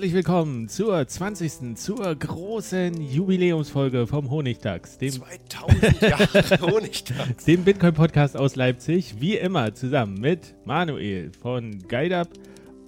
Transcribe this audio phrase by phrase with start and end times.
[0.00, 1.76] Herzlich willkommen zur 20.
[1.76, 9.36] zur großen Jubiläumsfolge vom Honigdachs, dem 2000 Jahre Honigdachs, dem Bitcoin Podcast aus Leipzig, wie
[9.36, 12.30] immer zusammen mit Manuel von GuideUp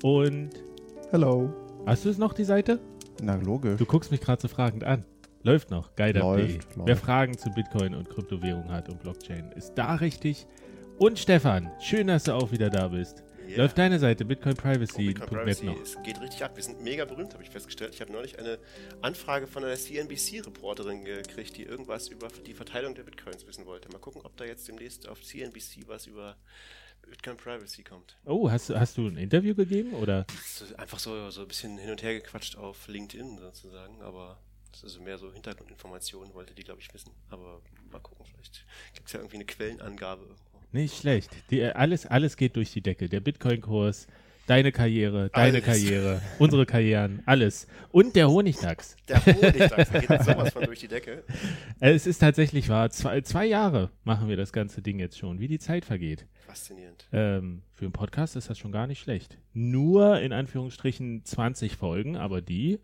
[0.02, 0.52] und
[1.10, 1.52] Hello.
[1.84, 2.80] Hast du es noch die Seite?
[3.22, 3.76] Na logisch.
[3.76, 5.04] Du guckst mich gerade so fragend an.
[5.42, 6.60] Läuft noch, GuideUp.de.
[6.86, 10.46] Wer Fragen zu Bitcoin und Kryptowährung hat und Blockchain, ist da richtig.
[10.96, 13.22] Und Stefan, schön, dass du auch wieder da bist.
[13.48, 13.58] Yeah.
[13.58, 15.80] Läuft deine Seite bitcoinprivacy.net oh, Bitcoin noch?
[15.80, 16.56] Es geht richtig ab.
[16.56, 17.94] Wir sind mega berühmt, habe ich festgestellt.
[17.94, 18.58] Ich habe neulich eine
[19.00, 23.88] Anfrage von einer CNBC-Reporterin gekriegt, die irgendwas über die Verteilung der Bitcoins wissen wollte.
[23.90, 26.36] Mal gucken, ob da jetzt demnächst auf CNBC was über
[27.02, 28.16] Bitcoin Privacy kommt.
[28.24, 30.26] Oh, hast, hast du ein Interview gegeben oder?
[30.76, 34.40] Einfach so, so ein bisschen hin und her gequatscht auf LinkedIn sozusagen, aber
[34.70, 37.12] das ist mehr so Hintergrundinformationen, wollte die, glaube ich, wissen.
[37.28, 40.51] Aber mal gucken, vielleicht gibt es ja irgendwie eine Quellenangabe irgendwo.
[40.72, 41.30] Nicht schlecht.
[41.50, 43.08] Die, äh, alles, alles geht durch die Decke.
[43.08, 44.06] Der Bitcoin-Kurs,
[44.46, 45.64] deine Karriere, deine alles.
[45.64, 47.66] Karriere, unsere Karrieren, alles.
[47.90, 48.96] Und der Honigdachs.
[49.08, 51.24] Der Honigdachs, da geht sowas von durch die Decke.
[51.78, 52.90] Es ist tatsächlich wahr.
[52.90, 56.26] Zwei, zwei Jahre machen wir das ganze Ding jetzt schon, wie die Zeit vergeht.
[56.46, 57.06] Faszinierend.
[57.12, 59.38] Ähm, für einen Podcast ist das schon gar nicht schlecht.
[59.52, 62.80] Nur in Anführungsstrichen 20 Folgen, aber die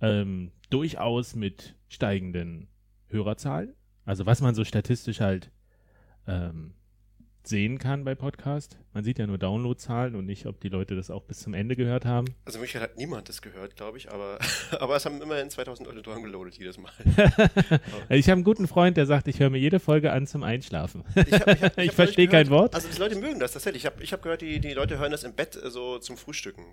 [0.00, 2.68] ähm, durchaus mit steigenden
[3.06, 3.74] Hörerzahlen.
[4.04, 5.50] Also was man so statistisch halt
[6.26, 6.74] ähm,
[7.48, 8.78] sehen kann bei Podcast.
[8.94, 11.76] Man sieht ja nur Downloadzahlen und nicht, ob die Leute das auch bis zum Ende
[11.76, 12.26] gehört haben.
[12.44, 14.38] Also mich hat niemand das gehört, glaube ich, aber,
[14.80, 16.90] aber es haben immerhin 2000 Leute dran geloadet jedes Mal.
[18.08, 21.04] ich habe einen guten Freund, der sagt, ich höre mir jede Folge an zum Einschlafen.
[21.14, 22.74] Ich, ich, ich, verstehe kein Wort.
[22.74, 23.84] Also die Leute mögen das tatsächlich.
[23.84, 26.16] Ich habe ich hab gehört, die, die Leute hören das im Bett äh, so zum
[26.16, 26.64] Frühstücken.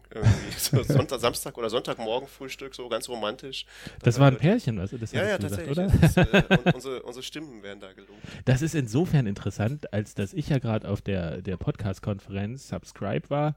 [0.58, 3.66] So Sonntag, Samstag oder Sonntagmorgen Frühstück, so ganz romantisch.
[4.00, 4.92] Das, das war ein Pärchen, was?
[4.92, 5.76] Das ja, ja, tatsächlich.
[5.78, 6.42] Gesagt, oder?
[6.42, 8.14] Ist, äh, unsere, unsere Stimmen werden da gelobt.
[8.46, 13.56] Das ist insofern interessant, als dass ich ja gerade auf der, der Podcast-Konferenz Subscribe war.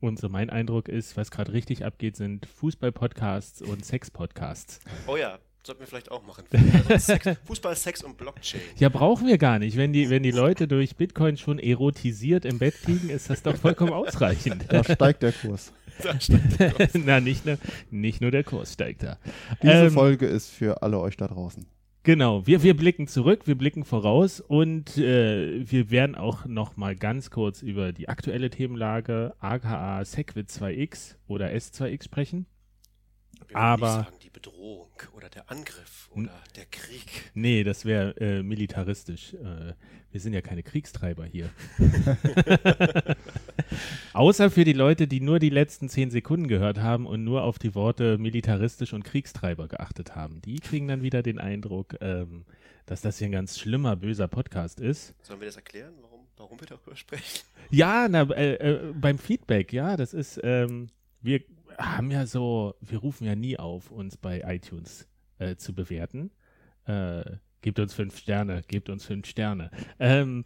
[0.00, 4.80] Und so mein Eindruck ist, was gerade richtig abgeht, sind Fußball-Podcasts und Sex-Podcasts.
[5.06, 6.44] Oh ja, sollten wir vielleicht auch machen.
[7.46, 8.60] Fußball, Sex und Blockchain.
[8.76, 9.76] Ja, brauchen wir gar nicht.
[9.76, 13.56] Wenn die, wenn die Leute durch Bitcoin schon erotisiert im Bett liegen, ist das doch
[13.56, 14.66] vollkommen ausreichend.
[14.68, 15.72] Da steigt der Kurs.
[16.02, 16.90] Da steigt der Kurs.
[16.94, 17.56] Na, nicht nur,
[17.92, 19.16] nicht nur der Kurs steigt da.
[19.62, 21.66] Diese ähm, Folge ist für alle euch da draußen.
[22.04, 26.94] Genau, wir, wir blicken zurück, wir blicken voraus und äh, wir werden auch noch mal
[26.94, 32.44] ganz kurz über die aktuelle Themenlage aka Segwit 2X oder S2X sprechen.
[33.48, 37.30] Wir Aber sagen, die Bedrohung oder der Angriff oder der Krieg.
[37.32, 39.32] Nee, das wäre äh, militaristisch.
[39.32, 39.72] Äh,
[40.14, 41.50] wir sind ja keine Kriegstreiber hier.
[44.12, 47.58] Außer für die Leute, die nur die letzten zehn Sekunden gehört haben und nur auf
[47.58, 50.40] die Worte militaristisch und Kriegstreiber geachtet haben.
[50.42, 52.44] Die kriegen dann wieder den Eindruck, ähm,
[52.86, 55.16] dass das hier ein ganz schlimmer, böser Podcast ist.
[55.20, 57.44] Sollen wir das erklären, warum, warum wir darüber sprechen?
[57.70, 60.90] Ja, na, äh, äh, beim Feedback, ja, das ist, ähm,
[61.22, 61.40] wir
[61.76, 66.30] haben ja so, wir rufen ja nie auf, uns bei iTunes äh, zu bewerten.
[66.86, 69.70] Äh, gebt uns fünf Sterne, gebt uns fünf Sterne.
[69.98, 70.44] Ähm,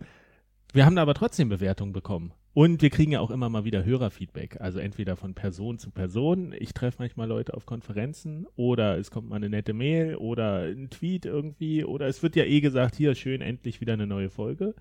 [0.73, 2.33] wir haben aber trotzdem Bewertungen bekommen.
[2.55, 4.61] Und wir kriegen ja auch immer mal wieder Hörerfeedback.
[4.61, 6.55] Also entweder von Person zu Person.
[6.57, 10.91] Ich treffe manchmal Leute auf Konferenzen oder es kommt mal eine nette Mail oder ein
[10.91, 11.85] Tweet irgendwie.
[11.85, 14.75] Oder es wird ja eh gesagt, hier schön, endlich wieder eine neue Folge.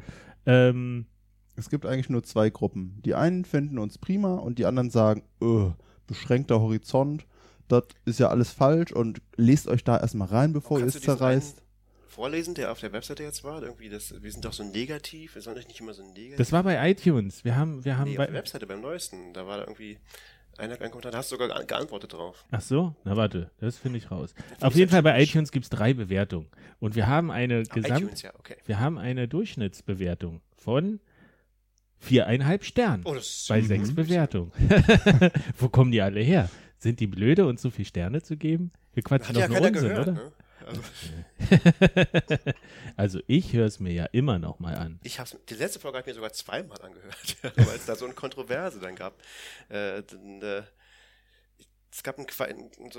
[0.45, 1.07] Ähm,
[1.55, 3.01] es gibt eigentlich nur zwei Gruppen.
[3.03, 5.71] Die einen finden uns prima und die anderen sagen, öh,
[6.05, 7.25] beschränkter Horizont,
[7.67, 11.63] das ist ja alles falsch und lest euch da erstmal rein, bevor ihr es zerreißt
[12.17, 13.61] vorlesen, der auf der Webseite jetzt war?
[13.61, 16.37] Irgendwie das, wir sind doch so negativ, wir sollen nicht immer so negativ.
[16.37, 17.45] Das war bei iTunes.
[17.45, 19.33] Wir haben, wir haben nee, bei auf der Webseite beim neuesten.
[19.33, 19.99] Da war da irgendwie
[20.57, 22.43] einer ein Kommentar, da hast du sogar geantwortet drauf.
[22.49, 24.33] Ach so, na warte, das finde ich raus.
[24.61, 26.47] Auf jeden Fall bei iTunes gibt es drei Bewertungen
[26.79, 28.55] und wir haben eine Gesamt, iTunes, ja, okay.
[28.65, 30.99] wir haben eine Durchschnittsbewertung von
[31.99, 33.15] viereinhalb Sternen oh,
[33.49, 34.51] bei sechs Bewertungen.
[35.59, 36.49] Wo kommen die alle her?
[36.79, 38.71] Sind die blöde, uns so viele Sterne zu geben?
[38.95, 40.11] Wir quatschen Hat doch ja nur Unsinn, gehört, oder?
[40.13, 40.31] ne?
[40.67, 40.81] Also,
[42.97, 44.99] also ich höre es mir ja immer noch mal an.
[45.03, 48.05] ich hab's, die letzte Folge habe ich mir sogar zweimal angehört, weil es da so
[48.05, 49.21] eine Kontroverse dann gab.
[49.69, 50.63] Äh, denn, äh,
[51.91, 52.43] es gab einen, so,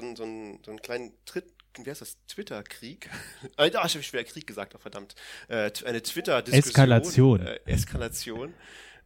[0.01, 1.45] einen, so, einen, so einen kleinen Tritt,
[1.77, 3.11] wie heißt das, Twitter-Krieg?
[3.57, 5.15] Äh, da habe ich wieder Krieg gesagt, oh, verdammt.
[5.49, 6.69] Äh, eine Twitter-Diskussion.
[6.69, 7.41] Eskalation.
[7.41, 8.55] Äh, Eskalation.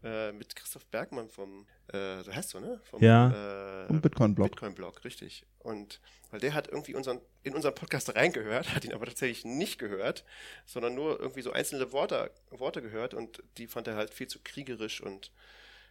[0.04, 2.80] Äh, mit Christoph Bergmann vom, äh, so heißt du, ne?
[2.82, 3.84] Vom, Ja.
[3.84, 4.50] Äh, Vom Bitcoin-Blog.
[4.50, 5.44] Bitcoin-Blog, richtig.
[5.60, 6.00] Und
[6.30, 10.24] weil der hat irgendwie unseren, in unseren Podcast reingehört, hat ihn aber tatsächlich nicht gehört,
[10.66, 14.40] sondern nur irgendwie so einzelne Worte, Worte gehört und die fand er halt viel zu
[14.42, 15.30] kriegerisch und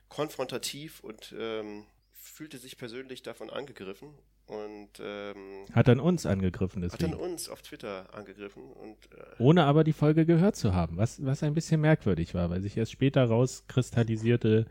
[0.09, 4.13] konfrontativ und ähm, fühlte sich persönlich davon angegriffen
[4.51, 5.35] und ähm,
[5.73, 7.31] Hat dann uns angegriffen hat dann deswegen.
[7.31, 11.41] uns auf Twitter angegriffen und äh, Ohne aber die Folge gehört zu haben, was, was
[11.43, 14.65] ein bisschen merkwürdig war, weil sich erst später rauskristallisierte,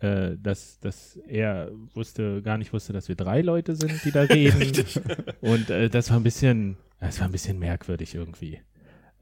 [0.00, 4.22] äh, dass, dass er wusste, gar nicht wusste, dass wir drei Leute sind, die da
[4.22, 4.84] reden.
[5.40, 8.60] Und äh, das war ein bisschen, das war ein bisschen merkwürdig irgendwie.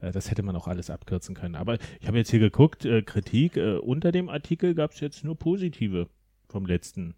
[0.01, 1.55] Äh, das hätte man auch alles abkürzen können.
[1.55, 5.23] Aber ich habe jetzt hier geguckt, äh, Kritik, äh, unter dem Artikel gab es jetzt
[5.23, 6.07] nur positive
[6.49, 7.13] vom letzten,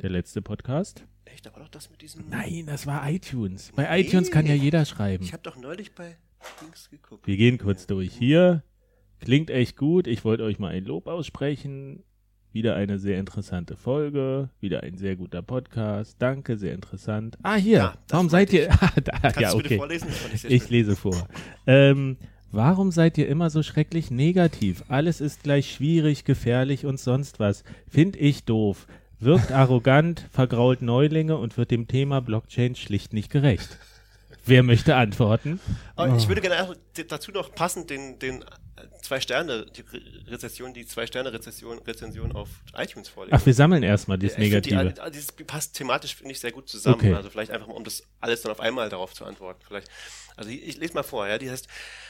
[0.00, 1.04] der letzte Podcast.
[1.32, 2.28] Echt, da war doch das mit diesem.
[2.28, 3.72] Nein, das war iTunes.
[3.74, 4.02] Bei Nee.
[4.06, 5.22] iTunes kann ja jeder schreiben.
[5.24, 6.16] Ich habe doch neulich bei
[6.62, 7.26] Dings geguckt.
[7.26, 8.12] Wir gehen kurz durch.
[8.14, 8.62] Hier
[9.20, 10.06] klingt echt gut.
[10.06, 12.02] Ich wollte euch mal ein Lob aussprechen.
[12.52, 14.48] Wieder eine sehr interessante Folge.
[14.60, 16.16] Wieder ein sehr guter Podcast.
[16.18, 17.36] Danke, sehr interessant.
[17.42, 17.78] Ah, hier.
[17.78, 18.70] Ja, warum seid meinte ihr.
[18.80, 19.76] Ah, da, Kannst ja, du bitte okay.
[19.76, 20.08] vorlesen?
[20.08, 21.28] Das fand ich Ich lese vor.
[21.66, 22.16] Ähm,
[22.50, 24.82] warum seid ihr immer so schrecklich negativ?
[24.88, 27.64] Alles ist gleich schwierig, gefährlich und sonst was.
[27.86, 28.86] Find ich doof.
[29.20, 33.78] Wirkt arrogant, vergrault Neulinge und wird dem Thema Blockchain schlicht nicht gerecht.
[34.46, 35.60] Wer möchte antworten?
[35.96, 36.16] Aber Oh.
[36.16, 36.76] ich würde gerne
[37.08, 38.46] dazu noch passend den, den äh,
[39.02, 43.36] zwei Sterne, die Re Rezession, die zwei Sterne Rezession, Rezension auf iTunes vorlesen.
[43.38, 44.92] Ach, wir sammeln erstmal das Negative.
[44.94, 46.94] Die, all- das passt thematisch, finde ich, sehr gut zusammen.
[46.96, 47.12] Okay.
[47.14, 49.60] Also vielleicht einfach, um das alles dann auf einmal darauf zu antworten.
[49.66, 49.88] Vielleicht.
[50.36, 51.68] Also ich, ich lese mal vor, ja, die heißt,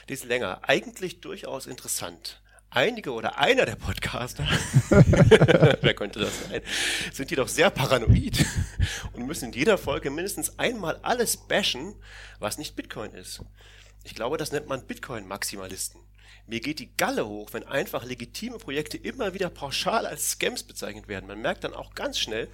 [0.09, 0.61] die ist länger.
[0.63, 2.41] Eigentlich durchaus interessant.
[2.71, 4.47] Einige oder einer der Podcaster,
[5.81, 6.61] wer könnte das sein,
[7.13, 8.45] sind jedoch sehr paranoid
[9.15, 11.95] und müssen in jeder Folge mindestens einmal alles bashen,
[12.41, 13.43] was nicht Bitcoin ist.
[14.05, 15.99] Ich glaube, das nennt man Bitcoin-Maximalisten.
[16.47, 21.09] Mir geht die Galle hoch, wenn einfach legitime Projekte immer wieder pauschal als Scams bezeichnet
[21.09, 21.27] werden.
[21.27, 22.49] Man merkt dann auch ganz schnell,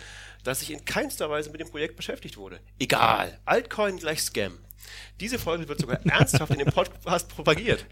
[0.45, 2.61] dass ich in keinster Weise mit dem Projekt beschäftigt wurde.
[2.79, 4.59] Egal, Altcoin gleich Scam.
[5.21, 7.85] Diese Folge wird sogar ernsthaft in dem Podcast propagiert.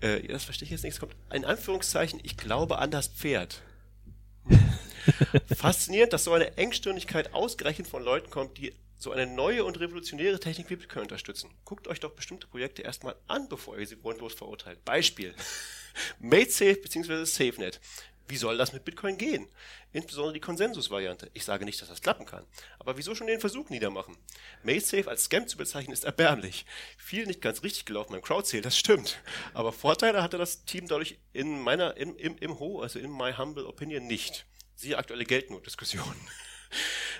[0.00, 0.94] Äh, das verstehe ich jetzt nicht.
[0.94, 3.62] Es kommt in Anführungszeichen, ich glaube an das Pferd.
[5.56, 10.40] Faszinierend, dass so eine Engstirnigkeit ausgerechnet von Leuten kommt, die so eine neue und revolutionäre
[10.40, 11.50] Technik wie Bitcoin unterstützen.
[11.64, 14.84] Guckt euch doch bestimmte Projekte erstmal an, bevor ihr sie grundlos verurteilt.
[14.84, 15.34] Beispiel.
[16.18, 17.24] MadeSafe bzw.
[17.24, 17.80] SafeNet.
[18.28, 19.48] Wie soll das mit Bitcoin gehen?
[19.92, 21.30] Insbesondere die Konsensusvariante.
[21.32, 22.44] Ich sage nicht, dass das klappen kann.
[22.78, 24.16] Aber wieso schon den Versuch niedermachen?
[24.62, 26.66] MadeSafe als Scam zu bezeichnen ist erbärmlich.
[26.98, 29.18] Viel nicht ganz richtig gelaufen beim Crowdsale, das stimmt.
[29.54, 33.32] Aber Vorteile hatte das Team dadurch in meiner, im, im, im Ho, also in my
[33.32, 34.46] humble opinion nicht.
[34.74, 36.04] Siehe aktuelle Geldnotdiskussion.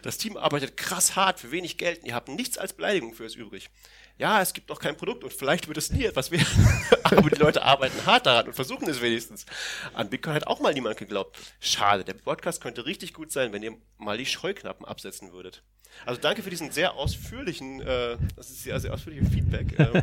[0.02, 3.24] Das Team arbeitet krass hart für wenig Geld und ihr habt nichts als Beleidigung für
[3.24, 3.70] es übrig.
[4.18, 6.46] Ja, es gibt noch kein Produkt und vielleicht wird es nie etwas werden.
[7.02, 9.44] Aber die Leute arbeiten hart daran und versuchen es wenigstens.
[9.92, 11.36] An Bitcoin hat auch mal niemand geglaubt.
[11.60, 15.62] Schade, der Podcast könnte richtig gut sein, wenn ihr mal die Scheuklappen absetzen würdet.
[16.06, 19.78] Also danke für diesen sehr ausführlichen, äh, das ist sehr, sehr ausführliche Feedback.
[19.78, 20.02] Ähm,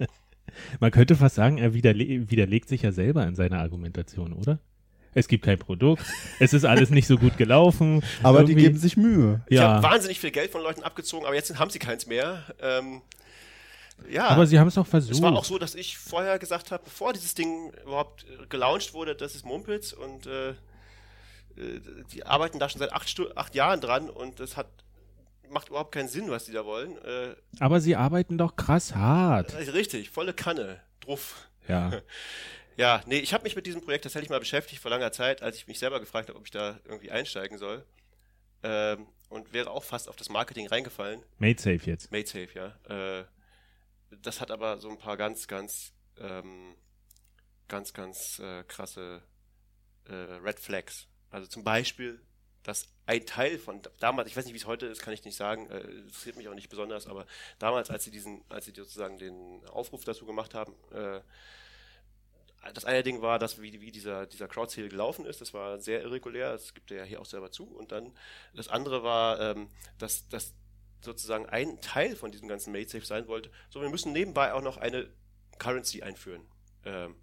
[0.80, 4.58] Man könnte fast sagen, er widerle widerlegt sich ja selber in seiner Argumentation, oder?
[5.14, 6.04] Es gibt kein Produkt,
[6.38, 8.02] es ist alles nicht so gut gelaufen.
[8.22, 9.40] Aber die irgendwie- geben sich Mühe.
[9.48, 9.74] Ich Ja.
[9.74, 12.44] habe wahnsinnig viel Geld von Leuten abgezogen, aber jetzt haben sie keins mehr.
[12.60, 13.02] Ähm,
[14.08, 14.28] ja.
[14.28, 15.14] Aber sie haben es doch versucht.
[15.14, 18.94] Es war auch so, dass ich vorher gesagt habe, bevor dieses Ding überhaupt äh, gelauncht
[18.94, 20.54] wurde, das ist Mumpitz und äh, äh,
[22.12, 24.68] die arbeiten da schon seit acht, Stu acht Jahren dran und das hat
[25.50, 26.96] macht überhaupt keinen Sinn, was die da wollen.
[27.04, 29.52] Äh, Aber sie arbeiten doch krass hart.
[29.54, 31.48] also richtig, volle Kanne, druff.
[31.68, 31.90] Ja.
[32.76, 35.56] Ja, nee, ich habe mich mit diesem Projekt tatsächlich mal beschäftigt vor langer Zeit, als
[35.58, 37.84] ich mich selber gefragt habe, ob ich da irgendwie einsteigen soll.
[38.62, 41.22] Ähm, und wäre auch fast auf das Marketing reingefallen.
[41.38, 42.10] Made safe jetzt.
[42.10, 43.18] Made Safe, ja.
[43.20, 43.24] Äh,
[44.10, 46.76] das hat aber so ein paar ganz, ganz, ähm,
[47.68, 49.22] ganz, ganz äh, krasse
[50.04, 51.06] äh, Red Flags.
[51.30, 52.20] Also zum Beispiel,
[52.62, 55.36] dass ein Teil von damals, ich weiß nicht, wie es heute ist, kann ich nicht
[55.36, 57.26] sagen, äh, interessiert mich auch nicht besonders, aber
[57.58, 61.20] damals, als sie diesen, als sie sozusagen den Aufruf dazu gemacht haben, äh,
[62.74, 66.02] das eine Ding war, dass wie, wie dieser, dieser Crowd-Sale gelaufen ist, das war sehr
[66.02, 67.64] irregulär, das gibt er ja hier auch selber zu.
[67.64, 68.12] Und dann
[68.54, 70.52] das andere war, ähm, dass, dass
[71.00, 74.76] sozusagen ein Teil von diesem ganzen MadeSafe sein wollte, so wir müssen nebenbei auch noch
[74.76, 75.08] eine
[75.58, 76.42] Currency einführen.
[76.84, 77.16] Ähm,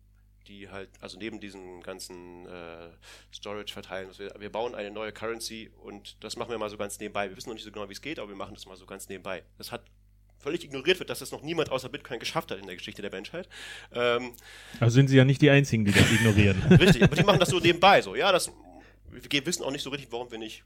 [0.48, 2.90] die halt, also neben diesen ganzen äh,
[3.34, 7.00] Storage verteilen, wir, wir bauen eine neue Currency und das machen wir mal so ganz
[7.00, 7.30] nebenbei.
[7.30, 8.86] Wir wissen noch nicht so genau, wie es geht, aber wir machen das mal so
[8.86, 9.44] ganz nebenbei.
[9.58, 9.84] Das hat
[10.40, 13.12] völlig ignoriert wird, dass das noch niemand außer Bitcoin geschafft hat in der Geschichte der
[13.12, 13.50] Menschheit.
[13.94, 14.34] Ähm,
[14.80, 16.62] also sind sie ja nicht die Einzigen, die das ignorieren.
[16.80, 18.02] richtig, aber die machen das so nebenbei.
[18.02, 18.52] So, ja, das,
[19.12, 20.64] wir wissen auch nicht so richtig, warum wir nicht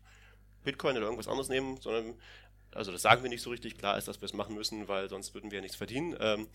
[0.64, 2.16] Bitcoin oder irgendwas anderes nehmen, sondern,
[2.74, 3.78] also das sagen wir nicht so richtig.
[3.78, 6.16] Klar ist, dass wir es machen müssen, weil sonst würden wir ja nichts verdienen.
[6.20, 6.48] Ähm,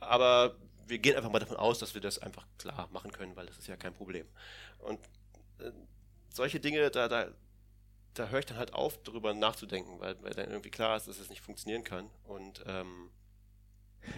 [0.00, 0.56] aber
[0.86, 3.58] wir gehen einfach mal davon aus, dass wir das einfach klar machen können, weil das
[3.58, 4.26] ist ja kein Problem.
[4.78, 5.00] Und
[5.58, 5.70] äh,
[6.30, 7.28] solche Dinge, da, da,
[8.14, 11.18] da höre ich dann halt auf, darüber nachzudenken, weil, weil dann irgendwie klar ist, dass
[11.18, 12.08] es nicht funktionieren kann.
[12.24, 13.10] Und ähm,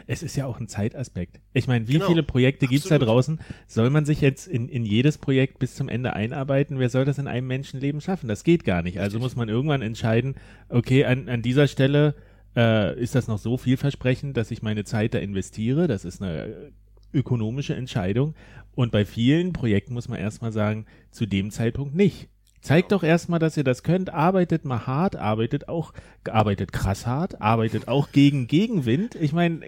[0.07, 1.41] es ist ja auch ein Zeitaspekt.
[1.53, 3.41] Ich meine, wie genau, viele Projekte gibt es da draußen?
[3.67, 6.79] Soll man sich jetzt in, in jedes Projekt bis zum Ende einarbeiten?
[6.79, 8.29] Wer soll das in einem Menschenleben schaffen?
[8.29, 9.01] Das geht gar nicht.
[9.01, 10.35] Also muss man irgendwann entscheiden,
[10.69, 12.15] okay, an, an dieser Stelle
[12.57, 15.87] äh, ist das noch so vielversprechend, dass ich meine Zeit da investiere.
[15.87, 16.73] Das ist eine
[17.13, 18.35] ökonomische Entscheidung.
[18.75, 22.29] Und bei vielen Projekten muss man erstmal sagen, zu dem Zeitpunkt nicht.
[22.61, 24.11] Zeigt doch erstmal, dass ihr das könnt.
[24.11, 25.95] Arbeitet mal hart, arbeitet auch,
[26.29, 29.14] arbeitet krass hart, arbeitet auch gegen Gegenwind.
[29.14, 29.61] Ich meine,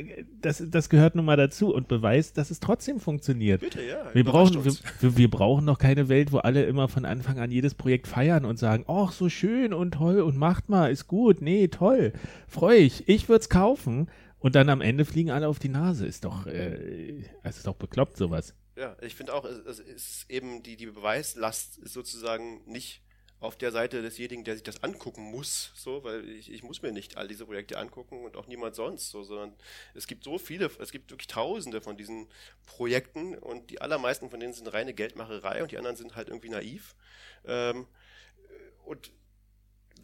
[0.42, 3.62] das, das gehört nun mal dazu und beweist, dass es trotzdem funktioniert.
[3.62, 3.96] Bitte, ja.
[4.12, 7.74] Wir brauchen, wir, wir, brauchen doch keine Welt, wo alle immer von Anfang an jedes
[7.74, 11.68] Projekt feiern und sagen, ach, so schön und toll und macht mal, ist gut, nee,
[11.68, 12.12] toll,
[12.46, 14.08] freu ich, ich würde es kaufen.
[14.38, 16.04] Und dann am Ende fliegen alle auf die Nase.
[16.04, 18.54] Ist doch, äh, es ist doch bekloppt sowas.
[18.76, 23.02] Ja, ich finde auch, es ist eben die, die Beweislast ist sozusagen nicht
[23.42, 26.92] auf der Seite desjenigen, der sich das angucken muss, so, weil ich, ich muss mir
[26.92, 29.52] nicht all diese Projekte angucken und auch niemand sonst, so, sondern
[29.94, 32.28] es gibt so viele, es gibt wirklich tausende von diesen
[32.66, 36.50] Projekten und die allermeisten von denen sind reine Geldmacherei und die anderen sind halt irgendwie
[36.50, 36.94] naiv.
[37.44, 37.86] Ähm,
[38.86, 39.10] und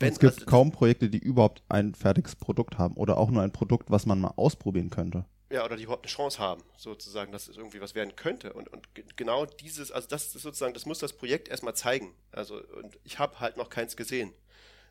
[0.01, 3.43] wenn, es gibt also, kaum Projekte, die überhaupt ein fertiges Produkt haben oder auch nur
[3.43, 7.33] ein Produkt, was man mal ausprobieren könnte ja, oder die überhaupt eine Chance haben, sozusagen,
[7.33, 8.53] dass es irgendwie was werden könnte.
[8.53, 8.87] Und, und
[9.17, 12.15] genau dieses, also das ist sozusagen, das muss das Projekt erstmal zeigen.
[12.33, 14.33] Also, und ich habe halt noch keins gesehen,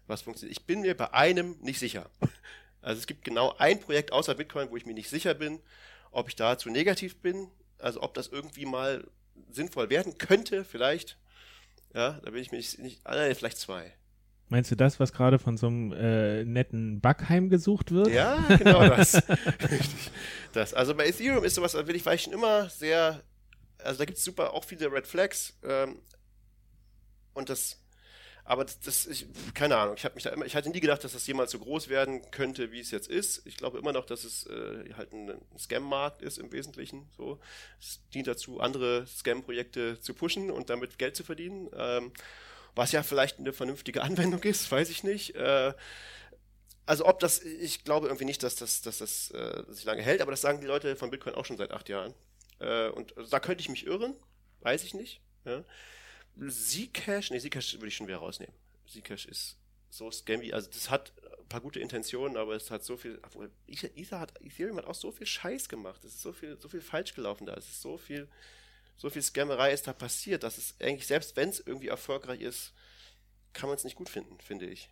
[0.08, 0.58] was funktioniert.
[0.58, 2.10] Ich bin mir bei einem nicht sicher.
[2.80, 5.60] Also es gibt genau ein Projekt außer Bitcoin, wo ich mir nicht sicher bin,
[6.12, 7.50] ob ich dazu negativ bin,
[7.80, 9.04] also ob das irgendwie mal
[9.52, 11.18] sinnvoll werden könnte, vielleicht.
[11.94, 13.97] Ja, da bin ich mir nicht, nicht ah, vielleicht zwei.
[14.50, 18.08] Meinst du das, was gerade von so einem äh, netten Backheim gesucht wird?
[18.08, 19.16] Ja, genau das.
[19.16, 20.12] Richtig.
[20.54, 20.74] Das.
[20.74, 23.22] Also bei Ethereum ist sowas, da will ich, war ich schon immer sehr,
[23.80, 25.58] also da gibt es super auch viele Red Flags.
[25.63, 26.00] Ähm,
[27.34, 27.77] und das,
[28.46, 31.04] aber das, das ich, keine Ahnung, ich habe mich da immer, ich hatte nie gedacht,
[31.04, 33.46] dass das jemals so groß werden könnte, wie es jetzt ist.
[33.46, 37.10] Ich glaube immer noch, dass es äh, halt ein, ein Scam-Markt ist im Wesentlichen.
[37.18, 37.42] So,
[37.82, 41.70] es dient dazu, andere Scam-Projekte zu pushen und damit Geld zu verdienen.
[41.75, 42.13] Ähm,
[42.77, 45.36] was ja vielleicht eine vernünftige Anwendung ist, weiß ich nicht.
[45.36, 45.74] Äh,
[46.86, 50.22] also ob das, ich glaube irgendwie nicht, dass das, dass das äh, sich lange hält,
[50.22, 52.13] aber das sagen die Leute von Bitcoin auch schon seit acht Jahren.
[52.60, 54.15] Äh, und also da könnte ich mich irren,
[54.62, 55.22] weiß ich nicht.
[55.43, 55.63] Ja.
[56.50, 58.55] Zcash, nee, Zcash würde ich schon wieder rausnehmen.
[58.88, 59.57] Zcash ist
[59.89, 63.51] so scammy, also das hat ein paar gute Intentionen, aber es hat so viel, obwohl,
[63.67, 66.81] Ether hat, Ethereum hat auch so viel Scheiß gemacht, es ist so viel, so viel
[66.81, 68.27] falsch gelaufen da, es ist so viel,
[68.98, 72.74] so viel Scammerei ist da passiert, dass es eigentlich, selbst wenn es irgendwie erfolgreich ist,
[73.54, 74.89] kann man es nicht gut finden, finde ich.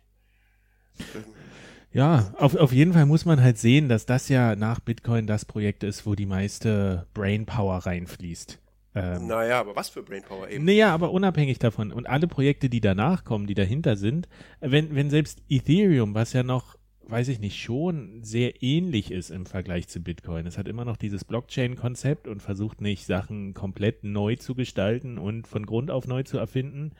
[1.92, 5.44] Ja, auf, auf jeden Fall muss man halt sehen, dass das ja nach Bitcoin das
[5.44, 8.58] Projekt ist, wo die meiste Brainpower reinfließt.
[8.94, 10.64] Ähm, naja, aber was für Brainpower eben?
[10.64, 11.92] Naja, aber unabhängig davon.
[11.92, 14.26] Und alle Projekte, die danach kommen, die dahinter sind,
[14.60, 16.75] wenn, wenn selbst Ethereum, was ja noch
[17.08, 20.46] weiß ich nicht, schon sehr ähnlich ist im Vergleich zu Bitcoin.
[20.46, 25.46] Es hat immer noch dieses Blockchain-Konzept und versucht nicht, Sachen komplett neu zu gestalten und
[25.46, 26.92] von Grund auf neu zu erfinden.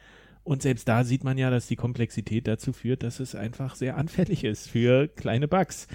[0.45, 3.97] Und selbst da sieht man ja, dass die Komplexität dazu führt, dass es einfach sehr
[3.97, 5.89] anfällig ist für kleine Bugs,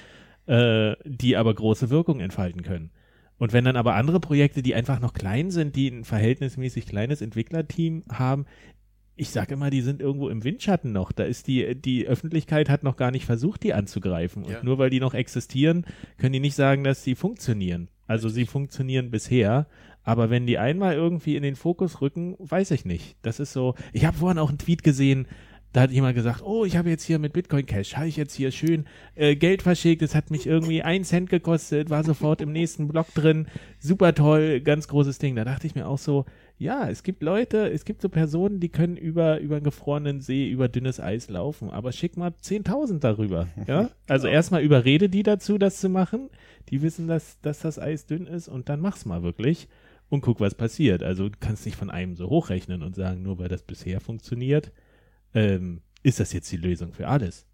[0.45, 2.91] äh, die aber große Wirkung entfalten können.
[3.37, 7.21] Und wenn dann aber andere Projekte, die einfach noch klein sind, die ein verhältnismäßig kleines
[7.21, 8.45] Entwicklerteam haben,
[9.21, 11.11] ich sage immer, die sind irgendwo im Windschatten noch.
[11.11, 14.43] Da ist die, die Öffentlichkeit hat noch gar nicht versucht, die anzugreifen.
[14.43, 14.63] Und ja.
[14.63, 15.85] nur weil die noch existieren,
[16.17, 17.87] können die nicht sagen, dass sie funktionieren.
[18.07, 19.67] Also sie funktionieren bisher.
[20.01, 23.15] Aber wenn die einmal irgendwie in den Fokus rücken, weiß ich nicht.
[23.21, 23.75] Das ist so.
[23.93, 25.27] Ich habe vorhin auch einen Tweet gesehen,
[25.73, 28.35] da hat jemand gesagt, oh, ich habe jetzt hier mit Bitcoin Cash, habe ich jetzt
[28.35, 28.85] hier schön
[29.15, 33.13] äh, Geld verschickt, es hat mich irgendwie ein Cent gekostet, war sofort im nächsten Block
[33.13, 33.47] drin,
[33.79, 35.35] super toll, ganz großes Ding.
[35.35, 36.25] Da dachte ich mir auch so,
[36.57, 40.49] ja, es gibt Leute, es gibt so Personen, die können über, über einen gefrorenen See,
[40.49, 43.47] über dünnes Eis laufen, aber schick mal 10.000 darüber.
[43.67, 43.89] Ja?
[44.07, 44.33] Also ja.
[44.33, 46.29] erstmal überrede die dazu, das zu machen.
[46.69, 49.69] Die wissen, dass, dass das Eis dünn ist und dann mach's mal wirklich
[50.09, 51.01] und guck, was passiert.
[51.01, 54.71] Also du kannst nicht von einem so hochrechnen und sagen, nur weil das bisher funktioniert,
[55.33, 57.45] ähm, ist das jetzt die Lösung für alles.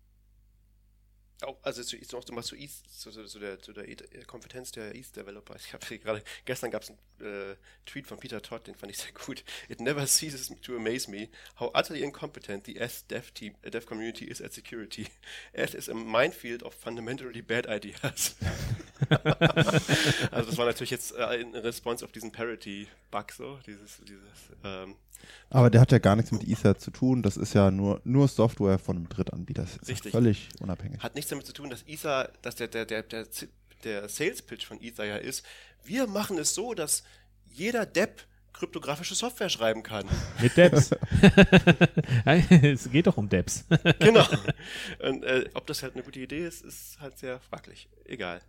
[1.42, 4.96] Auch, also zu, noch mal zu East, zu, zu, der, zu der äh, Kompetenz der
[4.96, 5.56] East Developer.
[5.56, 7.56] Ich habe gerade, gestern gab es einen äh,
[7.86, 9.44] Tweet von Peter Todd, den fand ich sehr gut.
[9.70, 11.30] It never ceases to amaze me
[11.60, 15.10] how utterly incompetent the S-Dev uh, Dev community is at security.
[15.54, 18.36] S is a minefield of fundamentally bad ideas.
[20.32, 24.96] also das war natürlich jetzt äh, in Response auf diesen Parity-Bug so, dieses, dieses ähm,
[25.50, 27.24] aber der hat ja gar nichts mit Ether zu tun.
[27.24, 29.64] Das ist ja nur, nur Software von einem Drittanbieter.
[29.64, 30.12] Das ist Richtig.
[30.12, 31.02] völlig unabhängig.
[31.02, 33.26] Hat nichts damit zu tun, dass Ether, dass der, der, der, der,
[33.84, 35.46] der Sales Pitch von Ether ja ist,
[35.86, 37.04] wir machen es so, dass
[37.54, 40.06] jeder Depp kryptografische Software schreiben kann.
[40.42, 40.90] Mit Debs.
[42.26, 43.66] es geht doch um Debs.
[44.00, 44.26] genau.
[45.00, 47.88] Und äh, ob das halt eine gute Idee ist, ist halt sehr fraglich.
[48.06, 48.42] Egal.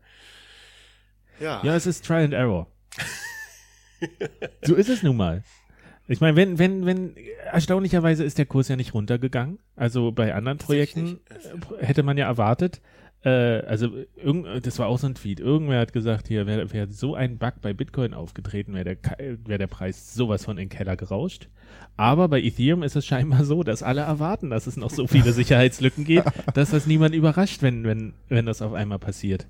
[1.39, 1.63] Ja.
[1.63, 2.67] Ja, es ist Try and Error.
[4.65, 5.45] so ist es nun mal.
[6.11, 7.15] Ich meine, wenn, wenn, wenn,
[7.53, 9.59] erstaunlicherweise ist der Kurs ja nicht runtergegangen.
[9.77, 11.21] Also bei anderen Projekten
[11.81, 12.81] hätte man ja erwartet.
[13.25, 15.39] Äh, also, irgend, das war auch so ein Tweet.
[15.39, 19.59] Irgendwer hat gesagt, hier wäre wär so ein Bug bei Bitcoin aufgetreten, wäre der, wär
[19.59, 21.49] der Preis sowas von in den Keller gerauscht.
[21.97, 25.33] Aber bei Ethereum ist es scheinbar so, dass alle erwarten, dass es noch so viele
[25.35, 29.47] Sicherheitslücken gibt, dass das niemand überrascht, wenn, wenn, wenn das auf einmal passiert.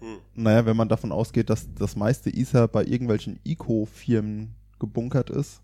[0.00, 0.18] Hm.
[0.34, 5.62] Naja, wenn man davon ausgeht, dass das meiste Ether bei irgendwelchen Eco-Firmen gebunkert ist,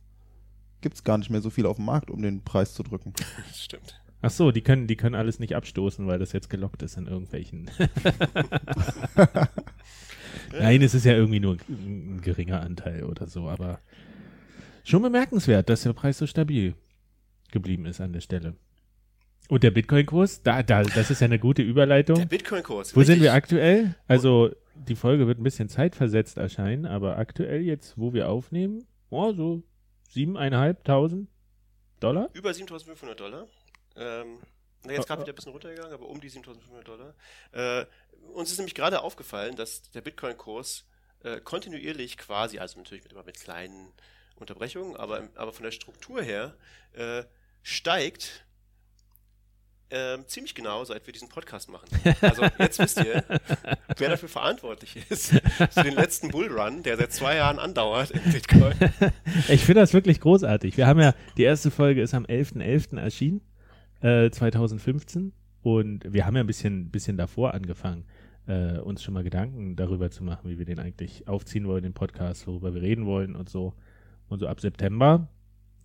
[0.80, 3.12] gibt es gar nicht mehr so viel auf dem Markt, um den Preis zu drücken.
[3.48, 4.00] Das stimmt.
[4.22, 7.06] Ach so, die können, die können alles nicht abstoßen, weil das jetzt gelockt ist in
[7.06, 7.70] irgendwelchen.
[10.52, 13.80] Nein, es ist ja irgendwie nur ein geringer Anteil oder so, aber
[14.84, 16.74] schon bemerkenswert, dass der Preis so stabil
[17.52, 18.56] geblieben ist an der Stelle.
[19.48, 22.16] Und der Bitcoin-Kurs, da, da, das ist ja eine gute Überleitung.
[22.16, 22.96] Der Bitcoin-Kurs.
[22.96, 23.94] Wo sind wir aktuell?
[24.08, 29.32] Also, die Folge wird ein bisschen zeitversetzt erscheinen, aber aktuell jetzt, wo wir aufnehmen, oh,
[29.32, 29.62] so
[30.12, 31.28] siebeneinhalbtausend
[32.00, 32.30] Dollar?
[32.32, 33.48] Über 7500 Dollar.
[33.96, 34.38] Ähm,
[34.84, 37.14] na, jetzt gerade wieder ein bisschen runtergegangen, aber um die 7500 Dollar.
[37.52, 37.86] Äh,
[38.32, 40.84] uns ist nämlich gerade aufgefallen, dass der Bitcoin-Kurs
[41.22, 43.92] äh, kontinuierlich quasi, also natürlich mit, immer mit kleinen
[44.36, 46.56] Unterbrechungen, aber, aber von der Struktur her
[46.92, 47.24] äh,
[47.62, 48.45] steigt
[49.90, 51.88] ähm, ziemlich genau, seit wir diesen Podcast machen.
[52.20, 53.22] Also jetzt wisst ihr,
[53.96, 55.30] wer dafür verantwortlich ist
[55.70, 58.74] für den letzten Bullrun, der seit zwei Jahren andauert in Bitcoin.
[59.48, 60.76] Ich finde das wirklich großartig.
[60.76, 62.62] Wir haben ja, die erste Folge ist am 11.11.
[62.94, 62.98] .11.
[63.00, 63.40] erschienen,
[64.00, 65.32] äh, 2015.
[65.62, 68.04] Und wir haben ja ein bisschen, bisschen davor angefangen,
[68.46, 71.94] äh, uns schon mal Gedanken darüber zu machen, wie wir den eigentlich aufziehen wollen, den
[71.94, 73.74] Podcast, worüber wir reden wollen und so.
[74.28, 75.28] Und so ab September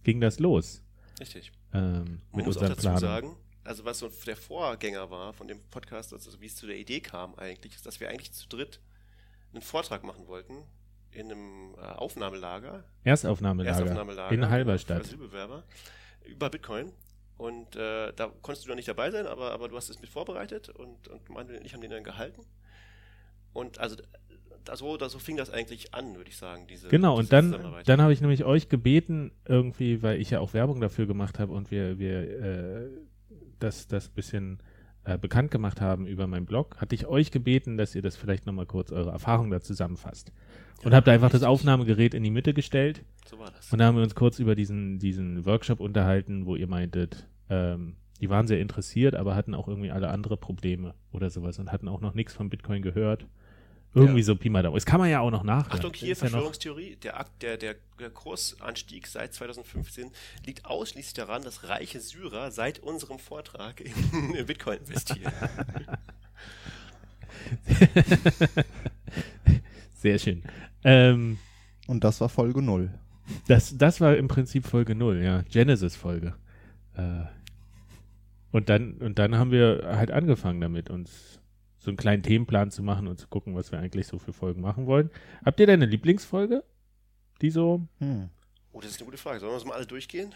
[0.03, 0.81] ging das los.
[1.19, 1.51] Richtig.
[1.73, 2.99] Ähm, mit Man muss auch dazu Planungen.
[2.99, 6.77] sagen, also was so der Vorgänger war von dem Podcast, also wie es zu der
[6.77, 8.79] Idee kam eigentlich, ist, dass wir eigentlich zu dritt
[9.53, 10.55] einen Vortrag machen wollten
[11.11, 15.01] in einem äh, Aufnahmelager, Erstaufnahmelager, Erstaufnahmelager in Halberstadt.
[15.01, 15.63] Asylbewerber
[16.25, 16.91] über Bitcoin.
[17.37, 20.09] Und äh, da konntest du noch nicht dabei sein, aber, aber du hast es mit
[20.09, 22.45] vorbereitet und, und Manuel und ich haben den dann gehalten.
[23.51, 23.97] Und also
[24.63, 26.67] da, so, da, so fing das eigentlich an, würde ich sagen.
[26.67, 30.39] Diese, Genau, diese und dann, dann habe ich nämlich euch gebeten, irgendwie, weil ich ja
[30.39, 32.89] auch Werbung dafür gemacht habe und wir, wir äh,
[33.63, 34.59] das, das bisschen
[35.03, 38.45] äh, bekannt gemacht haben über meinen Blog, hatte ich euch gebeten, dass ihr das vielleicht
[38.45, 40.31] nochmal kurz eure Erfahrungen da zusammenfasst.
[40.83, 41.47] Und Ja, habt einfach das richtig.
[41.49, 43.71] Aufnahmegerät in die Mitte gestellt so war das.
[43.71, 47.95] und da haben wir uns kurz über diesen, diesen Workshop unterhalten, wo ihr meintet, ähm,
[48.19, 51.87] die waren sehr interessiert, aber hatten auch irgendwie alle andere Probleme oder sowas und hatten
[51.87, 53.25] auch noch nichts von Bitcoin gehört.
[53.93, 54.23] Irgendwie Ja.
[54.25, 54.75] so Pi mal Daumen.
[54.75, 55.73] Das kann man ja auch noch nachhören.
[55.77, 56.95] Achtung, hier ist ja Verschwörungstheorie.
[56.97, 60.11] Der, Akt, der, der, der Kursanstieg seit 2015
[60.45, 63.93] liegt ausschließlich daran, dass reiche Syrer seit unserem Vortrag in,
[64.35, 65.31] in Bitcoin investieren.
[69.95, 70.43] Sehr schön.
[70.83, 71.37] Ähm,
[71.87, 72.89] Und das war Folge 0.
[73.47, 75.41] das, das war im Prinzip Folge 0, ja.
[75.43, 76.35] Genesis-Folge.
[76.95, 77.23] Äh,
[78.51, 81.39] und dann, und dann haben wir halt angefangen damit, uns
[81.81, 84.61] so einen kleinen Themenplan zu machen und zu gucken, was wir eigentlich so für Folgen
[84.61, 85.09] machen wollen.
[85.43, 86.63] Habt ihr denn eine Lieblingsfolge?
[87.41, 88.29] Die so, Hm.
[88.71, 89.39] Oh, das ist eine gute Frage.
[89.39, 90.33] Sollen wir das mal alle durchgehen?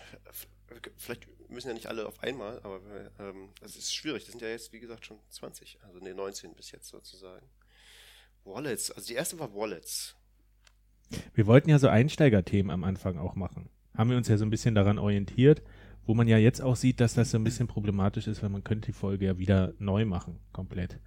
[0.97, 2.81] Vielleicht müssen ja nicht alle auf einmal, aber
[3.19, 4.23] ähm, es ist schwierig.
[4.23, 7.45] Das sind ja jetzt, wie gesagt, schon 20, also ne, 19 bis jetzt sozusagen.
[8.43, 10.15] Wallets, also die erste war Wallets.
[11.36, 13.69] wir wollten ja so Einsteigerthemen am Anfang auch machen.
[13.95, 15.62] Haben wir uns ja so ein bisschen daran orientiert,
[16.05, 18.63] wo man ja jetzt auch sieht, dass das so ein bisschen problematisch ist, weil man
[18.63, 20.99] könnte die Folge ja wieder neu machen, komplett.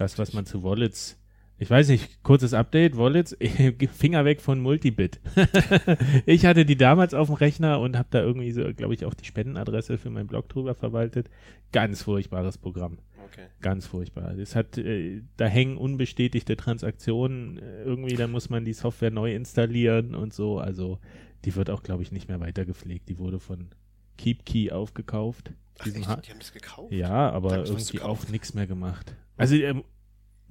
[0.00, 1.18] Das, was man zu Wallets,
[1.58, 3.36] ich weiß nicht, kurzes Update, Wallets,
[3.92, 5.20] Finger weg von Multibit.
[6.24, 9.12] ich hatte die damals auf dem Rechner und habe da irgendwie so, glaube ich, auch
[9.12, 11.28] die Spendenadresse für meinen Blog drüber verwaltet.
[11.70, 12.96] Ganz furchtbares Programm.
[13.26, 13.44] Okay.
[13.60, 14.38] Ganz furchtbar.
[14.38, 19.34] Es hat, äh, da hängen unbestätigte Transaktionen äh, irgendwie, da muss man die Software neu
[19.34, 20.58] installieren und so.
[20.58, 20.98] Also
[21.44, 23.10] die wird auch, glaube ich, nicht mehr weiter gepflegt.
[23.10, 23.68] Die wurde von
[24.16, 25.52] KeepKey aufgekauft.
[25.78, 25.96] Ach, echt?
[25.96, 26.90] Die haben das gekauft?
[26.90, 29.14] ja, aber irgendwie auch nichts mehr gemacht.
[29.40, 29.84] Also ähm,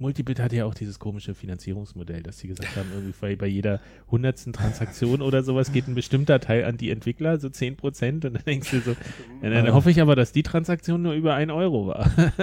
[0.00, 4.52] Multibit hatte ja auch dieses komische Finanzierungsmodell, dass sie gesagt haben, irgendwie bei, jeder hundertsten
[4.52, 8.24] Transaktion oder sowas geht ein bestimmter Teil an die Entwickler, so 10 Prozent.
[8.24, 8.96] Und dann denkst du so,
[9.42, 12.10] ja, dann hoffe ich aber, dass die Transaktion nur über ein Euro war.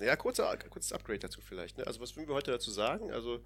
[0.00, 1.76] Ja, kurzer, kurzes Upgrade dazu vielleicht.
[1.78, 1.86] Ne?
[1.86, 3.10] Also was würden wir heute dazu sagen?
[3.10, 3.40] Also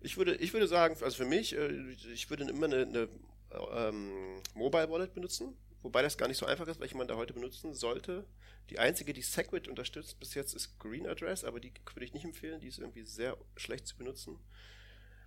[0.00, 1.70] ich würde, ich würde sagen, also für mich, äh,
[2.12, 3.08] ich würde immer eine, eine
[3.76, 4.10] ähm,
[4.54, 7.74] Mobile Wallet benutzen, wobei das gar nicht so einfach ist, welche man da heute benutzen
[7.74, 8.24] sollte.
[8.70, 12.24] Die einzige, die Segwit unterstützt bis jetzt, ist Green Address, aber die würde ich nicht
[12.24, 14.38] empfehlen, die ist irgendwie sehr schlecht zu benutzen.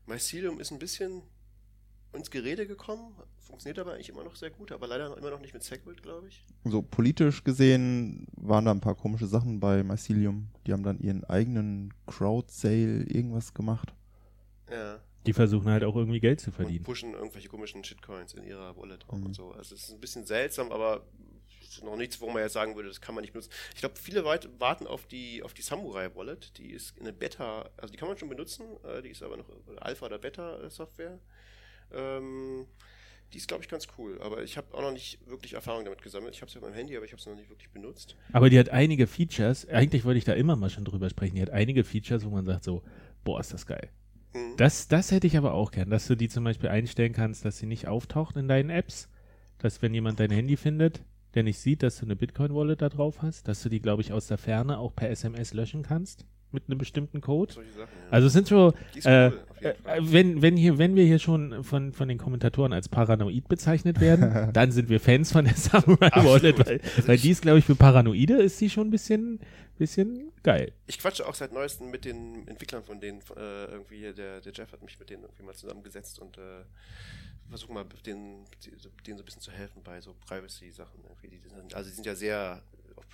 [0.08, 1.22] Mycelium ist ein bisschen
[2.14, 5.54] ins Gerede gekommen, funktioniert aber eigentlich immer noch sehr gut, aber leider immer noch nicht
[5.54, 6.44] mit Segwit, glaube ich.
[6.64, 10.48] So politisch gesehen waren da ein paar komische Sachen bei Mycelium.
[10.66, 13.94] Die haben dann ihren eigenen Crowd-Sale irgendwas gemacht.
[14.72, 15.00] Ja.
[15.26, 16.84] Die versuchen halt auch irgendwie Geld zu Und verdienen.
[16.84, 19.26] pushen irgendwelche komischen Shitcoins in ihrer Wallet drauf Mhm.
[19.28, 19.52] und so.
[19.52, 21.04] Also es ist ein bisschen seltsam, aber
[21.62, 23.52] es ist noch nichts, wo man jetzt sagen würde, das kann man nicht benutzen.
[23.76, 26.58] Ich glaube, viele weit warten auf die auf die Samurai Wallet.
[26.58, 29.36] Die ist in der Beta, also die kann man schon benutzen, äh, die ist aber
[29.38, 29.50] noch
[29.82, 31.20] Alpha oder Beta äh, Software.
[31.92, 32.66] Ähm,
[33.34, 36.02] die ist, glaube ich, ganz cool, aber ich habe auch noch nicht wirklich Erfahrung damit
[36.02, 36.34] gesammelt.
[36.34, 38.16] Ich habe sie auf meinem Handy, aber ich habe sie noch nicht wirklich benutzt.
[38.32, 41.42] Aber die hat einige Features, eigentlich wollte ich da immer mal schon drüber sprechen, die
[41.42, 42.84] hat einige Features, wo man sagt so,
[43.26, 43.90] boah, ist das geil.
[44.34, 44.56] Mhm.
[44.58, 47.58] Das, das hätte ich aber auch gern, dass du die zum Beispiel einstellen kannst, dass
[47.58, 49.10] sie nicht auftaucht in deinen Apps,
[49.60, 51.02] dass wenn jemand dein Handy findet,
[51.34, 54.14] der nicht sieht, dass du eine Bitcoin-Wallet da drauf hast, dass du die, glaube ich,
[54.14, 57.54] aus der Ferne auch per SMS löschen kannst mit einem bestimmten Code.
[57.54, 58.12] Solche Sachen, ja.
[58.12, 61.92] Also es sind so, äh, cool, äh, wenn, wenn, hier, wenn wir hier schon von,
[61.92, 66.66] von den Kommentatoren als paranoid bezeichnet werden, dann sind wir Fans von der Samurai Wallet,
[66.66, 69.40] weil, Also weil die ist, glaube ich, für Paranoide ist die schon ein bisschen,
[69.78, 70.74] bisschen geil.
[70.88, 74.72] Ich quatsche auch seit neuestem mit den Entwicklern von denen, äh, irgendwie, der, der Jeff
[74.72, 76.64] hat mich mit denen irgendwie mal zusammengesetzt und äh,
[77.50, 78.46] versuche mal denen,
[79.06, 81.00] denen so ein bisschen zu helfen bei so Privacy-Sachen.
[81.74, 82.62] also die sind ja sehr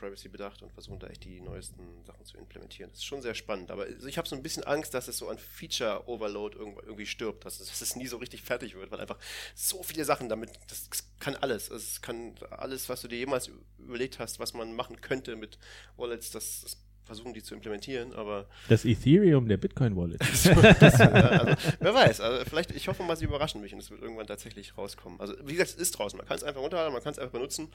[0.03, 2.89] Privacy bedacht und versuchen da echt die neuesten Sachen zu implementieren.
[2.91, 5.29] Das ist schon sehr spannend, aber ich habe so ein bisschen Angst, dass es so
[5.29, 8.99] an Feature-Overload irgendwo- irgendwie stirbt, dass es, dass es nie so richtig fertig wird, weil
[8.99, 9.17] einfach
[9.55, 10.89] so viele Sachen damit, das,
[11.19, 11.71] kann alles.
[11.71, 15.57] Also es kann alles, was du dir jemals überlegt hast, was man machen könnte mit
[15.95, 20.21] Wallets, das, das versuchen die zu implementieren, aber Das Ethereum der Bitcoin Wallet.
[20.79, 23.91] das, äh, also, wer weiß, also vielleicht, ich hoffe mal, sie überraschen mich und es
[23.91, 25.19] wird irgendwann tatsächlich rauskommen.
[25.19, 27.33] Also, wie gesagt, es ist draußen, man kann es einfach runterladen, man kann es einfach
[27.33, 27.67] benutzen.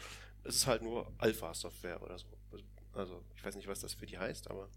[0.45, 2.27] Es ist halt nur Alpha-Software oder so.
[2.95, 4.69] Also, ich weiß nicht, was das für die heißt, aber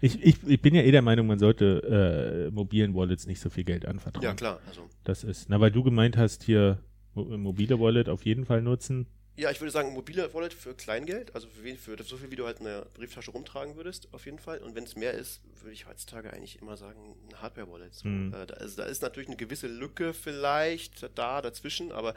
[0.00, 3.50] Ich, ich, ich bin ja eh der Meinung, man sollte äh, mobilen Wallets nicht so
[3.50, 4.22] viel Geld anvertrauen.
[4.24, 4.60] ja, klar.
[4.66, 6.78] Also, Das ist, na, weil du gemeint hast, hier
[7.14, 9.06] mo mobile Wallet auf jeden Fall nutzen.
[9.36, 12.36] Ja, ich würde sagen, mobile Wallet für Kleingeld, also für, wen, für so viel, wie
[12.36, 14.58] du halt in der Brieftasche rumtragen würdest, auf jeden Fall.
[14.58, 17.94] Und wenn es mehr ist, würde ich heutzutage eigentlich immer sagen, ein Hardware-Wallet.
[17.94, 18.08] So.
[18.08, 18.32] Mhm.
[18.32, 22.14] Äh, da, also, da ist natürlich eine gewisse Lücke vielleicht da dazwischen, aber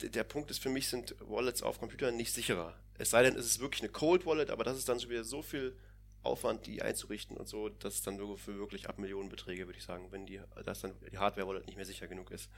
[0.00, 2.74] der Punkt ist für mich, sind Wallets auf Computern nicht sicherer.
[2.98, 5.24] Es sei denn, es ist wirklich eine Cold Wallet, aber das ist dann schon wieder
[5.24, 5.74] so viel
[6.22, 9.84] Aufwand, die einzurichten und so, dass es dann nur für wirklich ab Millionenbeträge, würde ich
[9.84, 12.50] sagen, wenn die, dass dann die Hardware-Wallet nicht mehr sicher genug ist.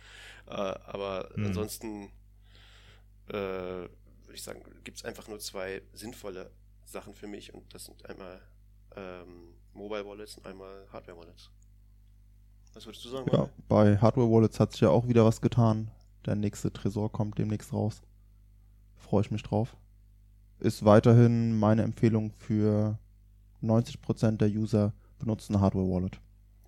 [0.49, 1.47] Äh, aber Mhm.
[1.47, 2.11] ansonsten
[3.29, 3.89] äh,
[4.33, 6.51] würde ich sagen, gibt es einfach nur zwei sinnvolle
[6.87, 8.41] Sachen für mich und das sind einmal
[8.97, 11.51] ähm, Mobile Wallets und einmal Hardware Wallets.
[12.73, 13.31] Was würdest du sagen?
[13.31, 15.91] Ja, bei Hardware Wallets hat sich ja auch wieder was getan.
[16.25, 18.01] Der nächste Tresor kommt demnächst raus.
[18.97, 19.77] Freue ich mich drauf.
[20.61, 22.99] Ist weiterhin meine Empfehlung für
[23.63, 26.19] 90% der User benutzen Hardware Wallet.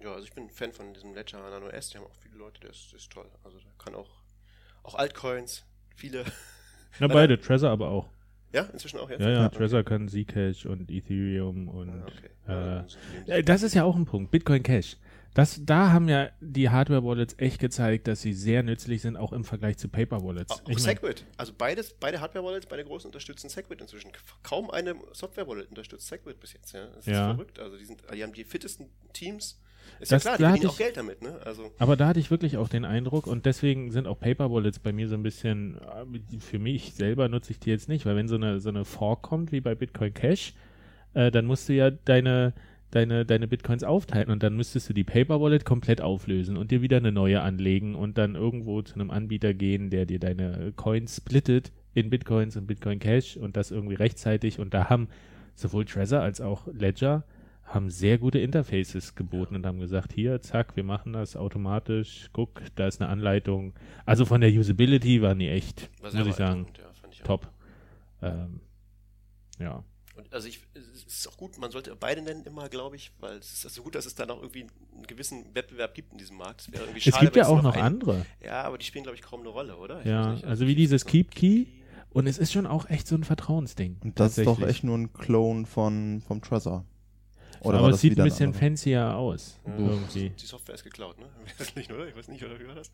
[0.01, 2.37] Ja, also ich bin ein Fan von diesem Ledger Nano S, die haben auch viele
[2.37, 3.31] Leute, der ist, toll.
[3.43, 4.11] Also der kann auch,
[4.83, 6.27] auch Altcoins, viele.
[7.01, 8.09] Na, beide, Trezor aber auch.
[8.53, 9.21] Ja, inzwischen auch jetzt?
[9.21, 9.49] Ja, ja, Ja.
[9.49, 12.85] Trezor kann Zcash und Ethereum und Ah, okay.
[13.29, 14.31] äh, Äh, Das ist ja auch ein Punkt.
[14.31, 14.97] Bitcoin Cash.
[15.35, 19.43] Das, da haben ja die Hardware-Wallets echt gezeigt, dass sie sehr nützlich sind, auch im
[19.43, 20.53] Vergleich zu Paper-Wallets.
[20.53, 21.25] Auch Ich Segwit.
[21.37, 24.13] Also beides, beide Hardware-Wallets, beide großen unterstützen Segwit inzwischen.
[24.45, 26.73] Kaum eine Software-Wallet unterstützt Segwit bis jetzt.
[26.73, 27.31] Ja, das Ja.
[27.31, 27.59] ist verrückt.
[27.59, 29.61] Also die, sind, die haben die fittesten Teams.
[30.01, 31.23] Ist Das- ja klar, die da verdienen hatte auch ich- Geld damit.
[31.23, 31.39] Ne?
[31.45, 34.93] Also aber da hatte ich wirklich auch den Eindruck und deswegen sind auch Paper-Wallets bei
[34.93, 38.29] mir so ein bisschen, äh, für mich selber nutze ich die jetzt nicht, weil wenn
[38.29, 40.55] so eine, so eine Fork kommt wie bei Bitcoin Cash,
[41.15, 42.53] äh, dann musst du ja deine,
[42.91, 46.99] deine, deine Bitcoins aufteilen und dann müsstest du die Paper-Wallet komplett auflösen und dir wieder
[46.99, 51.73] eine neue anlegen und dann irgendwo zu einem Anbieter gehen, der dir deine Coins splittet
[51.95, 55.09] in Bitcoins und Bitcoin Cash und das irgendwie rechtzeitig und da haben
[55.57, 57.25] sowohl Trezor als auch Ledger
[57.67, 62.61] haben sehr gute Interfaces geboten und haben gesagt, hier, zack, wir machen das automatisch, guck,
[62.77, 63.73] da ist eine Anleitung.
[64.05, 67.27] Also von der Usability waren die echt, war muss ich sagen, ja, fand ich auch.
[67.27, 67.49] top.
[68.23, 68.61] Ähm,
[69.59, 69.83] ja.
[70.17, 73.39] Und also ich, es ist auch gut, man sollte beide nennen immer, glaube ich, weil
[73.39, 74.61] es ist also gut, dass es da noch irgendwie
[74.95, 76.61] einen gewissen Wettbewerb gibt in diesem Markt.
[76.61, 78.25] Es, wäre irgendwie Es schade, gibt wenn ja auch noch ein- andere.
[78.45, 80.01] Ja, aber die spielen, glaube ich, kaum eine Rolle, oder?
[80.01, 81.67] Ich Ja, weiß also wie dieses Keep Key.
[82.11, 83.97] Und es ist schon auch echt so ein Vertrauensding.
[84.05, 86.85] Und das ist doch echt nur ein Clone von, vom Trezor.
[87.65, 89.59] Oder aber es sieht ein bisschen fancier aus.
[89.67, 90.31] Ja, Irgendwie.
[90.31, 91.27] Die Software ist geklaut, ne?
[91.59, 92.07] Weiß nicht, oder?
[92.09, 92.91] Ich weiß nicht, oder wie war das?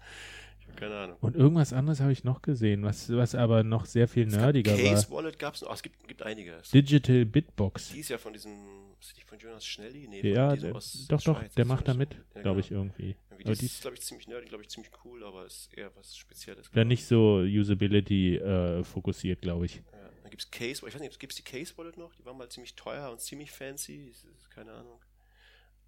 [0.60, 1.16] Ich habe keine Ahnung.
[1.20, 4.42] Und irgendwas anderes habe ich noch gesehen, was, was aber noch sehr viel Es gab
[4.42, 4.78] nerdiger war.
[4.78, 5.70] Case Wallet gab es noch.
[5.70, 6.52] Oh, es gibt, gibt einige.
[6.54, 7.88] Es- Digital Bitbox.
[7.92, 8.52] Die ist ja von diesem,
[9.00, 10.06] ist die von Jonas Schnelli?
[10.08, 11.54] Nee, Ja, der, aus doch, doch, Schweiz.
[11.54, 12.58] der macht da mit, Ja, glaube genau.
[12.58, 13.16] ich, irgendwie.
[13.30, 15.70] Irgendwie, Aber die die ist, glaube ich, ziemlich nerdig, glaube ich, ziemlich cool, aber ist
[15.76, 16.70] eher was Spezielles.
[16.72, 16.84] ich.
[16.84, 19.76] nicht so Usability äh, fokussiert, glaube ich.
[19.76, 19.82] Ja.
[20.30, 22.14] Dann gibt es Case, ich weiß nicht, gibt es die Case Wallet noch?
[22.14, 24.12] Die waren mal ziemlich teuer und ziemlich fancy.
[24.54, 25.00] Keine Ahnung.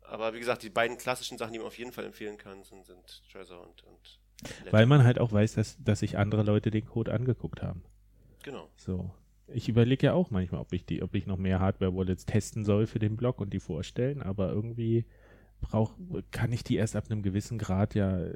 [0.00, 2.84] Aber wie gesagt, die beiden klassischen Sachen, die man auf jeden Fall empfehlen kann, sind,
[2.84, 4.18] sind Trezor und, und
[4.64, 4.72] Ledger.
[4.72, 7.84] Weil man halt auch weiß, dass, dass sich andere Leute den Code angeguckt haben.
[8.42, 8.68] Genau.
[8.76, 9.14] So.
[9.46, 12.88] Ich überlege ja auch manchmal, ob ich die, ob ich noch mehr Hardware-Wallets testen soll
[12.88, 15.04] für den Blog und die vorstellen, aber irgendwie
[15.60, 15.94] brauch,
[16.32, 18.34] kann ich die erst ab einem gewissen Grad ja äh,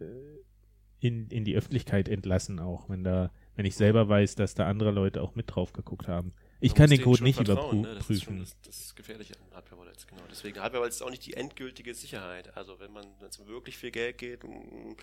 [1.01, 4.91] in, in die Öffentlichkeit entlassen, auch wenn da, wenn ich selber weiß, dass da andere
[4.91, 6.33] Leute auch mit drauf geguckt haben.
[6.61, 7.83] Ich Man kann den Code nicht überprüfen.
[7.83, 7.95] ne?
[7.97, 10.23] Das ist schon das, das Gefährliche an Hardware-Wallets, genau.
[10.31, 12.57] Deswegen, Hardware-Wallets ist auch nicht die endgültige Sicherheit.
[12.57, 14.95] Also wenn man, um wirklich viel Geld geht, mm,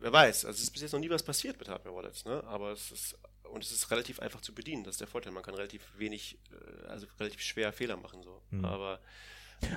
[0.00, 0.46] wer weiß.
[0.46, 2.42] Also es ist bis jetzt noch nie was passiert mit Hardware-Wallets, ne?
[2.44, 3.18] Aber es ist,
[3.50, 4.84] und es ist relativ einfach zu bedienen.
[4.84, 5.32] Das ist der Vorteil.
[5.32, 8.42] Man kann relativ wenig, äh, also relativ schwer Fehler machen, so.
[8.50, 8.64] Hm.
[8.64, 9.00] Aber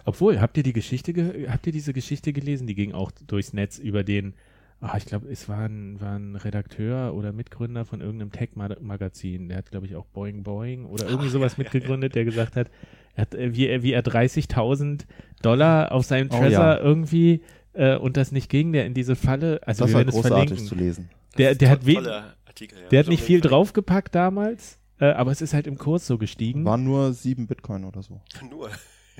[0.05, 2.67] Obwohl, habt ihr die Geschichte, ge habt ihr diese Geschichte gelesen?
[2.67, 4.33] Die ging auch durchs Netz über den,
[4.83, 9.49] ah, ich glaube, es war ein, war ein Redakteur oder Mitgründer von irgendeinem Tech-Magazin.
[9.49, 12.69] Der hat, glaube ich, auch Boing Boing oder irgendwie sowas mitgegründet, der gesagt hat,
[13.15, 15.01] er hat äh, wie, er- wie er 30.000
[15.41, 16.77] Dollar auf seinem Oh, Trezor ja.
[16.79, 17.41] irgendwie
[17.73, 20.65] äh, und das nicht ging, der in diese Falle, also Das wir war großartig verlinken.
[20.67, 21.09] zu lesen.
[21.37, 22.87] Der, das der ist hat, Artikel, ja.
[22.89, 26.65] der hat nicht viel draufgepackt damals, äh, aber es ist halt im Kurs so gestiegen.
[26.65, 28.21] Waren nur sieben Bitcoin oder so.
[28.49, 28.69] Nur.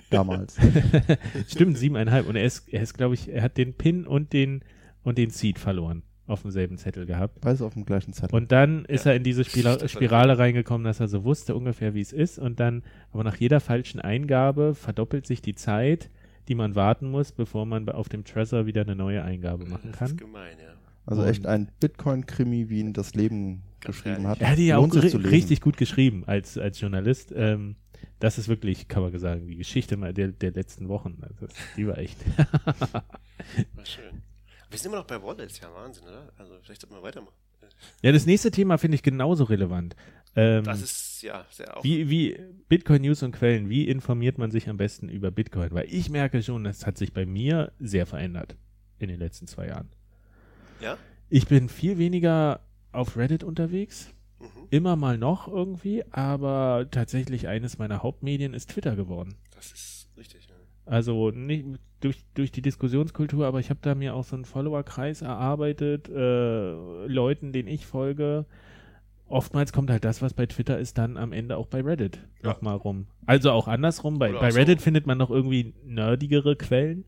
[0.10, 0.58] Damals.
[1.48, 2.28] Stimmt, siebeneinhalb.
[2.28, 4.64] Und er ist, er ist, glaube ich, er hat den Pin und den
[5.04, 7.42] und den Seed verloren auf demselben Zettel gehabt.
[7.42, 8.34] Beides auf dem gleichen Zettel.
[8.36, 9.12] Und dann ist Ja.
[9.12, 9.86] er in diese Spira.
[9.88, 12.40] Spirale reingekommen, dass er so wusste ungefähr, wie es ist.
[12.40, 16.10] Und dann, aber nach jeder falschen Eingabe verdoppelt sich die Zeit,
[16.48, 20.02] die man warten muss, bevor man auf dem Trezor wieder eine neue Eingabe machen Das
[20.12, 20.18] ist kann.
[20.18, 20.74] gemein, ja.
[21.06, 24.40] also und- echt ein Bitcoin-Krimi, wie ihn das Leben geschrieben hat.
[24.40, 27.34] Er hat die ja auch richtig gut geschrieben als, als Journalist.
[27.36, 27.76] Ähm,
[28.20, 31.18] das ist wirklich, kann man sagen, die Geschichte mal der, der letzten Wochen.
[31.22, 32.18] Also, die war echt.
[33.76, 34.22] War schön.
[34.74, 36.34] Wir sind immer noch bei Wallets, ja, Wahnsinn, oder?
[36.38, 37.36] Also vielleicht sollten wir weitermachen.
[38.02, 39.96] ja, das nächste Thema finde ich genauso relevant.
[40.36, 41.84] Ähm, Das ist, ja, sehr auch.
[41.84, 42.36] Wie, wie
[42.70, 45.70] Bitcoin News und Quellen, wie informiert man sich am besten über Bitcoin?
[45.72, 48.56] Weil ich merke schon, das hat sich bei mir sehr verändert
[48.98, 49.90] in den letzten zwei Jahren.
[50.82, 50.98] Ja?
[51.30, 54.10] Ich bin viel weniger auf Reddit unterwegs,
[54.40, 54.68] Mhm.
[54.72, 59.36] immer mal noch irgendwie, aber tatsächlich eines meiner Hauptmedien ist Twitter geworden.
[59.56, 60.56] Das ist richtig, ja.
[60.86, 61.66] Also nicht
[62.04, 67.06] durch, durch die Diskussionskultur, aber ich habe da mir auch so einen Followerkreis erarbeitet, äh,
[67.08, 68.46] Leuten, denen ich folge.
[69.28, 72.50] Oftmals kommt halt das, was bei Twitter ist, dann am Ende auch bei Reddit Ja.
[72.52, 73.08] nochmal rum.
[73.26, 74.20] Also auch andersrum.
[74.20, 74.60] Bei, Oder bei auch so.
[74.60, 77.06] Reddit findet man noch irgendwie nerdigere Quellen.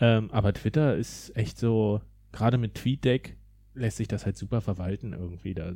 [0.00, 2.00] Ähm, aber Twitter ist echt so,
[2.32, 3.36] gerade mit TweetDeck
[3.74, 5.72] lässt sich das halt super verwalten irgendwie, da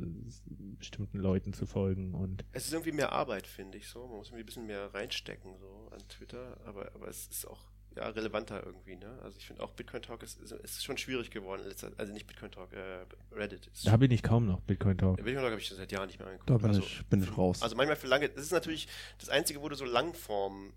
[0.77, 4.07] bestimmten Leuten zu folgen und Es ist irgendwie mehr Arbeit, finde ich so.
[4.07, 7.61] Man muss irgendwie ein bisschen mehr reinstecken so an Twitter, aber, aber es ist auch
[7.97, 9.19] ja, relevanter irgendwie, ne?
[9.23, 12.27] Also ich finde auch Bitcoin Talk ist, ist, ist schon schwierig geworden letzter Also nicht
[12.27, 13.67] Bitcoin Talk, äh, Reddit.
[13.67, 15.17] Ist da bin ich kaum noch Bitcoin Talk.
[15.17, 16.49] Bitcoin Talk habe ich schon seit Jahren nicht mehr angeguckt.
[16.49, 17.61] Da bin also, ich- bin ich raus.
[17.61, 20.73] Also manchmal für lange, das ist natürlich das Einzige, wo du so Langform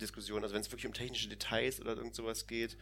[0.00, 2.76] Diskussionen, also wenn es wirklich um technische Details oder irgend sowas geht,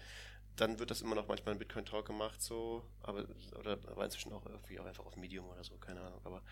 [0.56, 3.26] dann wird das immer noch manchmal in Bitcoin Talk gemacht, so, aber,
[3.58, 6.42] oder, aber inzwischen auch irgendwie auch einfach auf Medium oder so, keine Ahnung, aber,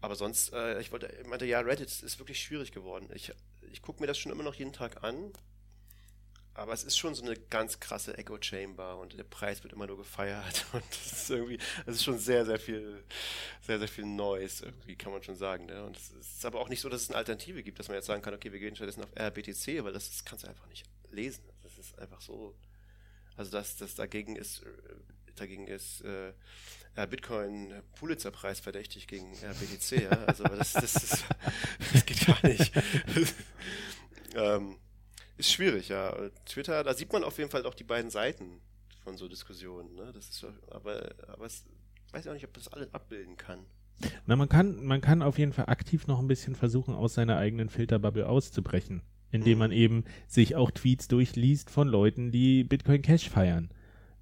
[0.00, 3.08] aber sonst, äh, ich wollte, ich meinte, ja, Reddit ist wirklich schwierig geworden.
[3.14, 3.32] Ich,
[3.72, 5.32] ich gucke mir das schon immer noch jeden Tag an,
[6.54, 9.86] aber es ist schon so eine ganz krasse Echo Chamber und der Preis wird immer
[9.86, 13.02] nur gefeiert und das ist irgendwie, es ist schon sehr, sehr viel,
[13.60, 15.66] sehr, sehr viel Neues irgendwie, kann man schon sagen.
[15.66, 15.84] Ne?
[15.84, 18.06] Und es ist aber auch nicht so, dass es eine Alternative gibt, dass man jetzt
[18.06, 20.86] sagen kann, okay, wir gehen stattdessen auf RBTC, weil das, das kannst du einfach nicht
[21.10, 21.42] lesen.
[21.62, 22.54] Das ist einfach so,
[23.36, 24.66] also das, das dagegen ist, äh,
[25.34, 26.32] dagegen ist äh,
[27.10, 30.10] Bitcoin Pulitzer-Preis verdächtig gegen RBTC, ja.
[30.26, 31.24] Also das, das, ist,
[31.92, 32.72] das geht gar nicht.
[34.36, 34.78] ähm,
[35.36, 36.14] ist schwierig, ja.
[36.46, 38.60] Twitter, da sieht man auf jeden Fall auch die beiden Seiten
[39.02, 40.10] von so Diskussionen, ne?
[40.14, 41.64] Das ist aber, aber es
[42.12, 43.60] weiß ich auch nicht, ob das alles abbilden kann.
[44.26, 47.36] Na, man kann, man kann auf jeden Fall aktiv noch ein bisschen versuchen, aus seiner
[47.36, 49.58] eigenen Filterbubble auszubrechen, indem Mhm.
[49.58, 53.70] man eben sich auch Tweets durchliest von Leuten, die Bitcoin Cash feiern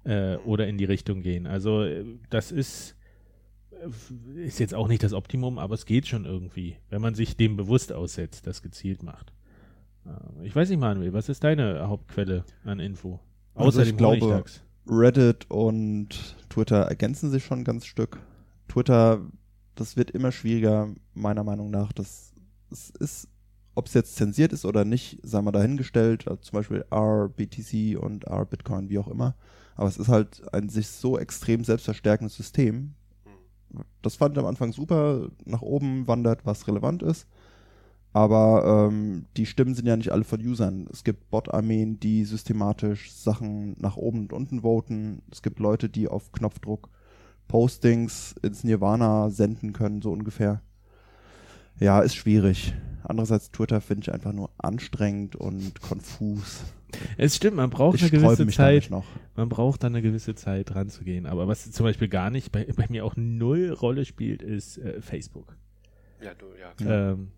[0.03, 1.47] äh, oder in die Richtung gehen.
[1.47, 2.95] Also äh, das ist
[3.71, 7.35] äh, ist jetzt auch nicht das Optimum, aber es geht schon irgendwie, wenn man sich
[7.37, 9.33] dem bewusst aussetzt, das gezielt macht.
[10.05, 13.19] Äh, Ich weiß nicht, Manuel, was ist deine Hauptquelle an Info?
[13.55, 14.43] Also Außer ich dem glaube-.
[14.85, 18.19] Reddit und Twitter ergänzen sich schon ein ganz Stück.
[18.67, 19.21] Twitter,
[19.75, 21.93] das wird immer schwieriger, meiner Meinung nach.
[21.93, 22.33] Das,
[22.69, 23.29] es ist
[23.75, 28.25] ob es jetzt zensiert ist oder nicht, sei mal dahingestellt, also zum Beispiel RBTC und
[28.25, 29.35] R-Bitcoin, wie auch immer.
[29.75, 32.93] Aber es ist halt ein sich so extrem selbstverstärkendes System.
[34.03, 35.29] Das fand ich am Anfang super.
[35.45, 37.27] Nach oben wandert, was relevant ist.
[38.13, 40.87] Aber ähm, die Stimmen sind ja nicht alle von Usern.
[40.91, 45.23] Es gibt Bot-Armeen, die systematisch Sachen nach oben und unten voten.
[45.31, 46.89] Es gibt Leute, die auf Knopfdruck
[47.47, 50.61] Postings ins Nirvana senden können, so ungefähr.
[51.79, 52.73] Ja, ist schwierig.
[53.03, 56.63] Andererseits Twitter finde ich einfach nur anstrengend und konfus.
[57.17, 58.89] Es stimmt, man braucht Ich eine gewisse Zeit.
[59.35, 61.25] Man braucht dann eine gewisse Zeit ranzugehen.
[61.25, 65.01] Aber was zum Beispiel gar nicht bei, bei mir auch null Rolle spielt, ist äh,
[65.01, 65.57] Facebook.
[66.21, 67.13] Ja, du, ja, klar.
[67.13, 67.31] Ähm,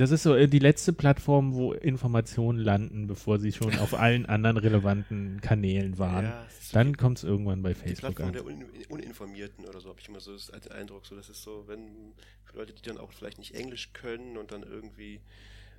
[0.00, 4.26] das ist so äh, die letzte Plattform, wo Informationen landen, bevor sie schon auf allen
[4.26, 6.24] anderen relevanten Kanälen waren.
[6.26, 8.32] Ja, Dann die- kommt es irgendwann bei die Facebook Plattform an.
[8.32, 11.06] der Un Uninformierten oder so, habe ich immer so als Eindruck.
[11.06, 12.12] So, das ist so, wenn
[12.44, 15.20] für Leute, die dann auch vielleicht nicht Englisch können und dann irgendwie,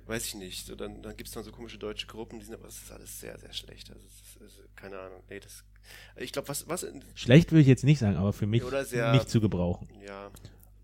[0.06, 2.54] weiß ich nicht, so, dann, dann gibt es dann so komische deutsche Gruppen, die sind
[2.54, 3.90] aber, das ist alles sehr, sehr schlecht.
[3.90, 4.04] Also,
[4.46, 5.22] ist, keine Ahnung.
[5.30, 5.64] Nee, das,
[6.16, 9.28] ich glaube, was, was, Schlecht würde ich jetzt nicht sagen, aber für mich sehr- nicht
[9.30, 9.88] zu gebrauchen.
[10.06, 10.30] ja,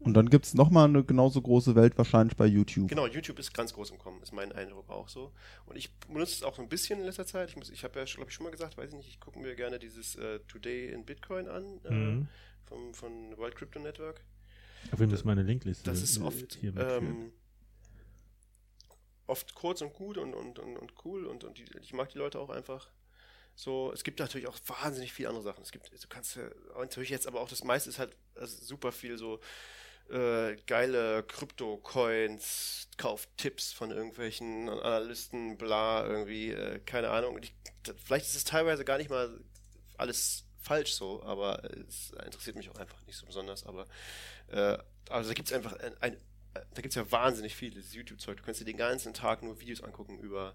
[0.05, 2.89] Und dann gibt es nochmal eine genauso große Welt wahrscheinlich bei YouTube.
[2.89, 5.33] Genau, YouTube ist ganz groß im Kommen, ist mein Eindruck auch so.
[5.67, 7.49] Und ich benutze es auch so ein bisschen in letzter Zeit.
[7.51, 9.39] Ich, muss- ich habe ja, glaube ich, schon mal gesagt, weiß ich nicht, ich gucke
[9.39, 12.29] mir gerne dieses äh, Today in Bitcoin an, äh, Mhm.
[12.67, 14.21] vom, von World Crypto Network.
[14.91, 17.33] Aber wir müssen meine Linkliste Das ist oft, ähm,
[19.27, 22.19] oft kurz und gut und, und, und, und cool und, und die, ich mag die
[22.19, 22.91] Leute auch einfach.
[23.57, 25.63] So, es gibt natürlich auch wahnsinnig viele andere Sachen.
[25.63, 26.43] Es gibt, du kannst ja,
[26.77, 29.39] natürlich jetzt, aber auch das meiste ist halt also super viel so
[30.11, 37.39] äh, geile Krypto-Coins, Kauftipps von irgendwelchen Analysten, bla, irgendwie, äh, keine Ahnung.
[37.43, 37.55] Ich,
[38.05, 39.41] vielleicht ist es teilweise gar nicht mal
[39.97, 43.65] alles falsch so, aber es interessiert mich auch einfach nicht so besonders.
[43.67, 43.87] Aber
[44.49, 46.17] äh, also da gibt es einfach ein, ein
[46.55, 48.37] da gibt es ja wahnsinnig viel, dieses YouTube-Zeug.
[48.37, 50.55] Du kannst dir den ganzen Tag nur Videos angucken über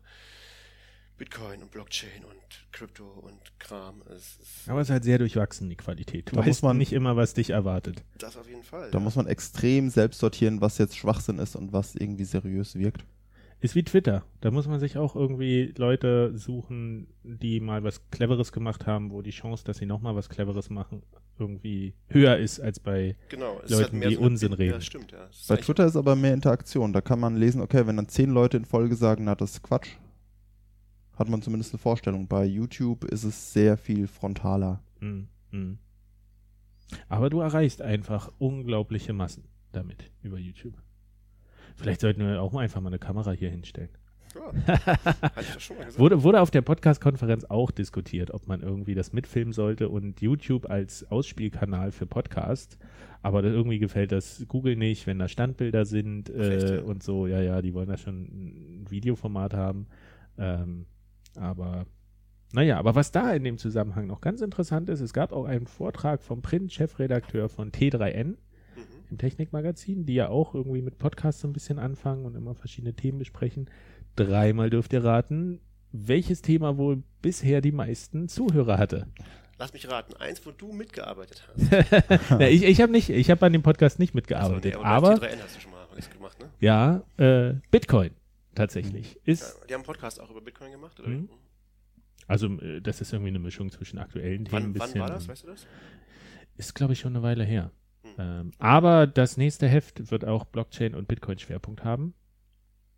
[1.20, 2.40] Bitcoin und Blockchain und
[2.72, 4.02] Krypto und Kram.
[4.10, 6.32] Es ist Aber es ist halt sehr durchwachsen, die Qualität.
[6.32, 8.04] Du Da muss man- nicht immer, was dich erwartet.
[8.18, 8.90] das auf jeden Fall.
[8.92, 9.04] Da ja.
[9.04, 13.06] muss man extrem selbst sortieren, was jetzt Schwachsinn ist und was irgendwie seriös wirkt.
[13.62, 14.24] Ist wie Twitter.
[14.40, 19.22] Da muss man sich auch irgendwie Leute suchen, die mal was Cleveres gemacht haben, wo
[19.22, 21.04] die Chance, dass sie nochmal was Cleveres machen,
[21.38, 23.18] irgendwie höher ist als bei.
[23.28, 24.82] genau, es Leuten, die eine- Unsinn Ja, reden.
[24.82, 25.28] stimmt, ja.
[25.30, 26.94] Es ist Bei Twitter ist aber mehr Interaktion.
[26.94, 29.64] Da kann man lesen, okay, wenn dann zehn Leute in Folge sagen, na, das ist
[29.64, 29.90] Quatsch,
[31.20, 32.28] hat man zumindest eine Vorstellung.
[32.28, 34.82] Bei YouTube ist es sehr viel frontaler.
[35.00, 35.78] Mm, mm.
[37.08, 40.74] Aber du erreichst einfach unglaubliche Massen damit über YouTube.
[41.76, 43.90] Vielleicht sollten wir auch mal einfach mal eine Kamera hier hinstellen.
[44.36, 44.76] Ja.
[45.98, 50.70] Wurde, wurde auf der Podcast-Konferenz auch diskutiert, ob man irgendwie das mitfilmen sollte und YouTube
[50.70, 52.78] als Ausspielkanal für Podcast.
[53.24, 57.26] Aber das, irgendwie gefällt das Google nicht, wenn da Standbilder sind äh, und so.
[57.26, 58.22] Ja, ja, die wollen da schon
[58.84, 59.88] ein Videoformat haben.
[60.38, 60.86] Ähm,
[61.40, 61.86] aber
[62.54, 65.68] naja, aber was da in dem Zusammenhang noch ganz interessant ist, es gab auch einen
[65.68, 68.26] Vortrag vom Print-Chefredakteur von T3N
[68.76, 68.84] Mhm.
[69.12, 72.94] im Technikmagazin, die ja auch irgendwie mit Podcasts so ein bisschen anfangen und immer verschiedene
[72.94, 73.70] Themen besprechen.
[74.16, 75.60] Dreimal dürft ihr raten,
[75.92, 79.08] welches Thema wohl bisher die meisten Zuhörer hatte.
[79.58, 82.30] Lass mich raten, eins, wo du mitgearbeitet hast.
[82.32, 85.18] Na, ich ich habe nicht, ich habe an dem Podcast nicht mitgearbeitet, nee, und aber
[85.18, 86.46] bei T3N hast du schon mal was gemacht, ne?
[86.62, 88.12] ja, äh, Bitcoin
[88.60, 91.10] tatsächlich ist, Ja, die haben einen Podcast auch über Bitcoin gemacht, oder?
[91.10, 91.30] Mhm.
[92.28, 94.56] also äh, das ist irgendwie eine Mischung zwischen aktuellen Themen.
[94.56, 95.68] ein Wann, wann bisschen war das, weißt du das?
[96.58, 97.72] Ist, glaube ich, schon eine Weile her.
[98.04, 98.12] Hm.
[98.18, 102.14] Ähm, aber das nächste Heft wird auch Blockchain und Bitcoin Schwerpunkt haben.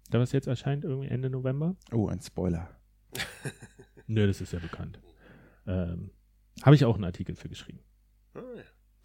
[0.09, 1.75] Da was jetzt erscheint, irgendwie Ende November.
[1.91, 2.69] Oh, ein Spoiler.
[4.07, 4.99] Nö, das ist ja bekannt.
[5.67, 6.11] Ähm,
[6.63, 7.79] Habe ich auch einen Artikel für geschrieben.
[8.33, 8.41] Ah.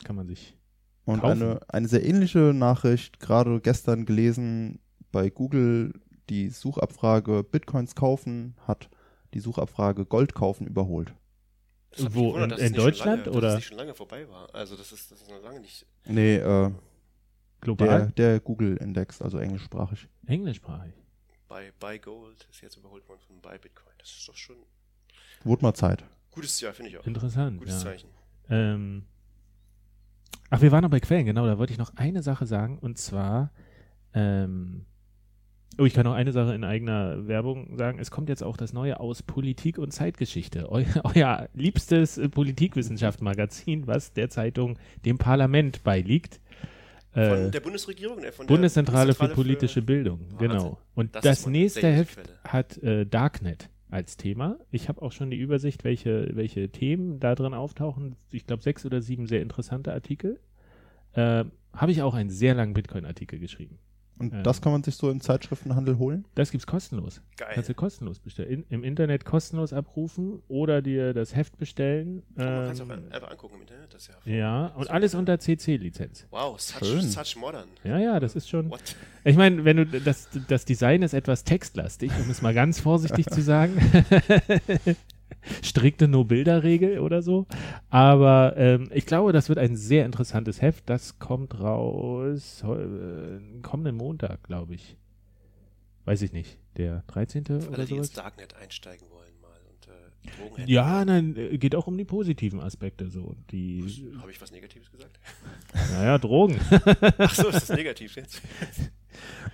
[0.05, 0.57] Kann man sich.
[1.05, 1.43] Und Kaufen.
[1.43, 4.81] eine, eine sehr ähnliche Nachricht, gerade gestern gelesen
[5.13, 5.93] bei Google,
[6.31, 8.89] die Suchabfrage Bitcoins kaufen hat
[9.35, 11.15] die Suchabfrage Gold kaufen überholt.
[11.99, 13.49] Wo, gewundert, in- in Deutschland, lange, oder?
[13.53, 14.55] Dass es schon lange vorbei war.
[14.55, 15.87] Also das ist, das ist noch lange nicht.
[16.05, 16.71] Nee, äh,
[17.61, 17.87] Global?
[17.89, 20.09] der, der Google-Index, also englischsprachig.
[20.27, 20.93] Englischsprachig.
[21.49, 23.95] Buy, Buy Gold ist jetzt überholt worden von Buy Bitcoin.
[23.99, 24.57] Das ist doch schon
[25.45, 26.05] Wurde mal Zeit.
[26.33, 27.07] gutes Jahr, finde ich auch.
[27.07, 27.59] Interessant.
[27.59, 27.91] Gutes ja.
[27.91, 28.09] Zeichen.
[28.51, 29.05] Ähm,
[30.51, 31.47] ach, wir waren noch bei Quellen, genau.
[31.47, 32.79] Da wollte ich noch eine Sache sagen.
[32.79, 33.53] Und zwar,
[34.13, 34.85] ähm,
[35.79, 37.99] oh, ich kann noch eine Sache in eigener Werbung sagen.
[37.99, 40.71] Es kommt jetzt auch das neue aus Politik und Zeitgeschichte.
[40.71, 46.41] Eu, euer liebstes äh, Politikwissenschaft-Magazin, was der Zeitung dem Parlament beiliegt.
[47.13, 48.21] Von Äh, der Bundesregierung?
[48.21, 50.39] Ne, von der Bundeszentrale für Bundeszentrale politische Bildung, Wahnsinn.
[50.39, 50.79] genau.
[50.95, 54.59] Und Das das, nächste Heft hat äh, Darknet als Thema.
[54.71, 58.17] Ich habe auch schon die Übersicht, welche, welche Themen da drin auftauchen.
[58.31, 60.41] Ich glaube, sechs oder sieben sehr interessante Artikel.
[61.13, 63.79] Äh, habe ich auch einen sehr langen Bitcoin-Artikel geschrieben.
[64.19, 64.43] Und Ähm.
[64.45, 66.25] das kann man sich so im Zeitschriftenhandel holen?
[66.35, 67.21] Das gibt's kostenlos.
[67.37, 67.51] Geil.
[67.53, 68.49] Kannst du kostenlos bestellen.
[68.51, 72.23] In, Im Internet kostenlos abrufen oder dir das Heft bestellen.
[72.35, 73.93] man kann es auch Ähm, einfach angucken im Internet.
[73.93, 76.27] Das ist ja, ja, und alles unter CC-Lizenz.
[76.31, 77.03] Wow, such, Schön.
[77.03, 77.69] such modern.
[77.85, 78.71] Ja, ja, das ist schon.
[78.71, 78.81] What?
[79.25, 83.27] Ich meine, wenn du das, das Design ist etwas textlastig, um es mal ganz vorsichtig
[83.27, 83.77] zu sagen.
[85.63, 87.47] Strikte No-Bilder-Regel oder so.
[87.91, 90.89] Aber ähm, ich glaube, das wird ein sehr interessantes Heft.
[90.89, 94.97] Das kommt raus äh, kommenden Montag, glaube ich.
[96.05, 96.59] Weiß ich nicht.
[96.77, 97.45] Der 13.
[97.45, 98.13] Für oder alle, die ins?
[98.13, 102.61] Darknet einsteigen wollen mal und äh, Drogen Ja, nein, äh, geht auch um die positiven
[102.61, 103.35] Aspekte so.
[103.51, 105.19] Die, Habe ich was Negatives gesagt?
[105.93, 106.61] naja, Drogen.
[107.19, 108.41] Ach so, ist das negativ jetzt?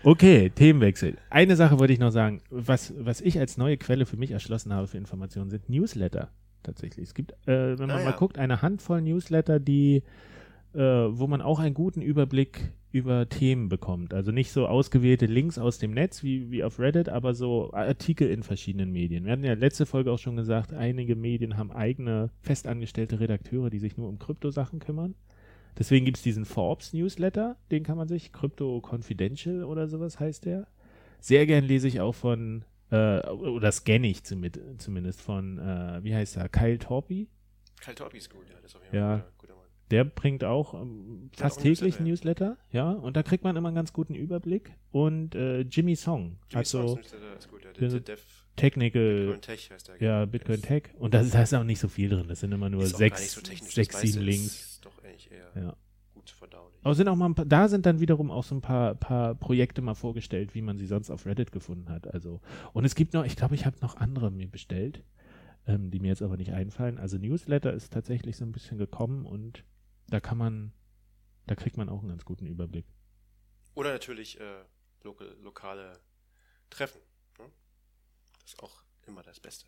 [0.05, 1.17] Okay, Themenwechsel.
[1.31, 2.41] Eine Sache wollte ich noch sagen.
[2.51, 6.31] Was, was ich als neue Quelle für mich erschlossen habe für Informationen, sind Newsletter.
[6.63, 7.09] Tatsächlich.
[7.09, 8.17] Es gibt, äh, wenn man Ah, mal ja.
[8.17, 10.03] guckt, eine Handvoll Newsletter, die,
[10.75, 14.13] äh, wo man auch einen guten Überblick über Themen bekommt.
[14.13, 18.29] Also nicht so ausgewählte Links aus dem Netz wie, wie auf Reddit, aber so Artikel
[18.29, 19.25] in verschiedenen Medien.
[19.25, 23.79] Wir hatten ja letzte Folge auch schon gesagt, einige Medien haben eigene festangestellte Redakteure, die
[23.79, 25.15] sich nur um Kryptosachen kümmern.
[25.79, 30.66] Deswegen gibt es diesen Forbes-Newsletter, den kann man sich, Crypto Confidential oder sowas heißt der.
[31.20, 36.37] Sehr gern lese ich auch von, äh, oder scanne ich zumindest von, äh, wie heißt
[36.37, 37.29] er, Kyle Torpy.
[37.81, 39.18] Kyle Torpy ist gut, ja, das ist auf jeden Ja.
[39.18, 39.62] Fall guter, Mann.
[39.91, 43.68] Der bringt auch ähm, fast auch täglich Newsletter, Newsletter, ja, und da kriegt man immer
[43.68, 44.73] einen ganz guten Überblick.
[44.91, 47.73] Und äh, Jimmy Song Jimmy hat Songs so Newsletter ist gut, ja.
[47.73, 48.16] der- Der, der
[48.57, 49.95] Technical, Bitcoin Tech heißt der.
[50.03, 50.31] ja, genau.
[50.33, 50.83] Bitcoin Tech.
[50.99, 52.27] Und da ist, auch nicht so viel drin.
[52.29, 54.72] Das sind immer nur ist sechs, so sechs sieben Links.
[55.33, 55.76] Eher Ja.
[56.14, 56.78] gut verdaulich.
[56.85, 59.83] Aber sind auch mal paar, da sind dann wiederum auch so ein paar, paar Projekte
[59.83, 62.07] mal vorgestellt, wie man sie sonst auf Reddit gefunden hat.
[62.07, 62.41] Also,
[62.72, 65.03] und es gibt noch, ich glaube, ich habe noch andere mir bestellt,
[65.66, 66.99] ähm, die mir jetzt aber nicht einfallen.
[66.99, 69.64] Also Newsletter ist tatsächlich so ein bisschen gekommen und
[70.09, 70.72] da kann man,
[71.47, 72.87] da kriegt man auch einen ganz guten Überblick.
[73.74, 74.64] Oder natürlich äh,
[75.03, 75.93] lokal, lokale
[76.68, 77.01] Treffen.
[77.39, 77.47] Ne?
[78.41, 79.66] Das ist auch immer das Beste.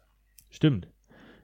[0.51, 0.89] Stimmt.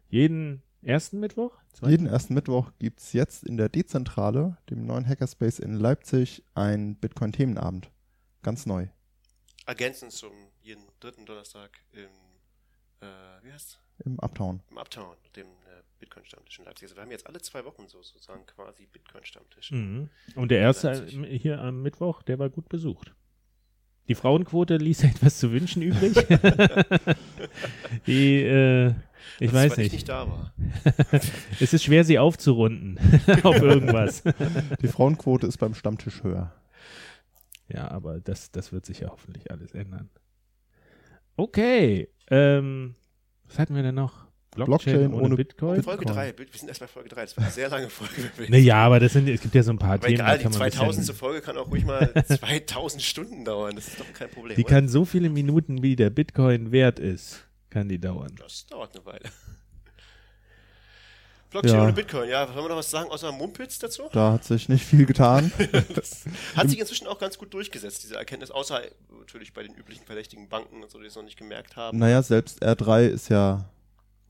[0.08, 1.56] Jeden ersten Mittwoch?
[1.72, 1.90] Zweiten?
[1.90, 6.96] Jeden ersten Mittwoch gibt es jetzt in der Dezentrale, dem neuen Hackerspace in Leipzig, einen
[6.96, 7.90] Bitcoin-Themenabend.
[8.42, 8.88] Ganz neu.
[9.66, 12.10] Ergänzend zum jeden dritten Donnerstag im,
[13.00, 13.78] äh, wie heißt's?
[14.04, 14.62] Im Uptown.
[14.70, 16.84] Im Uptown, dem äh, Bitcoin-Stammtisch in Leipzig.
[16.84, 19.70] Also wir haben jetzt alle zwei Wochen so sozusagen quasi Bitcoin-Stammtisch.
[19.72, 20.08] Mhm.
[20.34, 23.14] Und der erste hier am Mittwoch, der war gut besucht.
[24.10, 26.14] Die Frauenquote ließ etwas zu wünschen übrig.
[28.08, 28.88] Die, äh,
[29.38, 29.86] ich Das weiß nicht.
[29.86, 30.52] Ich nicht da war.
[31.60, 32.98] Es ist schwer, sie aufzurunden
[33.44, 34.24] auf irgendwas.
[34.82, 36.52] Die Frauenquote ist beim Stammtisch höher.
[37.68, 40.10] Ja, aber das, das wird sich ja hoffentlich alles ändern.
[41.36, 42.08] Okay.
[42.32, 42.96] Ähm,
[43.46, 44.26] was hatten wir denn noch?
[44.54, 45.82] Blockchain ohne Bitcoin?
[45.82, 48.30] Folge 3, wir sind erst bei Folge 3, das war eine sehr lange Folge.
[48.48, 50.14] Naja, aber das sind, es gibt ja so ein paar Aber Themen.
[50.20, 50.98] egal, die kann man ein 2000.
[51.06, 54.56] bisschen- Folge kann auch ruhig mal 2000 Stunden dauern, das ist doch kein Problem.
[54.56, 54.70] Die oder?
[54.74, 58.34] kann so viele Minuten, wie der Bitcoin wert ist, kann die dauern.
[58.38, 59.20] Das dauert eine Weile.
[61.50, 61.82] Blockchain Ja.
[61.84, 64.04] ohne Bitcoin, ja, wollen wir noch was sagen außer Mumpitz dazu?
[64.12, 65.50] Da hat sich nicht viel getan.
[66.54, 68.80] Hat sich inzwischen auch ganz gut durchgesetzt, diese Erkenntnis, außer
[69.18, 71.98] natürlich bei den üblichen verdächtigen Banken und so, die es noch nicht gemerkt haben.
[71.98, 73.68] naja, selbst R3 ist ja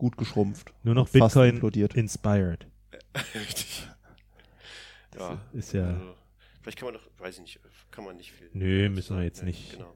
[0.00, 0.72] gut geschrumpft.
[0.82, 1.94] Nur noch Fast Bitcoin implodiert.
[1.94, 2.66] inspired.
[3.34, 3.88] Richtig.
[5.18, 5.86] Ja, Ist ja.
[5.88, 6.14] also,
[6.62, 8.48] vielleicht kann man doch, weiß ich nicht, kann man nicht viel.
[8.52, 9.48] Nö, müssen wir jetzt ne?
[9.48, 9.72] nicht.
[9.72, 9.94] Genau.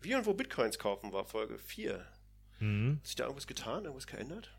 [0.00, 1.98] Wie und wo Bitcoins kaufen war Folge 4.
[1.98, 2.06] Hat
[2.60, 3.00] Mhm.
[3.02, 4.50] sich da irgendwas getan, irgendwas geändert?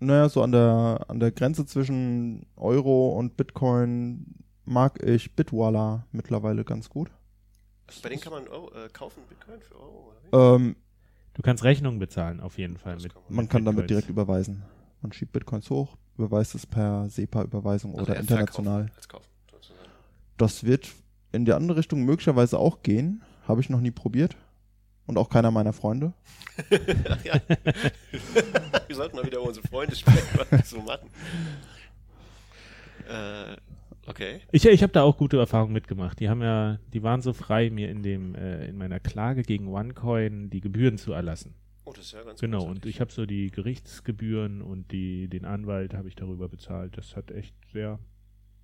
[0.00, 4.26] Naja, so an der, an der Grenze zwischen Euro und Bitcoin
[4.64, 7.10] mag ich Bitwala mittlerweile ganz gut.
[8.02, 10.54] Bei denen kann man Euro, äh, kaufen Bitcoin für Euro, oder?
[10.56, 10.76] Ähm,
[11.38, 12.96] Du kannst Rechnungen bezahlen, auf jeden Fall.
[12.96, 13.88] Mit, kann man kann damit Bitcoins.
[13.88, 14.64] direkt überweisen.
[15.02, 18.88] Man schiebt Bitcoins hoch, überweist es per SEPA-Überweisung Also oder international.
[18.88, 19.74] verkaufen kaufen.
[20.36, 20.88] Das wird
[21.30, 23.22] in die andere Richtung möglicherweise auch gehen.
[23.46, 24.36] Habe ich noch nie probiert.
[25.06, 26.12] Und auch keiner meiner Freunde.
[27.24, 27.34] ja.
[28.88, 31.08] wir sollten mal wieder unsere Freunde sprechen, was wir so machen.
[33.08, 33.56] Äh,
[34.08, 34.40] okay.
[34.52, 36.18] Ich, ich habe da auch gute Erfahrungen mitgemacht.
[36.20, 39.68] Die haben ja, die waren so frei, mir in dem, äh, in meiner Klage gegen
[39.68, 41.54] OneCoin die Gebühren zu erlassen.
[41.84, 45.46] Oh, das ist ja ganz Genau, und ich habe so die Gerichtsgebühren und die, den
[45.46, 46.98] Anwalt habe ich darüber bezahlt.
[46.98, 47.98] Das hat echt sehr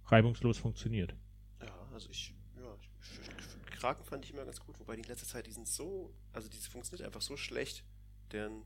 [0.07, 1.15] reibungslos funktioniert.
[1.63, 5.27] Ja, also ich, ja, ich, Kraken fand ich immer ganz gut, wobei die in letzter
[5.27, 7.83] Zeit, die sind so, also diese funktioniert einfach so schlecht,
[8.31, 8.63] deren,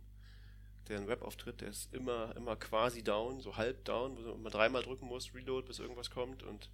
[0.88, 5.06] deren Webauftritt, der ist immer, immer quasi down, so halb down, wo man dreimal drücken
[5.06, 6.70] muss, Reload, bis irgendwas kommt und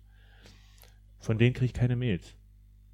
[1.20, 2.34] Von denen kriege ich keine Mails.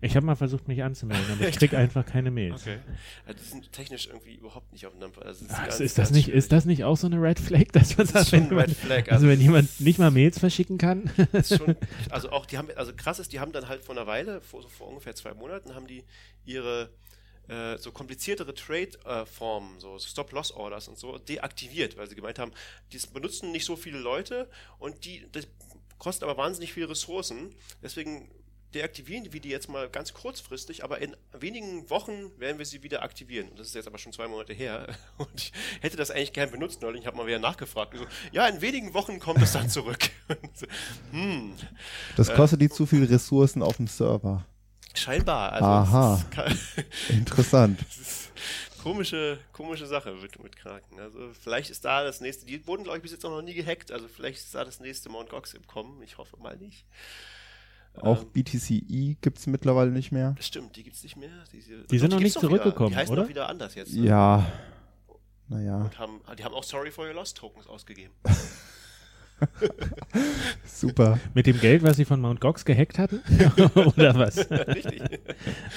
[0.02, 2.62] Ich habe mal versucht, mich anzumelden, aber ich krieg einfach keine Mails.
[2.62, 2.78] Okay.
[3.26, 5.26] Ja, die sind technisch irgendwie überhaupt nicht auf dem Dampfer.
[5.26, 6.38] Also, Ah, ganz, ist, das nicht, schwierig.
[6.38, 8.46] ist das nicht auch so eine Red Flag, dass man Das sagt, ist schon wenn
[8.48, 9.12] ein Red jemand, Flag.
[9.12, 11.10] also wenn das jemand ist- nicht mal Mails verschicken kann?
[11.32, 11.76] ist schon,
[12.08, 14.62] also auch, die haben, also krass ist, die haben dann halt vor einer Weile, vor,
[14.62, 16.02] so vor ungefähr zwei Monaten, haben die
[16.46, 16.88] ihre
[17.50, 22.52] äh, so kompliziertere Trade-Formen, so Stop-Loss-Orders und so, deaktiviert, weil sie gemeint haben,
[22.92, 24.48] das benutzen nicht so viele Leute
[24.78, 25.48] und die, das
[25.98, 27.54] kostet aber wahnsinnig viele Ressourcen.
[27.82, 28.30] Deswegen
[28.72, 33.02] deaktivieren wir die jetzt mal ganz kurzfristig, aber in wenigen Wochen werden wir sie wieder
[33.02, 33.48] aktivieren.
[33.48, 34.86] Und das ist jetzt aber schon zwei Monate her.
[35.18, 37.00] Und ich hätte das eigentlich gern benutzt neulich.
[37.00, 37.96] Ich habe mal wieder nachgefragt.
[37.96, 40.10] So, ja, in wenigen Wochen kommt es dann zurück.
[40.54, 40.66] So,
[41.10, 41.54] hm,
[42.16, 44.46] Das kostet die zu viel Ressourcen auf dem Server.
[44.98, 45.52] Scheinbar.
[45.52, 46.14] Also Aha.
[46.14, 47.80] Es ist, ka- Interessant.
[47.90, 48.30] es
[48.82, 50.98] komische, komische Sache mit, mit Kraken.
[51.00, 52.46] Also vielleicht ist da das nächste.
[52.46, 53.92] Die wurden, glaube ich, bis jetzt auch noch nie gehackt.
[53.92, 55.28] Also vielleicht ist da das nächste Mt.
[55.30, 56.02] Gox im Kommen.
[56.02, 56.86] Ich hoffe mal nicht.
[58.00, 60.34] Auch Ähm, BTCE gibt es mittlerweile nicht mehr.
[60.36, 61.44] Das stimmt, die gibt's nicht mehr.
[61.52, 62.48] Diese, Die sind noch gibt's nicht wieder.
[62.62, 63.22] zurückgekommen, Die heißen oder?
[63.22, 63.92] doch wieder anders jetzt.
[63.92, 64.06] ne?
[64.06, 64.46] Ja.
[65.48, 68.14] Naja, Und haben, die haben auch Sorry for Your Lost Tokens ausgegeben.
[70.66, 71.18] super.
[71.34, 72.40] Mit dem Geld, was sie von Mt.
[72.40, 73.20] Gox gehackt hatten?
[73.74, 74.50] Oder was?
[74.50, 75.02] Richtig.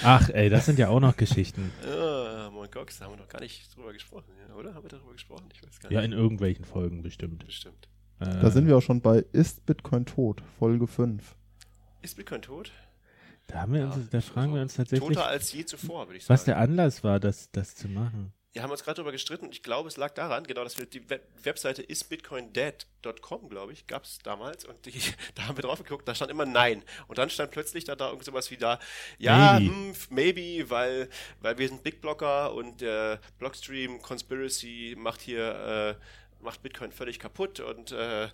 [0.03, 1.72] Ach, ey, das sind ja auch noch Geschichten.
[1.88, 2.72] ah, Mt.
[2.72, 4.74] Gox, da haben wir noch gar nicht drüber gesprochen, ja, oder?
[4.74, 5.49] Haben wir darüber gesprochen?
[5.53, 6.11] Ich weiß gar Ja, nicht.
[6.11, 7.45] in irgendwelchen Folgen bestimmt.
[7.45, 7.88] Bestimmt.
[8.20, 10.41] Äh, Da sind wir auch schon bei Ist Bitcoin tot?
[10.59, 11.36] Folge 5.
[12.01, 12.72] Ist Bitcoin tot?
[13.47, 16.18] Da, haben wir Ja, uns, da fragen wir uns tatsächlich, Toter als je zuvor, würde
[16.18, 16.34] ich sagen.
[16.34, 18.32] was der Anlass war, das, das zu machen.
[18.53, 20.85] Wir haben uns gerade darüber gestritten und ich glaube, es lag daran, genau, dass wir
[20.85, 24.93] die Web Webseite isbitcoindead.com, glaube ich, gab es damals und die,
[25.35, 26.83] da haben wir drauf geguckt, da stand immer Nein.
[27.07, 28.77] Und dann stand plötzlich da, da irgend sowas wie da,
[29.17, 29.71] ja, Maybe.
[29.71, 31.09] maybe, hm, maybe weil,
[31.41, 36.03] weil wir sind Big Blocker und der Blockstream Conspiracy macht hier, äh,
[36.43, 38.29] macht Bitcoin völlig kaputt und, äh, äh,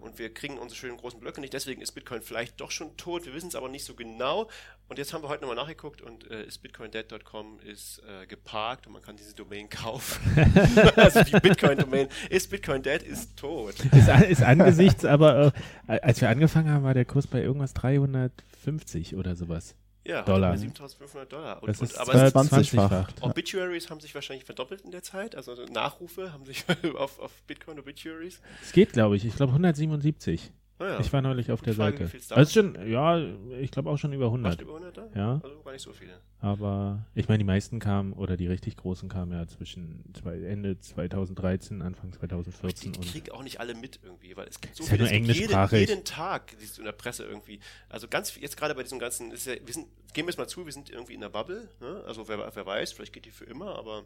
[0.00, 1.52] und wir kriegen unsere schönen großen Blöcke nicht.
[1.52, 3.26] Deswegen ist Bitcoin vielleicht doch schon tot.
[3.26, 4.48] Wir wissen es aber nicht so genau.
[4.88, 9.02] Und jetzt haben wir heute nochmal nachgeguckt und äh, isbitcoindead.com ist äh, geparkt und man
[9.02, 10.20] kann diese Domain kaufen.
[10.96, 13.74] also die Bitcoin-Domain ist Bitcoin Dead ist tot.
[13.92, 15.52] Ist, ist angesichts, aber
[15.86, 19.76] äh, als wir angefangen haben, war der Kurs bei irgendwas 350 oder sowas.
[20.04, 20.56] Ja, Dollar.
[20.56, 21.62] 7500 Dollar.
[21.62, 23.08] Und, Das und, ist aber es, 20-fach.
[23.20, 25.34] Obituaries haben sich wahrscheinlich verdoppelt in der Zeit.
[25.34, 26.64] Also Nachrufe haben sich
[26.96, 28.40] auf, auf Bitcoin Obituaries.
[28.62, 29.24] Es geht, glaube ich.
[29.24, 30.52] Ich glaube 177.
[30.80, 32.34] Naja, Ich war neulich auf der Frage, Seite.
[32.34, 33.22] Also schon, ja,
[33.60, 34.60] ich glaube auch schon über fast 100.
[34.62, 35.08] über 100 da?
[35.14, 35.40] Ja.
[35.42, 36.12] Also gar nicht so viele.
[36.40, 40.80] Aber ich meine, die meisten kamen, oder die richtig großen kamen ja zwischen zwei, Ende
[40.80, 44.74] 2013, Anfang Ich 2014 die und kriege auch nicht alle mit irgendwie, weil es gibt
[44.74, 45.80] so Ist ja nur englischsprachig.
[45.80, 47.60] Jeden, jeden Tag siehst du in der Presse irgendwie.
[47.90, 50.48] Also ganz jetzt gerade bei diesem ganzen, ist ja, wir sind, gehen wir es mal
[50.48, 51.68] zu, wir sind irgendwie in der Bubble.
[51.80, 52.02] Ne?
[52.06, 54.04] Also wer, wer weiß, vielleicht geht die für immer, aber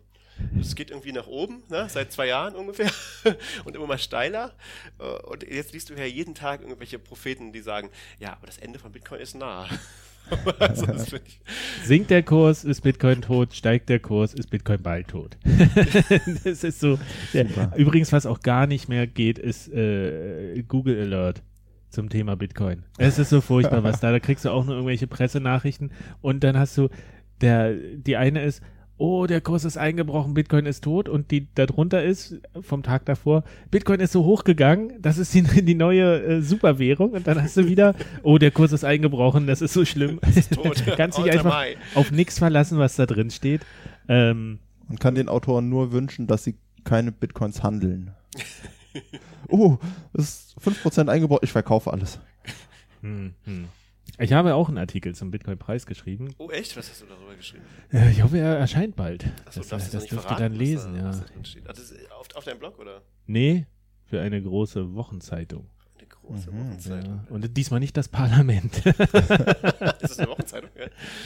[0.61, 1.87] es geht irgendwie nach oben, ne?
[1.89, 2.91] seit zwei Jahren ungefähr
[3.65, 4.55] und immer mal steiler.
[4.99, 8.59] Äh, Und jetzt liest du ja jeden Tag irgendwelche Propheten, die sagen, ja, aber das
[8.59, 9.69] Ende von Bitcoin ist nah.
[10.59, 10.87] also,
[11.85, 15.37] sinkt der Kurs, ist Bitcoin tot, steigt der Kurs, ist Bitcoin bald tot.
[16.45, 16.99] das ist so.
[17.31, 17.73] Super.
[17.77, 21.43] übrigens, was auch gar nicht mehr geht, ist äh, Google Alert
[21.95, 22.83] zum Thema Bitcoin.
[22.99, 24.11] Es ist so furchtbar, was da.
[24.13, 25.91] Da kriegst du auch nur irgendwelche Pressenachrichten
[26.21, 26.89] und dann hast du
[27.41, 28.63] der, die eine ist,
[28.97, 33.43] oh, der Kurs ist eingebrochen, Bitcoin ist tot und die darunter ist, vom Tag davor,
[33.71, 37.67] Bitcoin ist so hochgegangen, das ist die, die neue äh, Superwährung und dann hast du
[37.67, 40.21] wieder, oh, der Kurs ist eingebrochen, das ist so schlimm.
[40.55, 40.83] tot.
[40.97, 41.77] Kannst dich einfach Mai.
[41.95, 43.63] auf nichts verlassen, was da drin steht.
[44.09, 48.11] Ähm, Man kann den Autoren nur wünschen, dass sie keine Bitcoins handeln.
[49.49, 49.79] Oh,
[50.13, 52.19] das ist 5% eingebaut, ich verkaufe alles.
[53.01, 53.69] hm, hm.
[54.19, 56.35] Ich habe auch einen Artikel zum Bitcoin-Preis geschrieben.
[56.39, 56.77] Oh echt?
[56.77, 57.65] Was hast du darüber geschrieben?
[57.93, 59.25] Äh, Ich hoffe, er erscheint bald.
[59.45, 61.09] Achso, das das nicht dürft ihr dann lesen, was da, ja.
[61.09, 61.69] was da drin steht.
[61.69, 63.03] Ah, das auf, auf deinem Blog oder?
[63.27, 63.67] Nee,
[64.05, 65.69] für eine große Wochenzeitung.
[66.27, 67.21] Große Mhm, Wochenzeitung.
[67.29, 67.35] Ja.
[67.35, 68.85] Und diesmal nicht das Parlament.
[68.87, 70.71] ist das eine Wochenzeitung?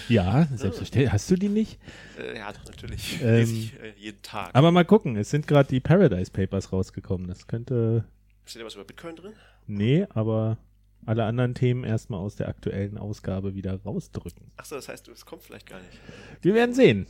[0.08, 1.12] Ja, ja, selbstverständlich.
[1.12, 1.78] Hast du die nicht?
[2.18, 3.20] äh, ja doch, natürlich.
[3.22, 4.50] Ähm, Lese ich äh, jeden Tag.
[4.54, 7.28] Aber mal gucken, es sind gerade die Paradise Papers rausgekommen.
[7.28, 8.04] Das könnte.
[8.44, 9.32] Steht da was über Bitcoin drin?
[9.66, 10.58] Nee, aber
[11.06, 14.50] alle anderen Themen erstmal aus der aktuellen Ausgabe wieder rausdrücken.
[14.56, 15.98] Achso, das heißt, es kommt vielleicht gar nicht.
[16.42, 17.06] Wir werden sehen.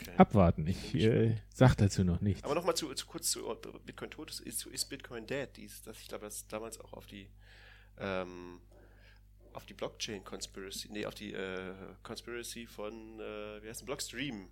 [0.00, 0.12] Okay.
[0.16, 0.66] Abwarten.
[0.66, 2.44] Ich äh, sag dazu noch nichts.
[2.44, 3.42] Aber nochmal zu, zu kurz zu
[3.84, 5.48] Bitcoin tot ist, ist, ist Bitcoin dead.
[5.56, 7.28] Dies, das, ich glaube, das damals auch auf die
[7.98, 8.60] ähm,
[9.54, 11.72] auf die Blockchain Conspiracy, nee, auf die äh,
[12.04, 14.48] Conspiracy von, äh, wie heißt denn, Blockstream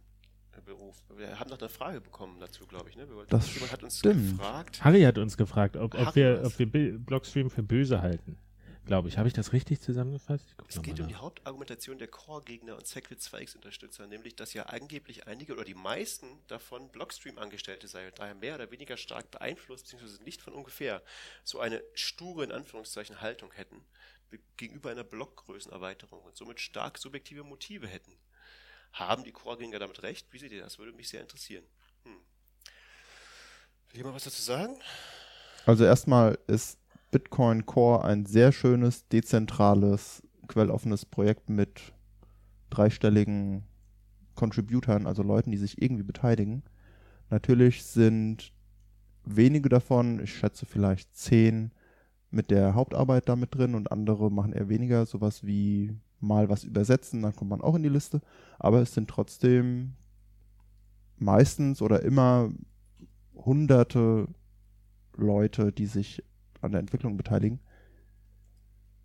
[0.56, 0.96] äh, Beruf.
[1.16, 2.96] Wir haben noch eine Frage bekommen dazu, glaube ich.
[2.96, 3.08] Ne?
[3.08, 4.38] Wir wollten, Das jemand hat uns stimmt.
[4.38, 4.82] gefragt.
[4.82, 8.36] Harry hat uns gefragt, ob, ob wir, ob wir Bil- Blockstream für böse halten.
[8.86, 9.18] Glaube ich.
[9.18, 10.44] Habe ich das richtig zusammengefasst?
[10.68, 11.16] Es geht um die.
[11.16, 16.88] Hauptargumentation der Core-Gegner und Segwit 2x-Unterstützer, nämlich, dass ja angeblich einige oder die meisten davon
[16.90, 21.02] Blockstream-Angestellte seien, daher mehr oder weniger stark beeinflusst, beziehungsweise nicht von ungefähr,
[21.42, 23.84] so eine sture, in Anführungszeichen, Haltung hätten.
[24.56, 28.12] gegenüber einer Blockgrößenerweiterung und somit stark subjektive Motive hätten.
[28.92, 30.32] Haben die Core-Gänger damit recht?
[30.32, 30.78] Wie seht ihr das?
[30.78, 31.64] Würde mich sehr interessieren.
[32.04, 32.20] Hm.
[33.88, 34.80] Will jemand was dazu sagen?
[35.64, 36.78] Also erstmal ist
[37.10, 41.92] Bitcoin Core ein sehr schönes, dezentrales, quelloffenes Projekt mit
[42.70, 43.64] dreistelligen
[44.34, 46.62] Contributern, also Leuten, die sich irgendwie beteiligen.
[47.30, 48.52] Natürlich sind
[49.24, 51.72] wenige davon, ich schätze vielleicht zehn,
[52.30, 57.22] mit der Hauptarbeit damit drin und andere machen eher weniger, sowas wie mal was übersetzen,
[57.22, 58.20] dann kommt man auch in die Liste.
[58.58, 59.94] Aber es sind trotzdem
[61.18, 62.50] meistens oder immer
[63.34, 64.28] hunderte
[65.16, 66.22] Leute, die sich
[66.66, 67.60] an der Entwicklung beteiligen.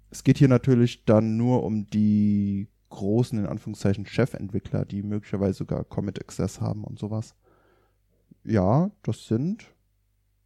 [0.09, 5.86] Es geht hier natürlich dann nur um die großen, in Anführungszeichen, Chefentwickler, die möglicherweise sogar
[5.86, 7.36] Commit Access haben und sowas.
[8.43, 9.74] Ja, das sind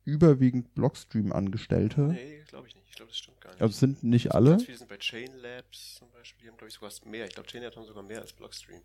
[0.04, 2.02] überwiegend Blockstream-Angestellte.
[2.02, 2.86] Nee, glaube ich nicht.
[2.90, 3.62] Ich glaube, das stimmt gar nicht.
[3.62, 4.52] Also es sind nicht alle.
[4.52, 6.44] Ganz viele sind bei Chain Labs zum Beispiel.
[6.44, 7.26] Die haben, glaube ich, sogar mehr.
[7.26, 8.82] Ich glaube, Chain Labs haben sogar mehr als Blockstream.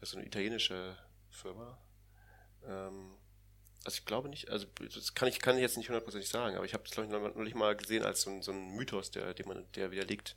[0.00, 0.96] Das ist so eine italienische
[1.28, 1.78] Firma.
[2.66, 3.17] Ähm,
[3.88, 6.66] also ich glaube nicht, also das kann ich, kann ich jetzt nicht hundertprozentig sagen, aber
[6.66, 9.10] ich habe das, glaube ich, noch nicht mal gesehen als so ein, so ein Mythos,
[9.10, 10.36] der, den man, der widerlegt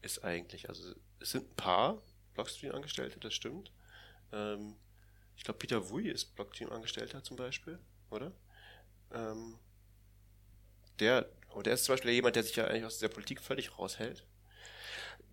[0.00, 0.70] ist eigentlich.
[0.70, 2.00] Also es sind ein paar
[2.32, 3.72] Blockstream-Angestellte, das stimmt.
[4.32, 4.74] Ähm,
[5.36, 7.78] ich glaube, Peter Wui ist Blockstream-Angestellter zum Beispiel,
[8.08, 8.32] oder?
[9.12, 9.58] Ähm,
[10.98, 13.78] der, und der ist zum Beispiel jemand, der sich ja eigentlich aus der Politik völlig
[13.78, 14.24] raushält.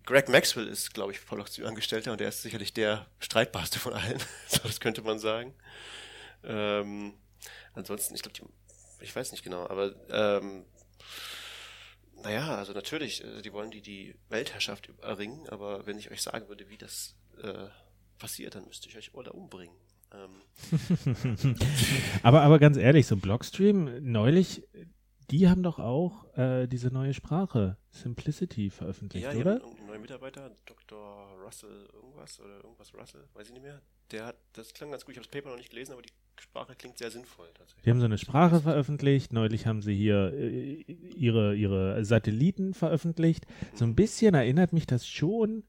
[0.04, 4.20] Greg Maxwell ist, glaube ich, Blockstream-Angestellter und der ist sicherlich der streitbarste von allen.
[4.46, 5.54] so, das könnte man sagen.
[6.44, 7.14] Ähm,
[7.74, 8.52] ansonsten, ich glaube,
[9.00, 10.64] ich weiß nicht genau, aber ähm,
[12.22, 16.48] naja, also natürlich, äh, die wollen die die Weltherrschaft erringen, aber wenn ich euch sagen
[16.48, 17.68] würde, wie das äh,
[18.18, 19.76] passiert, dann müsste ich euch alle umbringen.
[20.12, 21.56] Ähm.
[22.22, 24.62] aber, aber ganz ehrlich, so Blockstream, neulich,
[25.30, 29.58] die haben doch auch äh, diese neue Sprache, Simplicity, veröffentlicht, ja, oder?
[29.58, 31.32] Ja, ein neuer Mitarbeiter, Dr.
[31.44, 33.82] Russell irgendwas oder irgendwas Russell, weiß ich nicht mehr.
[34.12, 36.12] Der hat, das klang ganz gut, ich habe das Paper noch nicht gelesen, aber die
[36.40, 37.46] Sprache klingt sehr sinnvoll.
[37.54, 37.84] Tatsächlich.
[37.84, 39.32] Die haben so eine Sprache veröffentlicht.
[39.32, 40.84] Neulich haben sie hier äh,
[41.16, 43.46] ihre, ihre Satelliten veröffentlicht.
[43.74, 45.64] So ein bisschen erinnert mich das schon,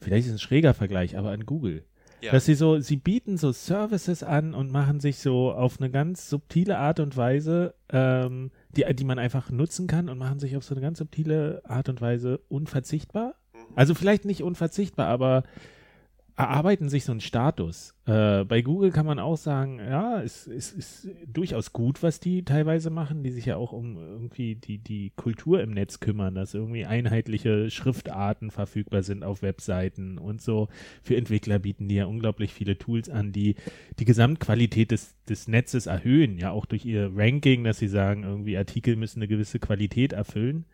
[0.00, 1.84] vielleicht ist es ein schräger Vergleich, aber an Google.
[2.20, 2.32] Ja.
[2.32, 6.30] Dass sie so, sie bieten so Services an und machen sich so auf eine ganz
[6.30, 10.64] subtile Art und Weise, ähm, die, die man einfach nutzen kann und machen sich auf
[10.64, 13.34] so eine ganz subtile Art und Weise unverzichtbar.
[13.52, 13.58] Mhm.
[13.74, 15.42] Also vielleicht nicht unverzichtbar, aber
[16.36, 17.94] erarbeiten sich so einen Status.
[18.06, 22.44] Äh, bei Google kann man auch sagen, ja, es, es ist durchaus gut, was die
[22.44, 26.54] teilweise machen, die sich ja auch um irgendwie die, die Kultur im Netz kümmern, dass
[26.54, 30.68] irgendwie einheitliche Schriftarten verfügbar sind auf Webseiten und so.
[31.02, 33.54] Für Entwickler bieten die ja unglaublich viele Tools an, die
[34.00, 38.58] die Gesamtqualität des, des Netzes erhöhen, ja auch durch ihr Ranking, dass sie sagen, irgendwie
[38.58, 40.64] Artikel müssen eine gewisse Qualität erfüllen.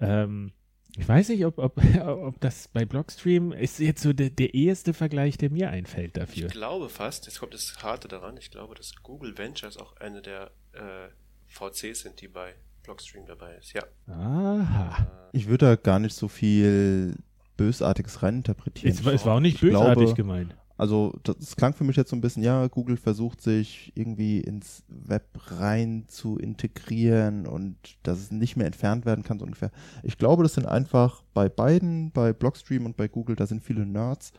[0.00, 0.52] Ähm,
[0.96, 4.94] ich weiß nicht, ob, ob, ob das bei Blockstream ist jetzt so der, der eheste
[4.94, 6.46] Vergleich, der mir einfällt dafür.
[6.46, 10.22] Ich glaube fast, jetzt kommt das Harte daran, ich glaube, dass Google Ventures auch eine
[10.22, 11.08] der äh,
[11.48, 13.82] VCs sind, die bei Blockstream dabei ist, ja.
[14.06, 15.30] Aha.
[15.32, 17.16] Ich würde da gar nicht so viel
[17.56, 18.96] Bösartiges reininterpretieren.
[18.96, 20.56] Es, es war auch nicht ich bösartig glaube, gemeint.
[20.76, 24.82] Also das klang für mich jetzt so ein bisschen, ja, Google versucht sich irgendwie ins
[24.88, 25.28] Web
[25.60, 29.70] rein zu integrieren und dass es nicht mehr entfernt werden kann, so ungefähr.
[30.02, 33.86] Ich glaube, das sind einfach bei beiden, bei Blockstream und bei Google, da sind viele
[33.86, 34.32] Nerds,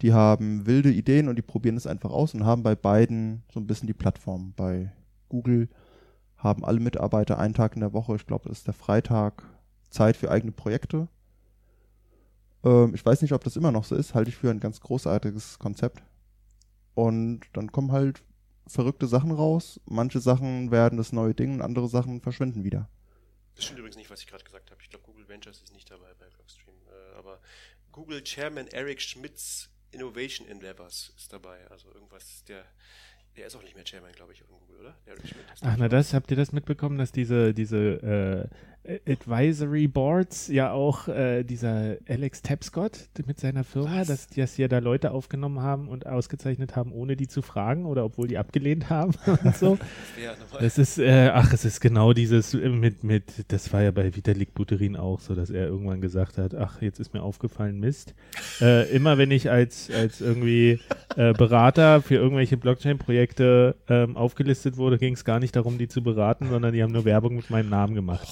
[0.00, 3.60] die haben wilde Ideen und die probieren es einfach aus und haben bei beiden so
[3.60, 4.54] ein bisschen die Plattform.
[4.56, 4.92] Bei
[5.28, 5.68] Google
[6.38, 9.42] haben alle Mitarbeiter einen Tag in der Woche, ich glaube, das ist der Freitag,
[9.90, 11.08] Zeit für eigene Projekte
[12.64, 14.80] ähm, ich weiß nicht, ob das immer noch so ist, halte ich für ein ganz
[14.80, 16.02] großartiges Konzept.
[16.94, 18.22] Und dann kommen halt
[18.66, 19.80] verrückte Sachen raus.
[19.86, 22.88] Manche Sachen werden das neue Ding und andere Sachen verschwinden wieder.
[23.54, 24.80] Das stimmt übrigens nicht, was ich gerade gesagt habe.
[24.82, 26.76] Ich glaube, Google Ventures ist nicht dabei bei Blockstream.
[26.86, 27.40] Äh, aber
[27.92, 31.66] Google Chairman Eric Schmidts Innovation Endeavors ist dabei.
[31.70, 32.64] Also irgendwas, der
[33.38, 34.94] der ist auch nicht mehr Chairman, glaube ich, von Google, oder?
[35.60, 38.48] Ach, na das, habt ihr das mitbekommen, dass diese, diese äh,
[39.06, 44.68] Advisory Boards ja auch äh, dieser Alex Tapscott mit seiner Firma, dass, dass die ja
[44.68, 48.90] da Leute aufgenommen haben und ausgezeichnet haben, ohne die zu fragen oder obwohl die abgelehnt
[48.90, 49.14] haben
[49.44, 49.78] und so.
[50.60, 54.54] das ist, äh, ach, es ist genau dieses mit, mit, das war ja bei Vitalik
[54.54, 58.14] Buterin auch so, dass er irgendwann gesagt hat, ach, jetzt ist mir aufgefallen, Mist.
[58.60, 60.80] Äh, immer wenn ich als, als irgendwie
[61.16, 65.88] äh, Berater für irgendwelche Blockchain-Projekte Projekte ähm, aufgelistet wurde, ging es gar nicht darum, die
[65.88, 68.28] zu beraten, sondern die haben nur Werbung mit meinem Namen gemacht.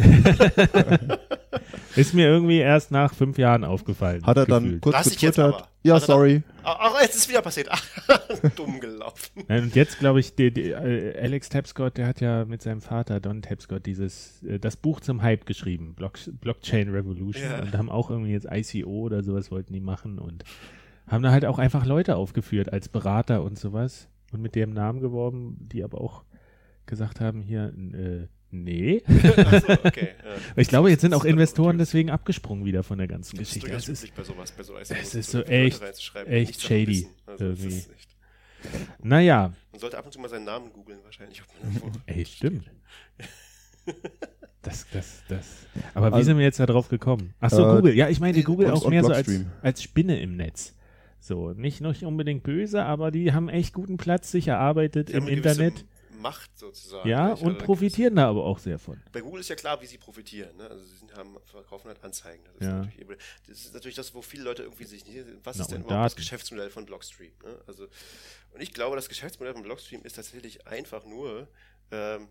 [1.96, 4.24] Ist mir irgendwie erst nach fünf Jahren aufgefallen.
[4.24, 4.82] Hat er dann gefühlt.
[4.82, 5.68] kurz jetzt getwittert, aber?
[5.82, 7.68] ja, Hat er dann- sorry, Ach, jetzt ist wieder passiert.
[7.70, 7.82] Ach,
[8.56, 9.42] dumm gelaufen.
[9.48, 13.18] Und jetzt glaube ich, die, die, äh, Alex Tapscott, der hat ja mit seinem Vater
[13.18, 17.60] Don Tapscott dieses äh, das Buch zum Hype geschrieben, Block, Blockchain Revolution, Ja.
[17.60, 20.44] und haben auch irgendwie jetzt ICO oder sowas wollten die machen und
[21.08, 25.00] haben da halt auch einfach Leute aufgeführt als Berater und sowas und mit dem Namen
[25.00, 26.22] geworben, die aber auch
[26.86, 29.02] gesagt haben hier äh, nee.
[29.06, 30.08] Achso, okay.
[30.24, 30.30] Ja.
[30.56, 33.48] Ich glaube, jetzt sind auch Das ist Investoren deswegen abgesprungen wieder von der ganzen Das
[33.48, 33.68] ist Geschichte.
[33.70, 35.80] durchaus Es ist, bei sowas, bei so es ist so echt-
[36.26, 37.06] echt shady.
[37.26, 37.76] Also, das irgendwie.
[37.78, 38.16] ist echt-
[39.02, 41.40] naja, Man sollte ab und zu mal seinen Namen googeln, wahrscheinlich.
[41.42, 42.70] Ob man irgendwo- ey, stimmt.
[44.62, 45.46] Das, das, das.
[45.94, 47.32] Aber wie Also- sind wir jetzt da drauf gekommen?
[47.40, 47.94] Ach so, Äh, Google.
[47.96, 49.50] Ja, ich meine Google und- auch und mehr so als, Blockstream.
[49.62, 50.74] als Spinne im Netz.
[51.18, 55.28] So, nicht, nicht unbedingt böse, aber die haben echt guten Platz sich erarbeitet Die im
[55.28, 55.86] Internet.
[56.20, 57.08] Macht sozusagen.
[57.08, 59.00] Ja, und Also profitieren da aber auch sehr von.
[59.12, 60.56] Bei Google ist ja klar, wie sie profitieren.
[60.56, 60.68] Ne?
[60.68, 62.44] Also sie sind, haben, verkaufen halt Anzeigen.
[62.44, 62.72] Das ist, Ja.
[62.74, 63.16] natürlich, eben-
[63.48, 65.18] das ist natürlich das, wo viele Leute irgendwie sich nicht.
[65.44, 66.16] Was Na, ist denn überhaupt das.
[66.16, 67.32] Geschäftsmodell von Blockstream?
[67.42, 67.58] Ne?
[67.66, 67.88] Also,
[68.52, 71.48] und ich glaube, das Geschäftsmodell von Blockstream ist tatsächlich einfach nur
[71.90, 72.28] ähm,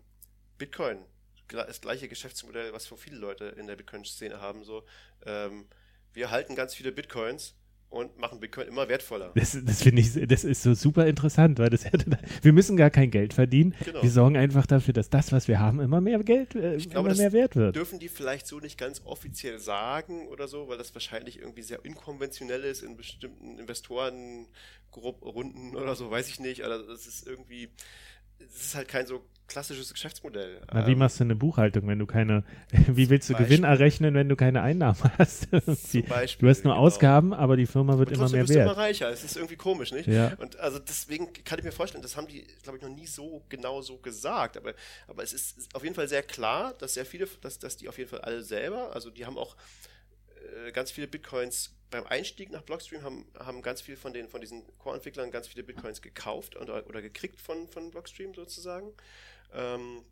[0.58, 1.04] Bitcoin.
[1.48, 4.62] Das gleiche Geschäftsmodell, was so viele Leute in der Bitcoin-Szene haben.
[4.62, 4.84] So,
[5.26, 5.66] ähm,
[6.12, 7.54] wir halten ganz viele Bitcoins
[7.90, 9.32] und machen Bitcoin immer wertvoller.
[9.34, 12.06] Das, das finde ich, das ist so super interessant, weil das hätte,
[12.40, 13.74] wir müssen gar kein Geld verdienen.
[13.84, 14.02] Genau.
[14.02, 17.08] Wir sorgen einfach dafür, dass das, was wir haben, immer mehr Geld, äh, Ich glaube,
[17.08, 17.74] immer mehr wert wird.
[17.74, 21.84] dürfen die vielleicht so nicht ganz offiziell sagen oder so, weil das wahrscheinlich irgendwie sehr
[21.84, 26.62] inkonventionell ist in bestimmten Investorenrunden oder so, weiß ich nicht.
[26.62, 27.70] Aber das ist irgendwie,
[28.46, 30.60] es ist halt kein so klassisches Geschäftsmodell.
[30.72, 32.44] Na, wie Ähm, machst du eine Buchhaltung, wenn du keine,
[32.86, 33.48] wie willst du Beispiel.
[33.48, 35.48] Gewinn errechnen, wenn du keine Einnahmen hast?
[35.50, 36.84] zum Beispiel, du hast nur genau.
[36.86, 38.76] Ausgaben, aber die Firma wird immer mehr wirst du immer wert.
[38.76, 39.10] reicher.
[39.10, 40.06] Es ist irgendwie komisch, nicht?
[40.06, 40.34] Ja.
[40.38, 43.44] Und also deswegen kann ich mir vorstellen, das haben die, glaube ich, noch nie so
[43.48, 44.56] genau so gesagt.
[44.56, 44.72] Aber,
[45.08, 47.88] aber es ist, ist auf jeden Fall sehr klar, dass sehr viele, dass, dass die
[47.88, 49.56] auf jeden Fall alle selber, also die haben auch
[50.66, 54.40] äh, ganz viele Bitcoins beim Einstieg nach Blockstream haben, haben ganz viel von den von
[54.40, 58.92] diesen Core-Entwicklern ganz viele Bitcoins gekauft oder, oder gekriegt von, von Blockstream sozusagen.
[59.52, 60.04] Ähm,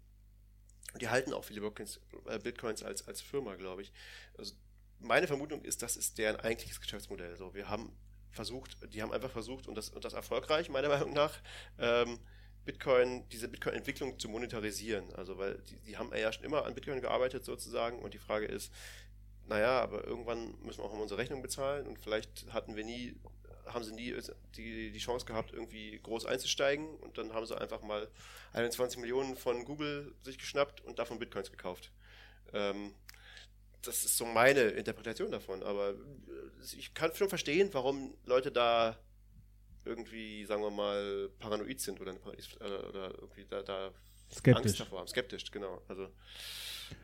[0.92, 3.92] und die halten auch viele Bitcoins, äh, Bitcoins als, als Firma, glaube ich.
[4.36, 4.54] Also
[4.98, 7.36] meine Vermutung ist, das ist deren eigentliches Geschäftsmodell.
[7.36, 7.96] So, wir haben
[8.30, 11.40] versucht, die haben einfach versucht und das, und das erfolgreich, meiner Meinung nach,
[11.78, 12.18] ähm,
[12.64, 15.10] Bitcoin, diese Bitcoin-Entwicklung zu monetarisieren.
[15.14, 18.46] Also, weil die, die haben ja schon immer an Bitcoin gearbeitet sozusagen und die Frage
[18.46, 18.72] ist,
[19.49, 23.16] naja, aber irgendwann müssen wir auch mal unsere Rechnung bezahlen und vielleicht hatten wir nie,
[23.66, 24.14] haben sie nie
[24.57, 28.09] die, die Chance gehabt, irgendwie groß einzusteigen und dann haben sie einfach mal
[28.53, 31.90] 21 Millionen von Google sich geschnappt und davon Bitcoins gekauft.
[32.53, 32.94] Ähm,
[33.82, 35.94] das ist so meine Interpretation davon, aber
[36.76, 38.99] ich kann schon verstehen, warum Leute da
[39.84, 42.14] irgendwie, sagen wir mal, paranoid sind oder,
[42.61, 43.92] oder, irgendwie da, da
[44.53, 45.09] Angst davor haben.
[45.09, 45.80] Skeptisch, genau.
[45.88, 46.09] Also,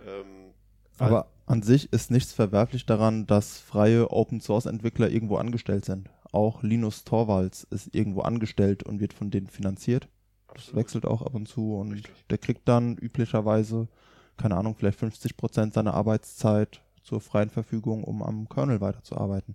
[0.07, 0.53] ähm,
[0.99, 6.09] Aber an sich ist nichts verwerflich daran, dass freie Open-Source-Entwickler irgendwo angestellt sind.
[6.33, 10.09] Auch Linus Torvalds ist irgendwo angestellt und wird von denen finanziert.
[10.49, 10.77] Das absolut.
[10.77, 12.15] wechselt auch ab und zu und Richtig.
[12.31, 13.89] der kriegt dann üblicherweise,
[14.37, 19.55] keine Ahnung, vielleicht 50 Prozent seiner Arbeitszeit zur freien Verfügung, um am Kernel weiterzuarbeiten.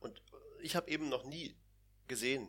[0.00, 0.22] Und
[0.62, 1.54] ich habe eben noch nie
[2.06, 2.48] gesehen,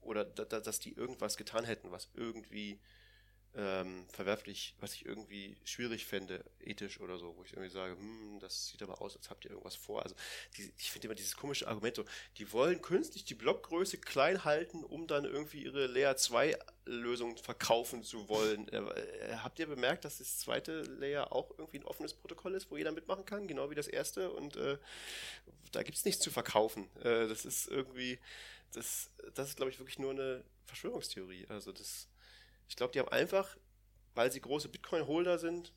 [0.00, 2.80] oder da, da, dass die irgendwas getan hätten, was irgendwie
[3.54, 8.38] ähm, verwerflich, was ich irgendwie schwierig fände, ethisch oder so, wo ich irgendwie sage, hm,
[8.40, 10.02] das sieht aber aus, als habt ihr irgendwas vor.
[10.02, 10.14] Also
[10.56, 12.04] die, ich finde immer dieses komische Argument so,
[12.38, 18.02] die wollen künstlich die Blockgröße klein halten, um dann irgendwie ihre Layer 2 Lösung verkaufen
[18.02, 18.68] zu wollen.
[18.68, 22.70] Äh, äh, habt ihr bemerkt, dass das zweite Layer auch irgendwie ein offenes Protokoll ist,
[22.70, 24.78] wo jeder mitmachen kann, genau wie das erste und äh,
[25.72, 26.88] da gibt es nichts zu verkaufen.
[27.00, 28.18] Äh, das ist irgendwie,
[28.72, 31.46] das, das ist, glaube ich, wirklich nur eine Verschwörungstheorie.
[31.48, 32.08] Also das,
[32.72, 33.54] ich glaube, die haben einfach,
[34.14, 35.74] weil sie große Bitcoin-Holder sind,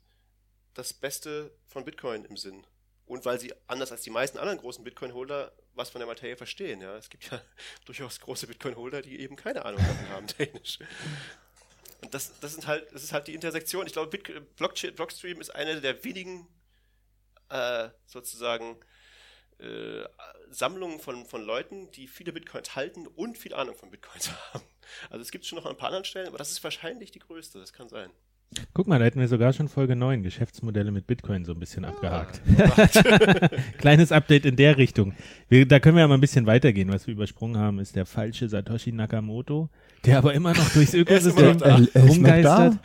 [0.76, 2.66] das Beste von Bitcoin im Sinn.
[3.06, 6.80] Und weil sie, anders als die meisten anderen großen Bitcoin-Holder, was von der Materie verstehen.
[6.80, 7.41] Ja, es gibt ja
[7.86, 10.80] durchaus große Bitcoin-Holder, die eben keine Ahnung davon haben, technisch.
[12.02, 13.86] Und das, das sind halt, das ist halt die Intersektion.
[13.88, 14.18] Ich glaube,
[14.56, 16.48] Blockchain, Blockstream ist eine der wenigen
[17.50, 18.80] äh, sozusagen
[19.58, 20.06] äh,
[20.50, 24.64] Sammlungen von, von Leuten, die viele Bitcoins halten und viel Ahnung von Bitcoins haben.
[25.10, 27.20] Also es gibt schon noch an ein paar anderen Stellen, aber das ist wahrscheinlich die
[27.20, 28.10] größte, das kann sein.
[28.74, 31.84] Guck mal, da hätten wir sogar schon Folge 9, Geschäftsmodelle mit Bitcoin so ein bisschen
[31.84, 31.90] Ah.
[31.90, 32.42] abgehakt.
[33.80, 35.14] Kleines Update in der Richtung.
[35.50, 36.92] Wir, da können wir ja mal ein bisschen weitergehen.
[36.92, 39.70] Was wir übersprungen haben, ist der falsche Satoshi Nakamoto,
[40.06, 41.66] der aber immer noch durchs immer Ökosystem noch da.
[41.66, 42.78] Er- er ist rumgeistert.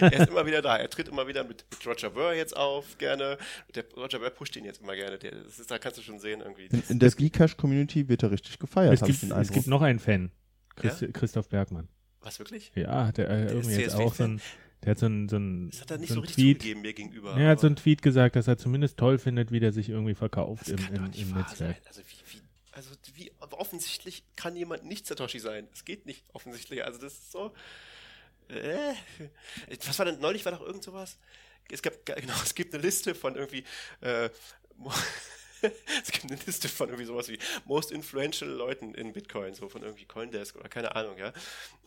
[0.00, 0.76] er ist immer wieder da.
[0.76, 3.38] Er tritt immer wieder mit, mit Roger Ver jetzt auf, gerne.
[3.74, 5.18] Der Roger Ver pusht ihn jetzt immer gerne.
[5.18, 6.66] Der, das ist, da kannst du schon sehen irgendwie.
[6.66, 9.98] In, in der Geecash-Community wird er richtig gefeiert, Es gibt, den es gibt noch einen
[10.00, 10.30] Fan.
[10.76, 11.88] Christ, Christoph Bergmann.
[12.20, 12.72] Was wirklich?
[12.74, 14.40] Ja, hat er äh, Der irgendwie jetzt auch so ein
[14.84, 16.58] Der hat so ein, so ein, Das hat er nicht so so Tweet.
[16.58, 17.32] zugegeben mir gegenüber.
[17.32, 19.88] Ja, er hat so einen Tweet gesagt, dass er zumindest toll findet, wie der sich
[19.88, 21.76] irgendwie verkauft das im, kann doch im, nicht im wahr Netzwerk.
[21.76, 21.86] sein.
[21.86, 25.66] Also wie, wie, also wie offensichtlich kann jemand nicht Satoshi sein.
[25.72, 26.84] Es geht nicht offensichtlich.
[26.84, 27.52] Also das ist so.
[28.48, 28.94] Äh,
[29.86, 31.18] was war denn neulich war doch irgend sowas?
[31.70, 33.64] Es gab genau, es gibt eine Liste von irgendwie
[34.00, 34.30] äh,
[36.02, 39.82] es gibt eine Liste von irgendwie sowas wie most influential Leuten in Bitcoin, so von
[39.82, 41.32] irgendwie Coindesk oder keine Ahnung, ja.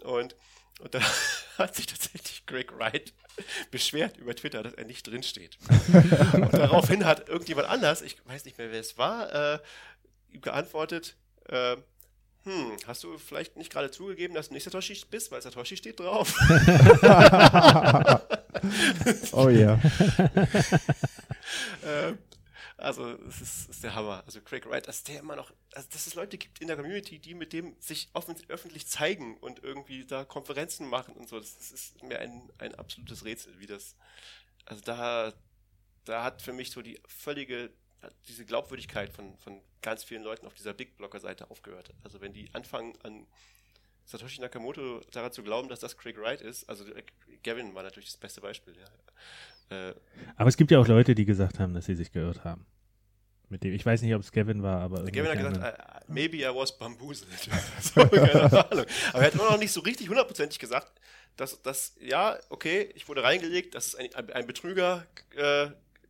[0.02, 0.36] Und
[0.80, 1.02] und da
[1.58, 3.14] hat sich tatsächlich Greg Wright
[3.72, 5.58] beschwert über Twitter, dass er nicht drinsteht.
[6.34, 9.60] Und daraufhin hat irgendjemand anders, ich weiß nicht mehr, wer es war, äh,
[10.32, 11.18] ihm geantwortet,
[11.48, 11.76] äh,
[12.44, 16.00] hm, hast du vielleicht nicht gerade zugegeben, dass du nicht Satoshi bist, weil Satoshi steht
[16.00, 16.34] drauf?
[19.34, 19.80] Oh ja.
[21.84, 22.14] äh,
[22.80, 24.24] also, es ist, ist der Hammer.
[24.26, 27.20] Also, Craig Wright, dass der immer noch, also, dass es Leute gibt in der Community,
[27.20, 31.40] die mit dem sich offen, öffentlich zeigen und irgendwie da Konferenzen machen und so.
[31.40, 33.96] Das, das ist mir ein, ein absolutes Rätsel, wie das,
[34.66, 35.34] also da,
[36.06, 37.72] da hat für mich so die völlige,
[38.28, 41.94] diese Glaubwürdigkeit von, von ganz vielen Leuten auf dieser Big Blocker Seite aufgehört.
[42.04, 43.28] Also, wenn die anfangen an
[44.10, 47.04] Satoshi Nakamoto daran zu glauben, dass das Craig Wright ist, also äh,
[47.44, 48.88] Gavin war natürlich das beste Beispiel, ja.
[49.70, 49.94] Äh,
[50.36, 52.66] Aber es gibt ja auch Leute, die gesagt haben, dass sie sich geirrt haben.
[53.50, 55.04] Mit dem, ich weiß nicht, ob es Gavin war, aber.
[55.06, 55.74] Gavin hat gesagt, anderen.
[55.74, 57.30] uh, maybe I was bamboozled.
[57.82, 58.86] so, keine Ahnung.
[59.14, 60.92] Aber er hat immer noch nicht so richtig hundertprozentig gesagt,
[61.36, 65.06] dass das, ja, okay, ich wurde reingelegt, das ist ein, ein, ein Betrüger,
[65.36, 65.68] äh,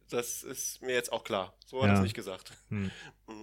[0.09, 1.53] das ist mir jetzt auch klar.
[1.65, 1.97] So hat er Ja.
[1.99, 2.51] es nicht gesagt.
[2.69, 2.91] Hm.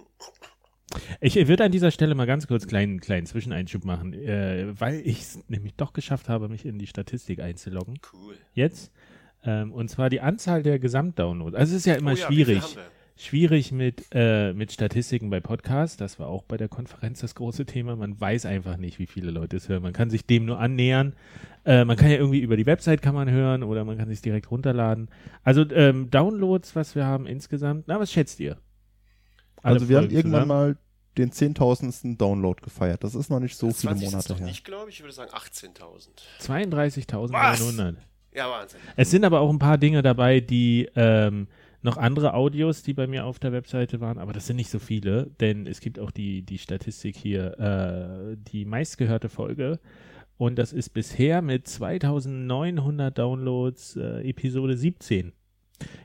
[1.19, 5.19] Ich würde an dieser Stelle mal ganz kurz kleinen kleinen Zwischeneinschub machen, äh, weil ich
[5.21, 7.99] es nämlich doch geschafft habe, mich in die Statistik einzuloggen.
[8.13, 8.37] Cool.
[8.53, 8.91] Jetzt.
[9.43, 11.55] Ähm, und zwar die Anzahl der Gesamtdownloads.
[11.55, 12.63] Also es ist ja immer Oh ja, schwierig.
[13.19, 15.97] Schwierig mit, äh, mit Statistiken bei Podcasts.
[15.97, 17.95] Das war auch bei der Konferenz das große Thema.
[17.95, 19.81] Man weiß einfach nicht, wie viele Leute es hören.
[19.81, 21.15] Man kann sich dem nur annähern.
[21.65, 24.21] Äh, man kann ja irgendwie über die Website kann man hören oder man kann sich
[24.21, 25.09] direkt runterladen.
[25.43, 27.85] Also ähm, Downloads, was wir haben insgesamt.
[27.87, 28.57] Na, was schätzt ihr?
[29.63, 30.47] Alle Also wir haben irgendwann zusammen?
[30.47, 30.77] mal
[31.17, 32.17] den 10.000.
[32.17, 33.03] Download gefeiert.
[33.03, 34.45] Das ist noch nicht so viele 20 sind's Monate her.
[34.45, 34.97] nicht, glaube ich.
[34.97, 36.09] Ich würde sagen 18.000.
[36.39, 37.95] 32.900.
[38.37, 38.79] Ja, Wahnsinn.
[38.95, 41.47] Es sind aber auch ein paar Dinge dabei, die ähm,
[41.81, 44.77] noch andere Audios, die bei mir auf der Webseite waren, aber das sind nicht so
[44.77, 49.79] viele, denn es gibt auch die, die Statistik hier, äh, die meistgehörte Folge.
[50.37, 55.33] Und das ist bisher mit 2900 Downloads äh, Episode 17.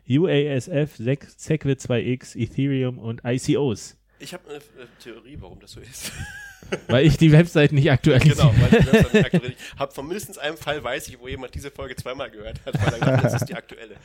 [0.09, 3.99] UASF, Segwit 2X, Ethereum und ICOs.
[4.23, 6.13] Ich habe eine, eine Theorie, warum das so ist.
[6.87, 8.37] Weil ich die Website nicht aktualisiere.
[8.37, 11.55] genau, weil ich das dann aktuell habe von mindestens einem Fall weiß ich, wo jemand
[11.55, 13.97] diese Folge zweimal gehört hat, weil er gesagt das ist die aktuelle.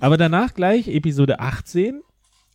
[0.00, 2.02] Aber danach gleich Episode 18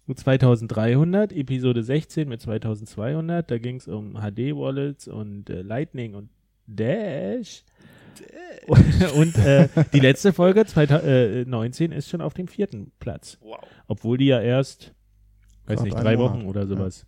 [0.08, 3.50] mit 2300, Episode 16 mit 2200.
[3.50, 6.30] Da ging es um HD-Wallets und äh, Lightning und
[6.68, 7.64] Dash.
[9.16, 13.38] und äh, die letzte Folge 2019 ist schon auf dem vierten Platz.
[13.42, 13.60] Wow.
[13.88, 14.94] Obwohl die ja erst,
[15.68, 16.68] weiß nicht, drei Monat, Wochen oder ja.
[16.68, 17.06] sowas,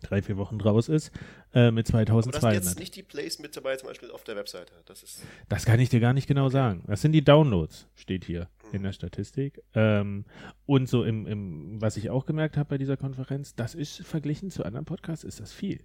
[0.00, 1.10] drei, vier Wochen draus ist,
[1.54, 2.54] äh, mit Aber das sind 2200.
[2.54, 4.72] jetzt nicht die Plays mit dabei, zum Beispiel auf der Webseite.
[4.86, 6.84] Das ist Das kann ich dir gar nicht genau sagen.
[6.86, 9.62] Das sind die Downloads, steht hier in der Statistik.
[9.74, 10.24] Ähm,
[10.66, 14.50] und so im, im, was ich auch gemerkt habe bei dieser Konferenz, das ist verglichen
[14.50, 15.84] zu anderen Podcasts, ist das viel.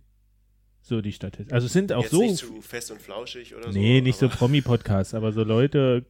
[0.81, 1.51] So die Statistik.
[1.51, 2.21] Also es sind auch jetzt so.
[2.21, 3.79] nicht zu fest und flauschig oder so.
[3.79, 6.05] Nee, nicht so Promi-Podcasts, aber so Leute,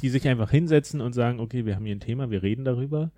[0.00, 3.10] die sich einfach hinsetzen und sagen, okay, wir haben hier ein Thema, wir reden darüber.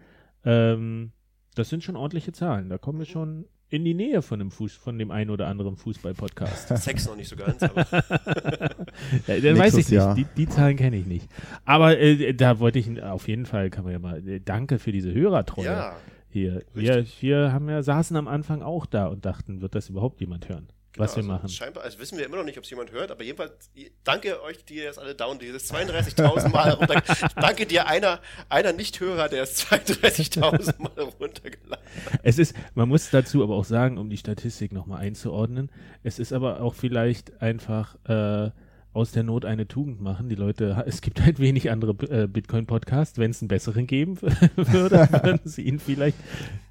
[0.43, 1.13] Ähm,
[1.55, 2.69] das sind schon ordentliche Zahlen.
[2.69, 5.77] Da kommen wir schon in die Nähe von dem Fuß, von dem einen oder anderen
[5.77, 6.69] Fußball-Podcast.
[6.77, 7.87] Sex noch nicht so ganz, aber
[9.27, 11.29] Ja, dann weiß ich nicht, die, die Zahlen kenne ich nicht.
[11.65, 14.93] Aber äh, da wollte ich auf jeden Fall, kann man ja mal, äh, danke für
[14.93, 15.97] diese Hörertreue ja.
[16.29, 16.63] hier.
[16.75, 20.51] Wir, wir haben ja, saßen am Anfang auch da und dachten, wird das überhaupt jemand
[20.51, 21.49] hören, was wir also machen.
[21.49, 23.71] Scheinbar, also wissen wir immer noch nicht, ob es jemand hört, aber jedenfalls,
[24.05, 27.03] danke euch, die das alle down, dieses 32.000 Mal runter.
[27.37, 31.85] danke dir, einer, einer Nicht-Hörer, der es 32.000 Mal runtergeladen
[32.23, 35.71] Es ist, man muss dazu aber auch sagen, um die Statistik nochmal einzuordnen,
[36.03, 38.51] es ist aber auch vielleicht einfach äh,
[38.93, 40.29] aus der Not eine Tugend machen.
[40.29, 43.19] Die Leute, es gibt halt wenig andere äh, Bitcoin-Podcasts.
[43.19, 44.21] Wenn es einen besseren geben
[44.57, 46.19] würde, würden sie ihn vielleicht,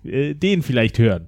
[0.03, 1.27] äh, den vielleicht hören.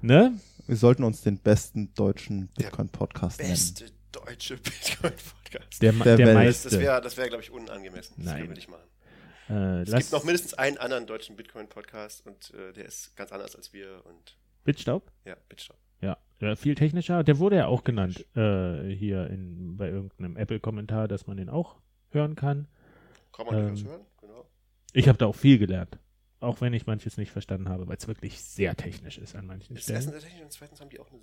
[0.00, 0.32] Ne?
[0.72, 3.50] Wir sollten uns den besten deutschen Bitcoin-Podcast nennen.
[3.50, 5.82] Beste deutsche Bitcoin-Podcast.
[5.82, 6.28] Der, Der der, Welt.
[6.28, 6.70] Das, meiste.
[6.70, 8.14] das wäre, das wär, glaube ich, unangemessen.
[8.16, 8.36] Das Nein.
[8.38, 8.88] können wir nicht machen.
[9.50, 13.54] äh, Es gibt noch mindestens einen anderen deutschen Bitcoin-Podcast und äh, der ist ganz anders
[13.54, 15.12] als wir und Bitstaub?
[15.26, 15.76] ja, Bitstop.
[16.00, 17.22] Ja, ja, viel technischer.
[17.22, 21.82] Der wurde ja auch genannt äh, hier in, bei irgendeinem Apple-Kommentar, dass man den auch
[22.12, 22.66] hören kann.
[23.36, 24.00] Kann man Ähm, das hören?
[24.22, 24.46] Genau.
[24.94, 25.98] Ich habe da auch viel gelernt.
[26.42, 29.74] Auch wenn ich manches nicht verstanden habe, weil es wirklich sehr technisch ist an manchen
[29.74, 30.02] Das Stellen.
[30.02, 31.20] sehr technisch und zweitens haben die auch eine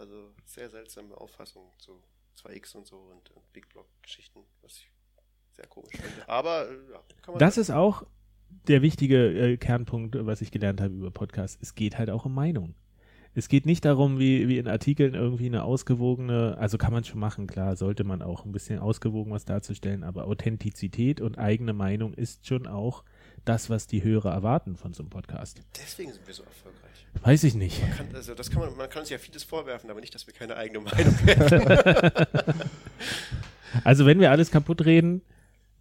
[0.00, 2.02] also sehr seltsame Auffassung zu
[2.42, 4.90] 2x und so und, und Big Block-Geschichten, was ich
[5.52, 5.92] Sehr komisch.
[6.26, 8.04] Aber äh, ja, kann man Das ist auch
[8.66, 11.58] der wichtige äh, Kernpunkt, was ich gelernt habe über Podcasts.
[11.60, 12.74] Es geht halt auch um Meinung.
[13.32, 17.20] Es geht nicht darum, wie, wie in Artikeln irgendwie eine ausgewogene, also kann man schon
[17.20, 22.12] machen, klar, sollte man auch ein bisschen ausgewogen was darzustellen, aber Authentizität und eigene Meinung
[22.14, 23.04] ist schon auch
[23.44, 25.60] das, was die Hörer erwarten von so einem Podcast.
[25.82, 27.06] Deswegen sind wir so erfolgreich.
[27.22, 27.80] Weiß ich nicht.
[27.82, 30.26] Man kann, also das kann man, man kann uns ja vieles vorwerfen, aber nicht, dass
[30.26, 32.60] wir keine eigene Meinung haben.
[33.84, 35.22] Also wenn wir alles kaputt reden,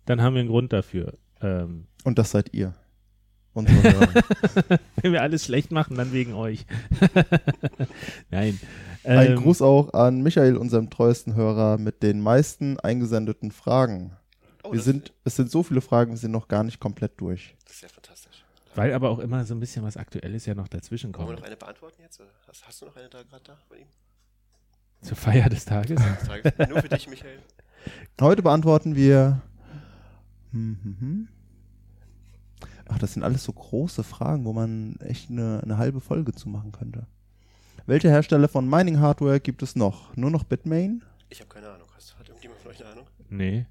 [0.05, 1.17] dann haben wir einen Grund dafür.
[1.41, 2.75] Ähm, Und das seid ihr.
[5.01, 6.65] Wenn wir alles schlecht machen, dann wegen euch.
[8.29, 8.59] Nein.
[9.03, 14.15] Ein Ähm, Gruß auch an Michael, unserem treuesten Hörer, mit den meisten eingesendeten Fragen.
[14.69, 17.55] Oh, Wir sind, es sind so viele Fragen, wir sind noch gar nicht komplett durch.
[17.65, 18.43] das ist ja fantastisch.
[18.75, 21.39] Weil aber auch immer so ein bisschen was Aktuelles ja noch dazwischen Wollen wir kommt.
[21.39, 22.21] noch eine beantworten jetzt?
[22.47, 23.87] Hast, hast du noch eine da gerade da bei ihm?
[25.01, 25.99] Zur Feier des Tages.
[26.69, 27.39] Nur für dich, Michael.
[28.21, 29.41] Heute beantworten wir.
[30.51, 31.27] Hm, hm, hm.
[32.87, 36.49] Ach, das sind alles so große Fragen, wo man echt eine, eine halbe Folge zu
[36.49, 37.07] machen könnte.
[37.85, 40.15] Welche Hersteller von Mining-Hardware gibt es noch?
[40.15, 41.03] Nur noch Bitmain?
[41.29, 41.87] Ich habe keine Ahnung.
[41.95, 43.07] Hast, hat irgendjemand von euch eine Ahnung?
[43.29, 43.65] Nee.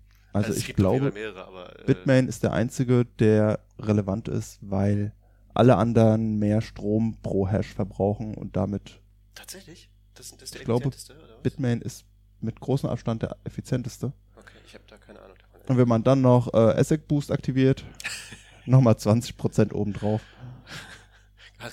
[0.44, 5.12] Also, es ich glaube, mehrere, aber äh, Bitmain ist der einzige, der relevant ist, weil
[5.54, 9.00] alle anderen mehr Strom pro Hash verbrauchen und damit
[9.34, 9.90] tatsächlich?
[10.14, 11.42] Das, das ist der Ich glaube, effizienteste, oder was?
[11.42, 12.04] Bitmain ist
[12.40, 14.12] mit großem Abstand der effizienteste.
[14.36, 15.60] Okay, ich habe da keine Ahnung davon.
[15.68, 17.84] Und wenn man dann noch äh, ASIC Boost aktiviert,
[18.66, 20.22] nochmal 20% obendrauf.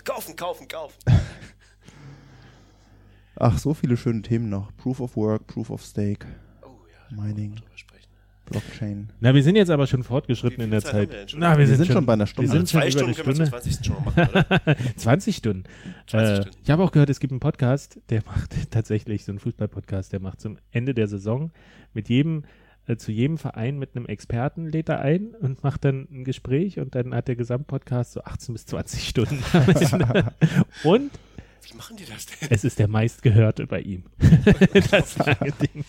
[0.04, 0.98] Kaufen, kaufen, kaufen.
[3.38, 4.76] Ach, so viele schöne Themen noch.
[4.78, 6.26] Proof of Work, Proof of Stake,
[6.64, 7.52] Oh ja, Mining.
[7.52, 8.10] wollen wir drüber sprechen.
[8.46, 9.10] Blockchain.
[9.20, 11.34] Na, wir sind jetzt aber schon fortgeschritten Wie in der Zeit Zeit.
[11.34, 11.40] wir?
[11.40, 12.52] Na, wir, Wir sind, sind schon, schon bei einer Wir Stunde.
[12.52, 13.72] sind Also zwei schon über Stunden können wir Stunde.
[13.72, 13.86] zum 20.
[13.86, 14.76] schon mal machen, oder?
[14.98, 15.64] 20 Stunden.
[16.08, 16.58] 20 Äh, Stunden.
[16.64, 20.20] ich habe auch gehört, es gibt einen Podcast, der macht tatsächlich so einen Fußball-Podcast, der
[20.20, 21.52] macht zum Ende der Saison
[21.94, 22.44] mit jedem,
[22.88, 26.80] äh, zu jedem Verein mit einem Experten lädt er ein und macht dann ein Gespräch
[26.80, 29.40] und dann hat der Gesamtpodcast so 18 bis 20 Stunden.
[30.84, 31.12] und
[31.68, 32.50] Wie machen die das denn?
[32.52, 34.04] es ist der meistgehörte bei ihm.
[34.92, 35.84] das lange Ding.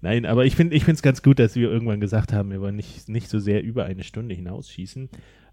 [0.00, 2.60] Nein, aber ich finde ich finde es ganz gut, dass wir irgendwann gesagt haben, wir
[2.60, 5.08] wollen nicht, nicht so sehr über eine Stunde hinausschießen.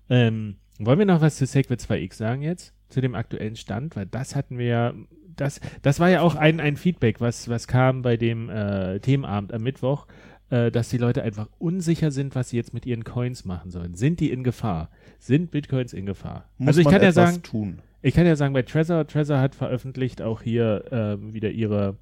[0.09, 2.73] Ähm, wollen wir noch was zu Segwit 2X sagen jetzt?
[2.89, 3.95] Zu dem aktuellen Stand?
[3.95, 4.93] Weil das hatten wir ja,
[5.35, 9.53] das, das war ja auch ein, ein Feedback, was, was kam bei dem äh, Themenabend
[9.53, 10.07] am Mittwoch,
[10.49, 13.95] äh, dass die Leute einfach unsicher sind, was sie jetzt mit ihren Coins machen sollen.
[13.95, 14.89] Sind die in Gefahr?
[15.17, 16.49] Sind Bitcoins in Gefahr?
[16.57, 17.81] Muss also ich man kann ja etwas sagen, tun.
[18.01, 21.97] Ich kann ja sagen, bei Trezor, Trezor hat veröffentlicht auch hier ähm, wieder ihre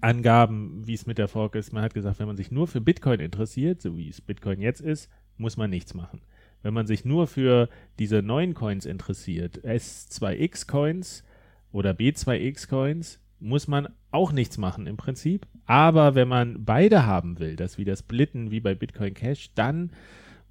[0.00, 1.72] Angaben, wie es mit der Fork ist.
[1.72, 4.80] Man hat gesagt, wenn man sich nur für Bitcoin interessiert, so wie es Bitcoin jetzt
[4.80, 6.22] ist, muss man nichts machen.
[6.62, 7.68] Wenn man sich nur für
[7.98, 11.24] diese neuen Coins interessiert, S2X Coins
[11.72, 15.46] oder B2X Coins, muss man auch nichts machen im Prinzip.
[15.66, 19.90] Aber wenn man beide haben will, das wieder splitten wie bei Bitcoin Cash, dann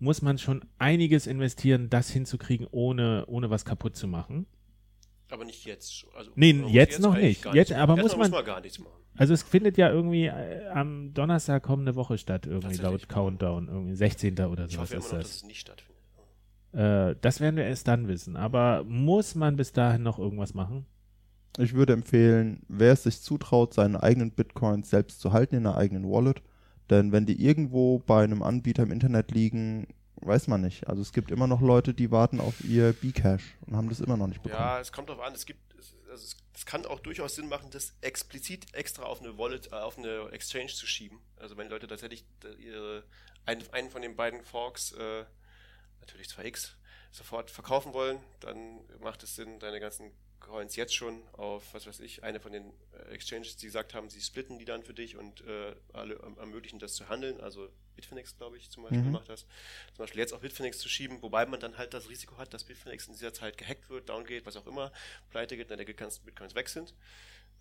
[0.02, 4.48] muss man schon einiges investieren, das hinzukriegen, ohne, ohne was kaputt zu machen.
[5.30, 6.06] Aber nicht jetzt.
[6.18, 7.44] Also, Nee, muss jetzt noch nicht.
[7.44, 8.92] gar Jetzt- aber muss man- muss man gar nichts machen.
[9.16, 13.96] Also es findet ja irgendwie äh, am Donnerstag kommende Woche statt, irgendwie laut Countdown, irgendwie
[13.96, 14.40] 16.
[14.48, 15.36] oder Ich sowas hoffe immer ist noch, dass das.
[15.38, 16.02] es nicht stattfindet.
[16.74, 18.36] Äh, das werden wir erst dann wissen.
[18.36, 20.86] Aber muss man bis dahin noch irgendwas machen?
[21.58, 25.76] Ich würde empfehlen, wer es sich zutraut, seine eigenen Bitcoins selbst zu halten in einer
[25.78, 26.42] eigenen Wallet.
[26.92, 29.88] Denn wenn die irgendwo bei einem Anbieter im Internet liegen,
[30.18, 30.88] weiß man nicht.
[30.88, 34.18] Also es gibt immer noch Leute, die warten auf ihr Bcash und haben das immer
[34.18, 34.62] noch nicht bekommen.
[34.62, 37.70] Ja, es kommt darauf an, es gibt, also es, es kann auch durchaus Sinn machen,
[37.72, 41.20] das explizit extra auf eine Wallet, äh, auf eine Exchange zu schieben.
[41.38, 43.06] Also wenn Leute tatsächlich äh, ihre,
[43.46, 45.24] einen, einen von den beiden Forks, äh,
[46.02, 46.74] natürlich 2x,
[47.12, 50.12] sofort verkaufen wollen, dann macht es Sinn, deine ganzen
[50.42, 54.10] Coins jetzt schon auf, was weiß ich, eine von den äh, Exchanges, die gesagt haben,
[54.10, 57.40] sie splitten die dann für dich und äh, alle erm- ermöglichen das zu handeln.
[57.40, 59.12] Also Bitfinex, glaube ich, zum Beispiel Mhm.
[59.12, 59.42] macht das.
[59.96, 62.64] Zum Beispiel jetzt auf Bitfinex zu schieben, wobei man dann halt das Risiko hat, dass
[62.66, 64.92] Bitfinex in dieser Zeit gehackt wird, downgeht, was auch immer,
[65.30, 66.94] pleite geht, deine ganzen Bitcoins weg sind.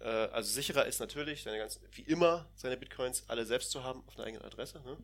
[0.00, 4.02] Äh, also sicherer ist natürlich, deine ganzen, wie immer, seine Bitcoins alle selbst zu haben
[4.06, 4.96] auf einer eigenen Adresse ne?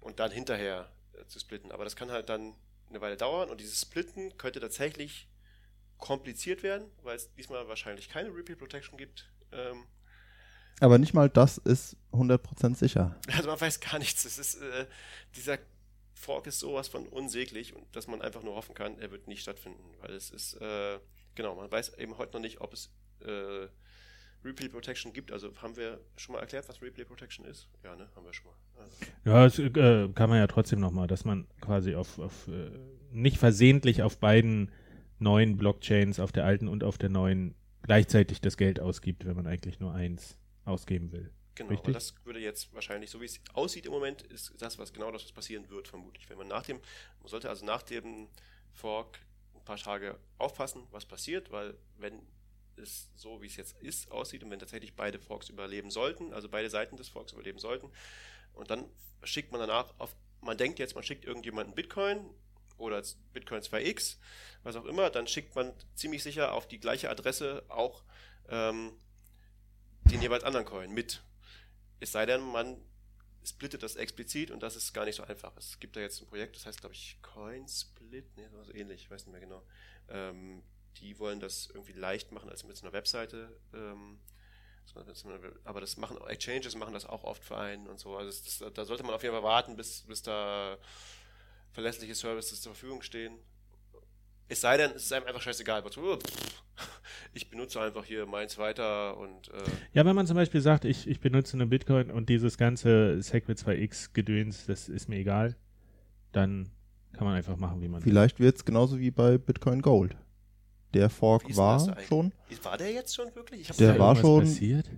[0.00, 1.72] und dann hinterher äh, zu splitten.
[1.72, 2.54] Aber das kann halt dann
[2.88, 5.26] eine Weile dauern und dieses Splitten könnte tatsächlich
[6.02, 9.30] kompliziert werden, weil es diesmal wahrscheinlich keine Repeat Protection gibt.
[9.52, 9.84] Ähm,
[10.80, 13.16] Aber nicht mal das ist 100% sicher.
[13.32, 14.24] also man weiß gar nichts.
[14.24, 14.86] Es ist, äh,
[15.36, 15.58] dieser
[16.12, 19.42] Fork ist sowas von unsäglich und dass man einfach nur hoffen kann, er wird nicht
[19.42, 20.98] stattfinden, weil es ist, äh,
[21.36, 22.90] genau, man weiß eben heute noch nicht, ob es
[23.20, 23.68] äh,
[24.44, 25.30] Replay Protection gibt.
[25.30, 27.68] Also haben wir schon mal erklärt, was Replay Protection ist?
[27.84, 28.82] Ja, ne, haben wir schon mal.
[28.82, 32.70] Also, Ja, das äh, kann man ja trotzdem nochmal, dass man quasi auf, auf äh,
[33.12, 34.72] nicht versehentlich auf beiden
[35.22, 39.46] neuen Blockchains, auf der alten und auf der neuen, gleichzeitig das Geld ausgibt, wenn man
[39.46, 41.32] eigentlich nur eins ausgeben will.
[41.54, 41.88] Genau, Richtig.
[41.88, 45.10] aber das würde jetzt wahrscheinlich, so wie es aussieht im Moment, ist das, was genau
[45.10, 46.28] das, was passieren wird, vermutlich.
[46.30, 46.80] Wenn man nach dem,
[47.20, 48.28] man sollte also nach dem
[48.72, 49.18] Fork
[49.54, 52.20] ein paar Tage aufpassen, was passiert, weil wenn
[52.76, 56.48] es so, wie es jetzt ist, aussieht und wenn tatsächlich beide Forks überleben sollten, also
[56.48, 57.90] beide Seiten des Forks überleben sollten,
[58.54, 58.84] und dann
[59.22, 62.18] schickt man danach auf, man denkt jetzt, man schickt irgendjemanden Bitcoin
[62.82, 63.02] oder
[63.32, 64.16] Bitcoin 2x,
[64.62, 68.04] was auch immer, dann schickt man ziemlich sicher auf die gleiche Adresse auch
[68.48, 68.92] ähm,
[70.04, 71.22] den jeweils anderen Coin mit.
[72.00, 72.76] Es sei denn, man
[73.44, 75.52] splittet das explizit und das ist gar nicht so einfach.
[75.56, 79.10] Es gibt da jetzt ein Projekt, das heißt, glaube ich, Coinsplit, nee, so ähnlich, ich
[79.10, 79.62] weiß nicht mehr genau.
[80.08, 80.62] Ähm,
[80.98, 83.56] die wollen das irgendwie leicht machen, als mit so einer Webseite.
[83.72, 84.18] Ähm,
[85.64, 88.16] aber das machen Exchanges machen das auch oft für einen und so.
[88.16, 90.76] Also das, da sollte man auf jeden Fall warten, bis, bis da
[91.72, 93.34] verlässliche Services zur Verfügung stehen.
[94.48, 95.82] Es sei denn, es ist einem einfach scheißegal.
[95.82, 96.62] Pff,
[97.32, 99.62] Ich benutze einfach hier meins weiter und äh,
[99.94, 103.58] Ja, wenn man zum Beispiel sagt, ich, ich benutze eine Bitcoin und dieses ganze Segwit
[103.58, 105.56] 2x Gedöns, das ist mir egal,
[106.32, 106.70] dann
[107.12, 108.10] kann man einfach machen, wie man will.
[108.12, 110.16] Vielleicht wird es genauso wie bei Bitcoin Gold.
[110.92, 113.66] Der Fork war schon war der jetzt schon wirklich?
[113.68, 114.90] Der war schon- passiert?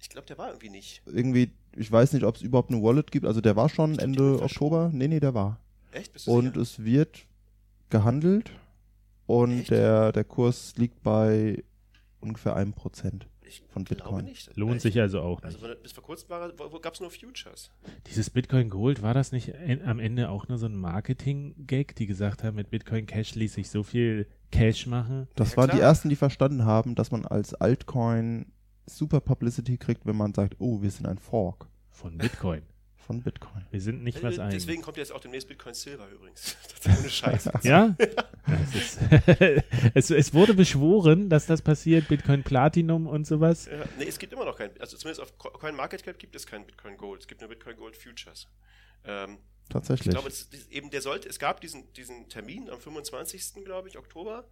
[0.00, 1.02] ich glaube, der war irgendwie nicht.
[1.06, 3.26] irgendwie, ich weiß nicht, ob es überhaupt eine Wallet gibt.
[3.26, 4.90] Also der war schon Ich Ende Oktober.
[4.92, 5.60] Nee, nee, der war.
[5.92, 6.12] Echt?
[6.12, 6.60] Bist du Und sicher?
[6.60, 7.26] es wird
[7.88, 8.52] gehandelt
[9.26, 9.70] und Echt?
[9.70, 11.62] der, der Kurs liegt bei
[12.20, 13.26] ungefähr einem Prozent.
[13.42, 14.26] ich von Bitcoin.
[14.26, 14.54] Nicht.
[14.56, 14.82] Lohnt Echt?
[14.82, 15.66] sich also auch Also nicht.
[15.66, 17.70] von- bis vor kurzem gab es nur Futures.
[18.06, 19.52] Dieses Bitcoin Gold, war das nicht
[19.84, 23.68] am Ende auch nur so ein Marketing-Gag, die gesagt haben, mit Bitcoin Cash ließ sich
[23.70, 25.26] so viel Cash machen?
[25.34, 25.88] Das Ja, waren die klar.
[25.88, 28.52] ersten, die verstanden haben, dass man als Altcoin
[28.86, 32.62] super Publicity kriegt, wenn man sagt, oh, wir sind ein Fork Von Bitcoin.
[33.10, 33.64] Von Bitcoin.
[33.72, 34.50] Wir sind nicht was Äh, ein.
[34.50, 36.56] Deswegen kommt jetzt auch demnächst Bitcoin Silver übrigens.
[36.84, 37.50] Das ist ohne Scheiß.
[37.64, 37.96] Ja?
[38.72, 38.98] Ist,
[39.94, 43.66] es, es wurde beschworen, dass das passiert, Bitcoin Platinum und sowas.
[43.66, 46.64] Ja, nee, es gibt immer noch kein, also zumindest auf Co- CoinMarketCap gibt es kein
[46.64, 47.22] Bitcoin Gold.
[47.22, 48.46] Es gibt nur Bitcoin Gold Futures.
[49.04, 50.14] Ähm, ich Tatsächlich.
[50.14, 53.64] glaube, es, es- eben der sollte, es gab diesen, diesen Termin am 25.
[53.64, 54.44] glaube ich, Oktober.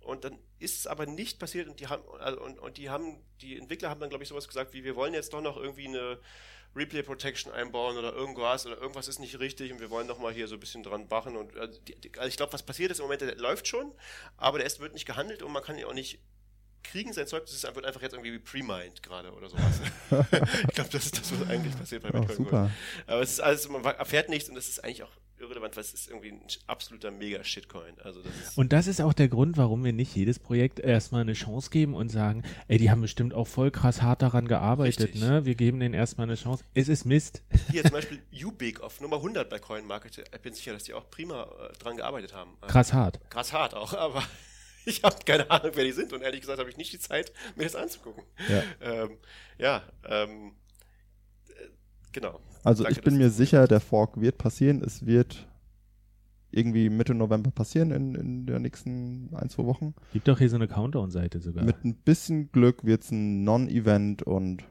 [0.00, 3.16] Und dann ist es aber nicht passiert und die haben, also, und, und die haben,
[3.40, 5.88] die Entwickler haben dann, glaube ich, sowas gesagt wie, wir wollen jetzt doch noch irgendwie
[5.88, 6.18] eine
[6.76, 10.32] Replay Protection einbauen oder irgendwas oder irgendwas ist nicht richtig und wir wollen noch mal
[10.32, 12.98] hier so ein bisschen dran bachen und also, die, also ich glaube, was passiert ist
[12.98, 13.92] im Moment, der läuft schon,
[14.36, 16.20] aber der ist, wird nicht gehandelt und man kann ihn auch nicht
[16.82, 19.80] kriegen sein Zeug, das ist, wird einfach jetzt irgendwie pre-mined gerade oder sowas.
[20.10, 22.70] ich glaube, das ist das, was eigentlich passiert bei Bitcoin super.
[23.06, 25.10] Aber es ist alles, man erfährt nichts und das ist eigentlich auch
[25.44, 28.00] irrelevant, weil es ist irgendwie ein absoluter Mega-Shitcoin.
[28.02, 31.34] Also das Und das ist auch der Grund, warum wir nicht jedes Projekt erstmal eine
[31.34, 35.20] Chance geben und sagen, ey, die haben bestimmt auch voll krass hart daran gearbeitet, Richtig.
[35.22, 35.44] ne?
[35.44, 36.64] Wir geben denen erstmal eine Chance.
[36.74, 37.42] Es ist Mist.
[37.70, 40.18] hier zum Beispiel Ubig auf Nummer 100 bei CoinMarket.
[40.34, 42.56] Ich bin sicher, dass die auch prima äh, dran gearbeitet haben.
[42.62, 43.20] Äh, Krass hart.
[43.30, 44.22] krass hart auch, aber
[44.86, 47.32] ich habe keine Ahnung, wer die sind und ehrlich gesagt habe ich nicht die Zeit,
[47.56, 48.22] mir das anzugucken.
[48.48, 48.62] Ja.
[48.80, 49.18] Ähm,
[49.58, 50.52] ja, ähm,
[51.48, 51.52] äh,
[52.12, 52.40] genau.
[52.64, 54.82] Also Danke, ich bin mir sicher, der Fork wird passieren.
[54.82, 55.46] Es wird
[56.50, 59.94] irgendwie Mitte November passieren in, in der nächsten ein, zwei Wochen.
[60.12, 61.64] Gibt doch hier so eine Countdown-Seite sogar.
[61.64, 64.64] Mit ein bisschen Glück wird es ein Non-Event und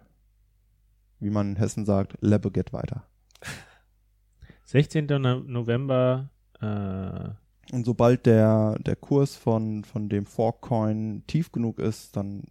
[1.19, 3.05] wie man in Hessen sagt, Lebe geht weiter.
[4.65, 5.05] 16.
[5.05, 6.29] No- November,
[6.61, 12.43] äh, Und sobald der, der Kurs von, von dem Fork-Coin tief genug ist, dann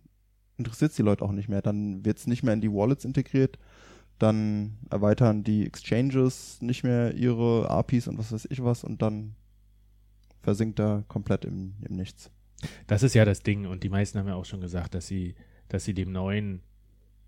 [0.59, 1.62] interessiert es die Leute auch nicht mehr.
[1.62, 3.59] Dann wird es nicht mehr in die Wallets integriert.
[4.22, 9.34] Dann erweitern die Exchanges nicht mehr ihre APIs und was weiß ich was und dann
[10.42, 12.30] versinkt er komplett im, im Nichts.
[12.86, 13.66] das ist ja das Ding.
[13.66, 15.34] Und die meisten haben ja auch schon gesagt, dass sie,
[15.68, 16.62] dass sie dem neuen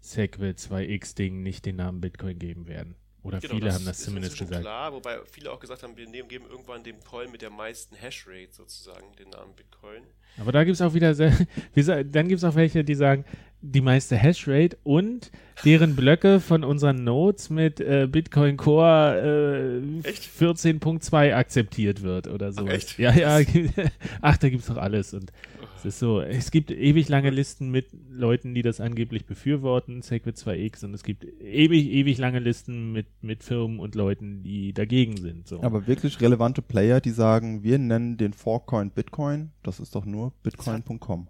[0.01, 2.95] Segwit 2X-Ding nicht den Namen Bitcoin geben werden.
[3.23, 4.61] Oder Genau, viele haben das ist zumindest gesagt.
[4.61, 7.97] klar, wobei viele auch gesagt haben, wir nehmen, geben irgendwann dem Coin mit der meisten
[7.97, 10.03] Hashrate sozusagen den Namen Bitcoin.
[10.37, 11.33] Aber da gibt es auch wieder, sehr,
[11.75, 13.25] wie sa- dann gibt es auch welche, die sagen,
[13.65, 15.31] die meiste Hashrate und
[15.65, 20.25] deren Blöcke von unseren Nodes mit äh, Bitcoin Core äh, Echt?
[20.25, 22.67] 14.2 akzeptiert wird oder so.
[22.67, 22.99] echt?
[22.99, 23.41] Ja, ja.
[24.21, 25.15] Ach, da gibt es doch alles.
[25.15, 25.33] Und
[25.79, 30.37] es ist so, es gibt ewig lange Listen mit Leuten, die das angeblich befürworten, Segwit
[30.37, 35.17] 2X, und es gibt ewig, ewig lange Listen mit, mit Firmen und Leuten, die dagegen
[35.17, 35.47] sind.
[35.47, 35.63] So.
[35.63, 40.33] Aber wirklich relevante Player, die sagen, wir nennen den Fork-Coin Bitcoin, das ist doch nur
[40.43, 41.29] bitcoin.com.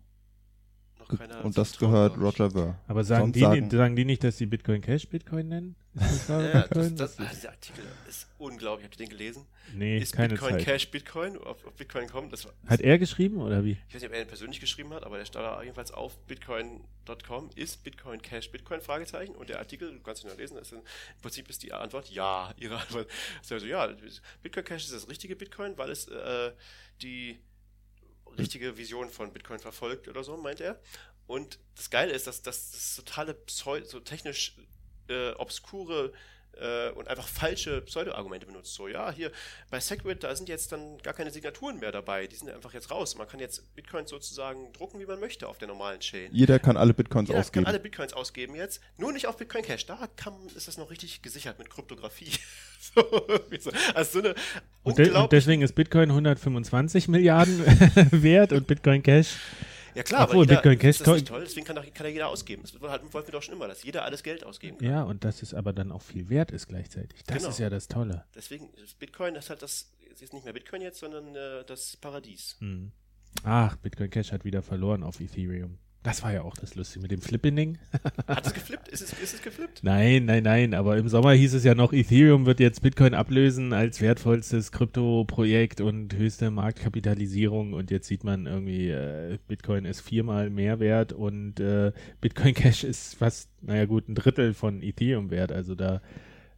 [1.08, 2.16] Noch keiner Und das gehört.
[2.18, 2.78] Roger Ver.
[2.88, 5.76] Aber sagen die, sagen- sagen die nicht, dass sie Bitcoin Cash Bitcoin nennen?
[5.94, 6.96] Das Ja, das, Bitcoin?
[6.96, 8.86] das, Das ist- dieser Artikel ist unglaublich.
[8.86, 9.46] Habt ihr den gelesen?
[9.74, 10.64] nee, ist keine Bitcoin Zeit.
[10.64, 12.30] Cash Bitcoin auf, auf Bitcoin.com?
[12.30, 13.72] Das war, Hat er geschrieben oder wie?
[13.88, 16.16] ich weiß nicht, ob er ihn persönlich geschrieben hat, aber der stand da jedenfalls auf
[16.26, 17.50] bitcoin.com.
[17.54, 18.80] Ist Bitcoin Cash Bitcoin?
[18.80, 19.34] Fragezeichen.
[19.34, 20.84] Und der Artikel, du kannst ihn noch lesen, ist in, im
[21.22, 22.52] Prinzip ist die Antwort ja.
[22.58, 23.08] Ihre Antwort
[23.42, 23.88] ist also ja,
[24.42, 26.52] Bitcoin Cash ist das richtige Bitcoin, weil es äh,
[27.02, 27.38] die
[28.38, 30.80] richtige Vision von Bitcoin verfolgt oder so, meint er.
[31.26, 34.56] Und das Geile ist, dass, das totale Pseu so technisch
[35.08, 36.12] äh, obskure
[36.60, 38.74] äh, und einfach falsche Pseudo-Argumente benutzt.
[38.74, 39.30] So, ja, hier
[39.70, 42.26] bei Segwit, da sind jetzt dann gar keine Signaturen mehr dabei.
[42.26, 43.16] Die sind einfach jetzt raus.
[43.16, 46.30] Man kann jetzt Bitcoins sozusagen drucken, wie man möchte auf der normalen Chain.
[46.32, 47.64] Jeder kann alle Bitcoins Jeder ausgeben.
[47.64, 49.86] kann alle Bitcoins ausgeben jetzt, nur nicht auf Bitcoin Cash.
[49.86, 52.30] Da kann, ist das noch richtig gesichert mit Kryptographie.
[52.94, 53.70] so.
[53.94, 54.34] Also so eine
[54.82, 57.60] Und, de und deswegen ist Bitcoin 125 Milliarden
[58.10, 59.36] wert und Bitcoin Cash.
[59.94, 62.12] Ja klar, Obwohl, aber jeder, Bitcoin Cash ist das toll, deswegen kann, doch, kann ja
[62.12, 62.62] jeder ausgeben.
[62.62, 64.88] Das wollten wir doch schon immer, dass jeder alles Geld ausgeben kann.
[64.88, 67.22] Ja, und dass es aber dann auch viel wert ist gleichzeitig.
[67.26, 67.48] Das Genau.
[67.50, 68.24] ist ja das Tolle.
[68.34, 71.96] Deswegen ist Bitcoin ist halt das, es ist nicht mehr Bitcoin jetzt, sondern äh, das
[71.96, 72.56] Paradies.
[72.60, 72.90] Hm.
[73.44, 75.78] Ach, Bitcoin Cash hat wieder verloren auf Ethereum.
[76.04, 77.78] Das war ja auch das Lustige mit dem Flippening.
[78.28, 78.88] Hat es geflippt?
[78.88, 79.82] Ist es, ist es geflippt?
[79.82, 83.72] Nein, nein, nein, aber im Sommer hieß es ja noch, Ethereum wird jetzt Bitcoin ablösen
[83.72, 90.50] als wertvollstes Krypto-Projekt und höchste Marktkapitalisierung und jetzt sieht man irgendwie, äh, Bitcoin ist viermal
[90.50, 95.52] mehr wert und äh, Bitcoin Cash ist fast, naja gut, ein Drittel von Ethereum wert,
[95.52, 96.02] also da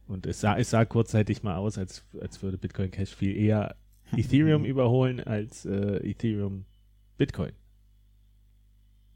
[0.07, 3.77] und es sah, es sah kurzzeitig mal aus, als, als würde Bitcoin Cash viel eher
[4.11, 6.65] Ethereum überholen als äh, Ethereum
[7.17, 7.53] Bitcoin.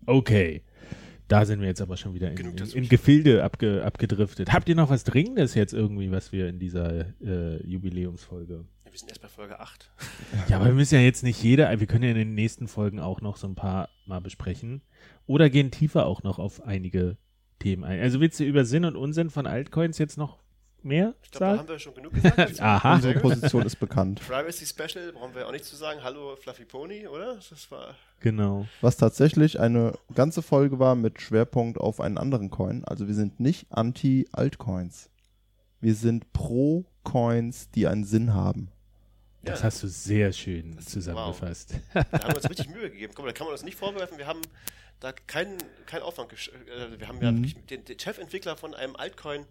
[0.06, 0.64] Okay.
[1.28, 4.52] Da sind wir jetzt aber schon wieder in, Genug in, in Gefilde abge, abgedriftet.
[4.52, 8.65] Habt ihr noch was Dringendes jetzt irgendwie, was wir in dieser äh, Jubiläumsfolge?
[8.84, 9.90] Wir sind erst bei Folge 8.
[10.49, 12.99] Ja, aber wir müssen ja jetzt nicht jeder, wir können ja in den nächsten Folgen
[12.99, 14.82] auch noch so ein paar mal besprechen.
[15.26, 17.15] Oder gehen tiefer auch noch auf einige
[17.60, 18.02] Themen ein.
[18.02, 20.40] Also willst du über Sinn und Unsinn von Altcoins jetzt noch
[20.84, 22.60] mehr Ich glaube, da haben wir schon genug gesagt.
[22.62, 22.95] Aha.
[22.95, 24.22] Unsere Position ist bekannt.
[24.26, 26.02] Privacy Special brauchen wir auch nicht zu sagen.
[26.03, 27.36] Hallo Fluffy Pony, oder?
[27.49, 28.68] Das war Genau.
[28.82, 32.84] Was tatsächlich eine ganze Folge war mit Schwerpunkt auf einen anderen Coin.
[32.86, 35.10] Also wir sind nicht anti-Altcoins.
[35.80, 38.70] Wir sind pro Coins, die einen Sinn haben.
[39.44, 39.66] Das Ja.
[39.66, 41.74] hast du sehr schön Das- zusammengefasst.
[41.94, 43.14] Da haben wir uns richtig Mühe gegeben.
[43.16, 44.20] Guck mal, da kann man uns nicht vorwerfen.
[44.20, 44.41] Wir haben
[44.99, 46.32] da keinen keinen Aufwand.
[46.32, 47.38] gesch- Äh, wir haben ja Mhm.
[47.38, 49.48] wirklich den, den Chefentwickler von einem Altcoin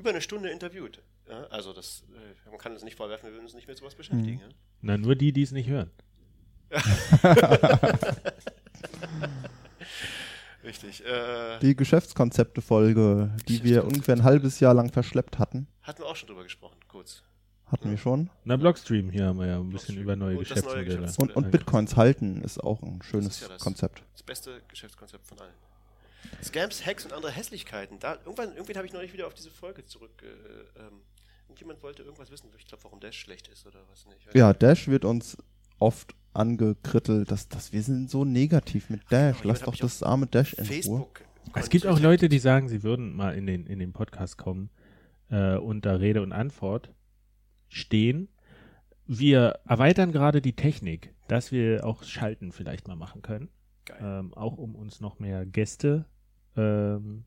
[0.00, 1.02] über eine Stunde interviewt.
[1.28, 3.94] Ja, also das, äh, man kann uns nicht vorwerfen, wir würden uns nicht mit sowas
[3.94, 4.36] beschäftigen.
[4.36, 4.40] Mhm.
[4.40, 4.48] Ja?
[4.82, 5.90] Na, nur die, die es nicht hören.
[10.62, 11.04] Richtig.
[11.06, 16.16] Äh, Die Geschäftskonzepte-Folge, die wir ungefähr ein halbes Jahr lang verschleppt hatten, hatten wir auch
[16.16, 17.22] schon drüber gesprochen, kurz.
[17.66, 18.28] hatten wir schon.
[18.44, 20.02] Na, Blockstream, hier haben wir ja ein bisschen Blockstream.
[20.02, 21.06] über neue Und das neue Geschäftsmodelle.
[21.06, 23.62] Geschäfts- Und, und Bitcoins halten ist auch ein schönes ja das.
[23.62, 24.02] Konzept.
[24.12, 25.54] Das beste Geschäftskonzept von allen.
[26.42, 27.98] Scams, Hacks und andere Hässlichkeiten.
[27.98, 30.22] Da, irgendwann irgendwann habe ich neulich wieder auf diese Folge zurück.
[30.22, 31.02] Äh, ähm,
[31.44, 32.48] irgendjemand wollte irgendwas wissen.
[32.58, 34.34] Ich glaube, warum Dash schlecht ist oder was nicht.
[34.34, 35.36] Ja, Dash wird uns
[35.78, 39.38] oft angekrittelt, dass, dass wir sind so negativ mit Dash.
[39.38, 40.72] ich Lass hab doch das arme Dash in Ruhe.
[40.72, 41.20] Facebook.
[41.54, 44.70] Es gibt auch Leute, die sagen, sie würden mal in den, in den Podcast kommen
[45.30, 46.90] äh, unter Rede und Antwort
[47.68, 48.28] stehen.
[49.06, 53.48] Wir erweitern gerade die Technik, dass wir auch Schalten vielleicht mal machen können.
[54.00, 56.04] Ähm, auch um uns noch mehr Gäste
[56.56, 57.24] ähm,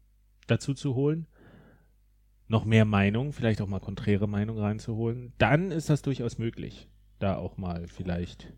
[0.48, 1.27] dazu zu holen.
[2.48, 5.34] Noch mehr Meinung, vielleicht auch mal konträre Meinung reinzuholen.
[5.38, 6.90] Dann ist das durchaus möglich.
[7.19, 8.53] Da auch mal vielleicht.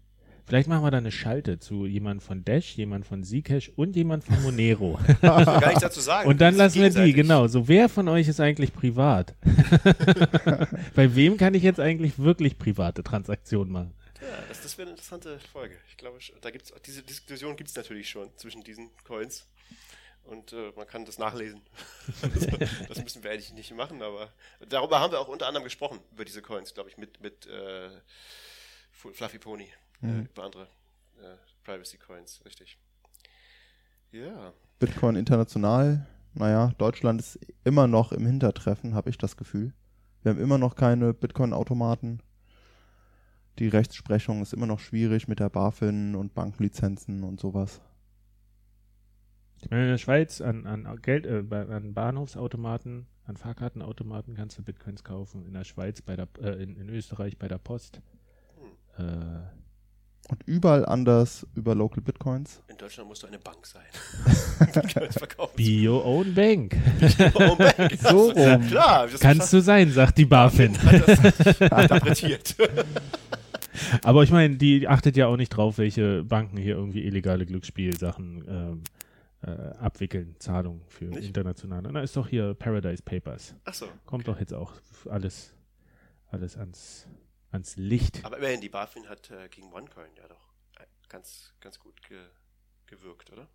[0.48, 4.24] Vielleicht machen wir da eine Schalte zu jemand von Dash, jemand von Zcash und jemand
[4.24, 5.00] von Monero.
[5.22, 6.30] gar nichts dazu sagen.
[6.30, 7.48] Und dann lassen wir die, genau.
[7.48, 9.36] So, wer von euch ist eigentlich privat?
[10.96, 13.94] Bei wem kann ich jetzt eigentlich wirklich private Transaktionen machen?
[14.28, 15.78] Ja, das, das wäre eine interessante Folge.
[15.90, 19.48] Ich glaube, da gibt's diese Diskussion gibt es natürlich schon zwischen diesen Coins.
[20.24, 21.62] Und äh, man kann das nachlesen.
[22.88, 24.34] das, müssen wir eigentlich nicht machen, aber
[24.68, 27.90] darüber haben wir auch unter anderem gesprochen, über diese Coins, glaube ich, mit, mit äh,
[28.92, 29.66] Fluffy Pony,
[30.02, 30.26] äh, Mhm.
[30.26, 30.64] über andere
[31.22, 32.78] äh, Privacy Coins, richtig.
[34.12, 39.74] Ja, Bitcoin international, naja, Deutschland ist immer noch im Hintertreffen, habe ich das Gefühl.
[40.22, 42.20] Wir haben immer noch keine Bitcoin-Automaten.
[43.60, 47.82] Die Rechtsprechung ist immer noch schwierig mit der BaFin und Bankenlizenzen und sowas.
[49.64, 55.04] In der Schweiz an, an Geld, äh, bei- an Bahnhofsautomaten, an Fahrkartenautomaten kannst du Bitcoins
[55.04, 55.46] kaufen.
[55.46, 58.02] In der Schweiz bei der, äh, in, in Österreich bei der Post.
[58.98, 59.04] Äh,
[60.30, 62.62] Und überall anders über Local Bitcoins.
[62.68, 63.84] in Deutschland musst du eine Bank sein.
[65.56, 66.76] Be your own bank.
[67.36, 67.94] Oh, Bank.
[68.00, 68.62] So rum.
[68.68, 70.78] Klar, Kannst du sein, sagt die BaFin.
[70.84, 72.56] hat das interpretiert.
[74.04, 78.46] Aber ich meine, die achtet ja auch nicht drauf, welche Banken hier irgendwie illegale Glücksspielsachen
[78.48, 78.84] ähm,
[79.42, 81.28] äh, abwickeln, Zahlungen für Nicht?
[81.28, 81.92] internationale.
[81.92, 83.56] Na, ist doch hier Paradise Papers.
[83.64, 83.88] Achso.
[84.06, 84.74] Kommt doch jetzt auch
[85.10, 85.54] alles,
[86.28, 87.08] alles ans,
[87.52, 88.24] ans Licht.
[88.24, 92.20] Aber immerhin, die BaFin hat äh, gegen OneCoin ja doch äh, ganz, ganz gut ge
[92.88, 93.48] gewirkt, oder?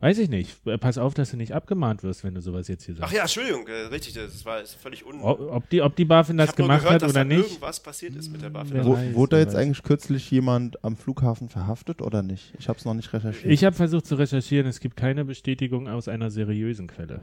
[0.00, 0.66] Weiß ich nicht.
[0.66, 3.14] Äh, Pass auf, dass du nicht abgemahnt wirst, wenn du sowas jetzt hier Ach sagst.
[3.14, 5.20] ja, Entschuldigung, äh, richtig, das war ist völlig un...
[5.20, 7.46] Ob, ob, die, ob die BaFin ich das gemacht gehört, hat dass oder da nicht.
[7.50, 8.82] irgendwas passiert ist mit der BaFin.
[8.84, 9.56] Wo, weiß, wurde wer jetzt weiß.
[9.62, 12.54] eigentlich kürzlich jemand am Flughafen verhaftet oder nicht?
[12.58, 13.52] Ich habe es noch nicht recherchiert.
[13.52, 17.20] Ich habe versucht zu recherchieren, es gibt keine Bestätigung aus einer seriösen Quelle.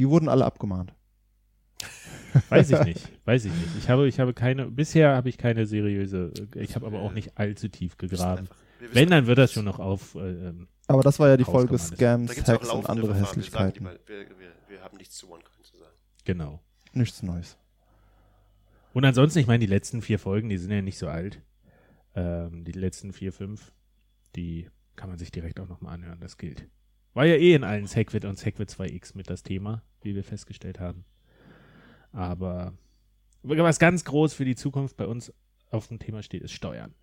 [0.00, 0.92] Die wurden alle abgemahnt.
[2.48, 3.08] Weiß ich nicht.
[3.26, 3.76] Weiß ich nicht.
[3.78, 7.38] Ich habe, ich habe keine, bisher habe ich keine seriöse, ich habe aber auch nicht
[7.38, 8.48] allzu tief gegraben.
[8.80, 11.78] Wenn, dann wird das schon noch auf, äh, ähm, Aber das war ja die Folge
[11.78, 13.36] Scams, gibt es auch Hacks und andere Verfahren.
[13.36, 13.84] Wir, sagen Hässlichkeiten.
[13.84, 15.94] wir, wir, wir haben nichts zu OneCoin zu sagen.
[16.24, 16.60] genau.
[16.92, 17.56] Nichts Neues.
[18.94, 21.42] Und ansonsten, ich meine, die letzten vier Folgen, die sind ja nicht so alt.
[22.14, 23.72] Ähm, die letzten vier, fünf,
[24.34, 26.66] die kann man sich direkt auch nochmal anhören, das gilt.
[27.14, 30.80] War ja eh in allen Segwit und Segwit 2X mit das Thema, wie wir festgestellt
[30.80, 31.04] haben.
[32.12, 32.72] Aber
[33.42, 35.32] was ganz groß für die Zukunft bei uns
[35.70, 36.94] auf dem Thema steht, ist Steuern.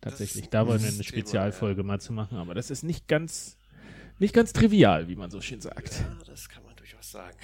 [0.00, 0.48] Tatsächlich.
[0.50, 3.56] Da wollen wir eine Spezialfolge mal zu machen, aber das ist nicht ganz,
[4.18, 6.00] nicht ganz trivial, wie man so schön sagt.
[6.00, 7.36] Ja, das kann man durchaus sagen.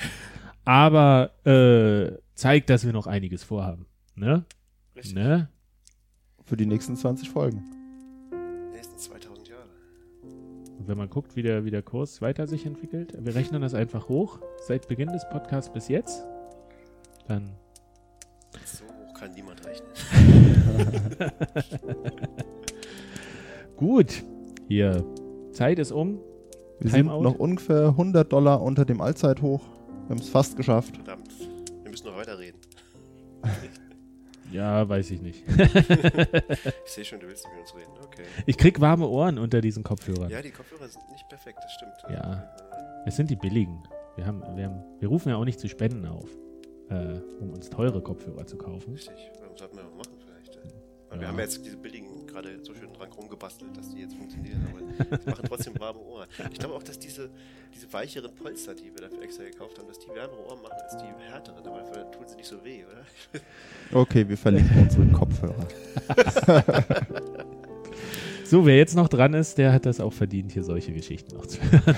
[0.65, 3.87] Aber äh, zeigt, dass wir noch einiges vorhaben.
[4.15, 4.45] Ne?
[4.95, 5.15] Richtig.
[5.15, 5.49] Ne?
[6.45, 7.65] Für die nächsten 20 Folgen.
[8.31, 9.69] Die nächsten 2000 Jahre.
[10.79, 13.75] Und wenn man guckt, wie der, wie der Kurs weiter sich entwickelt, wir rechnen das
[13.75, 16.25] einfach hoch, seit Beginn des Podcasts bis jetzt,
[17.27, 17.57] dann
[18.65, 19.89] So hoch kann niemand rechnen.
[23.83, 24.23] gut.
[24.69, 25.05] Hier,
[25.51, 26.21] Zeit ist um.
[26.79, 27.23] Wir sind Timeout?
[27.23, 29.61] noch ungefähr 100 Dollar unter dem Allzeithoch.
[30.07, 30.97] Wir haben es fast geschafft.
[30.97, 31.33] Verdammt.
[31.83, 32.61] Wir müssen noch weiterreden.
[34.53, 35.45] Ja, weiß ich nicht.
[36.85, 37.93] Ich sehe schon, du willst nicht mit uns reden.
[38.05, 38.25] Okay.
[38.45, 40.29] Ich krieg warme Ohren unter diesen Kopfhörern.
[40.29, 41.95] Ja, die Kopfhörer sind nicht perfekt, das stimmt.
[42.11, 42.55] Ja.
[43.07, 43.83] Es sind die billigen.
[44.17, 46.29] Wir, haben, wir, haben, wir rufen ja auch nicht zu Spenden auf,
[46.91, 48.93] äh, um uns teure Kopfhörer zu kaufen.
[48.93, 49.31] Richtig.
[49.41, 50.19] Warum sollten wir noch machen
[51.13, 54.15] Weil wir haben ja jetzt diese billigen gerade so schön dran rumgebastelt, dass die jetzt
[54.15, 54.81] funktionieren, aber
[55.19, 56.27] die machen trotzdem warme Ohren.
[56.51, 57.29] Ich glaube auch, dass diese,
[57.75, 60.97] diese weicheren Polster, die wir dafür extra gekauft haben, dass die wärmere Ohren machen als
[60.97, 63.05] die härteren, aber dafür tun sie nicht so weh, oder?
[63.93, 65.69] Okay, wir verlinken unsere Kopfhörer.
[68.45, 71.47] So, wer jetzt noch dran ist, der hat das auch verdient, hier solche Geschichten noch
[71.47, 71.97] zu hören.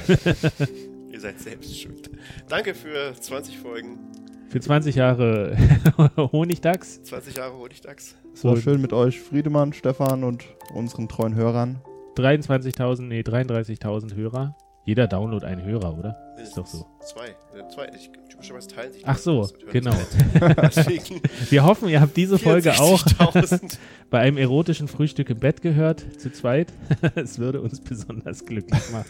[1.11, 2.11] Ihr seid selbst schuld.
[2.49, 3.99] Danke für 20 Folgen,
[4.49, 5.57] Für 20 Jahre
[6.17, 7.03] Honigdachs.
[7.03, 8.15] 20 Jahre Honigdachs.
[8.35, 10.45] Es war Und- schön mit euch, Friedemann, Stefan und
[10.75, 11.81] unseren treuen Hörern.
[12.17, 14.57] 23.000, nee, 33.000 Hörer.
[14.85, 16.37] Jeder Download ein Hörer, oder?
[16.41, 16.85] Ist doch so.
[17.01, 17.29] Zwei.
[17.29, 17.89] Äh, zwei.
[17.97, 19.93] Ich, typischerweise teilen sich die Ach so, genau.
[21.51, 23.79] Wir hoffen, ihr habt diese Folge auch 64.000.
[24.11, 26.71] bei einem erotischen Frühstück im Bett gehört, zu zweit.
[27.15, 29.07] Es würde uns besonders glücklich machen.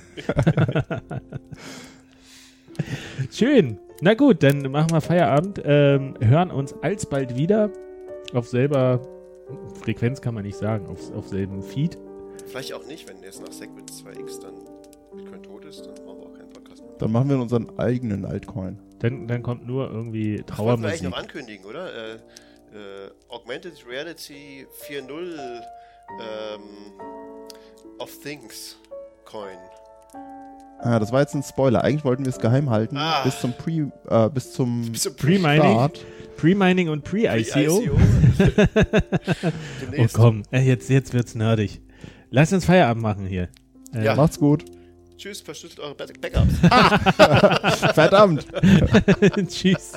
[3.32, 3.78] Schön.
[4.05, 5.63] Na gut, dann machen wir Feierabend.
[5.65, 7.71] Ähm, hören uns alsbald wieder.
[8.35, 9.01] Auf selber
[9.83, 11.97] Frequenz kann man nicht sagen, auf, auf selben Feed.
[12.45, 14.57] Vielleicht auch nicht, wenn jetzt nach Segment 2x dann
[15.17, 16.93] Bitcoin tot ist, dann brauchen wir auch keinen Podcast mehr.
[16.99, 18.79] Dann machen wir unseren eigenen Altcoin.
[18.99, 21.95] Dann, dann kommt nur irgendwie Das wollten wir eigentlich noch ankündigen, oder?
[21.95, 25.63] Äh, äh, Augmented Reality 4.0
[26.21, 26.61] ähm,
[27.99, 28.77] of Things
[29.25, 29.57] Coin.
[30.81, 31.83] Ah, das war jetzt ein Spoiler.
[31.83, 32.97] Eigentlich wollten wir es geheim halten.
[32.99, 33.23] Ah.
[33.25, 36.01] Bis zum Pre, äh, bis zum Bis zum Pre-Mining, Start.
[36.37, 37.81] Pre-Mining und Pre-ICO.
[37.81, 37.97] Pre-ICO.
[39.99, 41.81] Oh komm, äh, jetzt, jetzt wird's nerdig.
[42.31, 43.49] Lass uns Feierabend machen hier.
[43.95, 44.17] Äh, Ja.
[44.17, 44.65] Macht's gut.
[45.17, 46.55] Tschüss, verschlüsselt eure Back- Backups.
[47.95, 48.47] Verdammt.
[49.49, 49.93] Tschüss.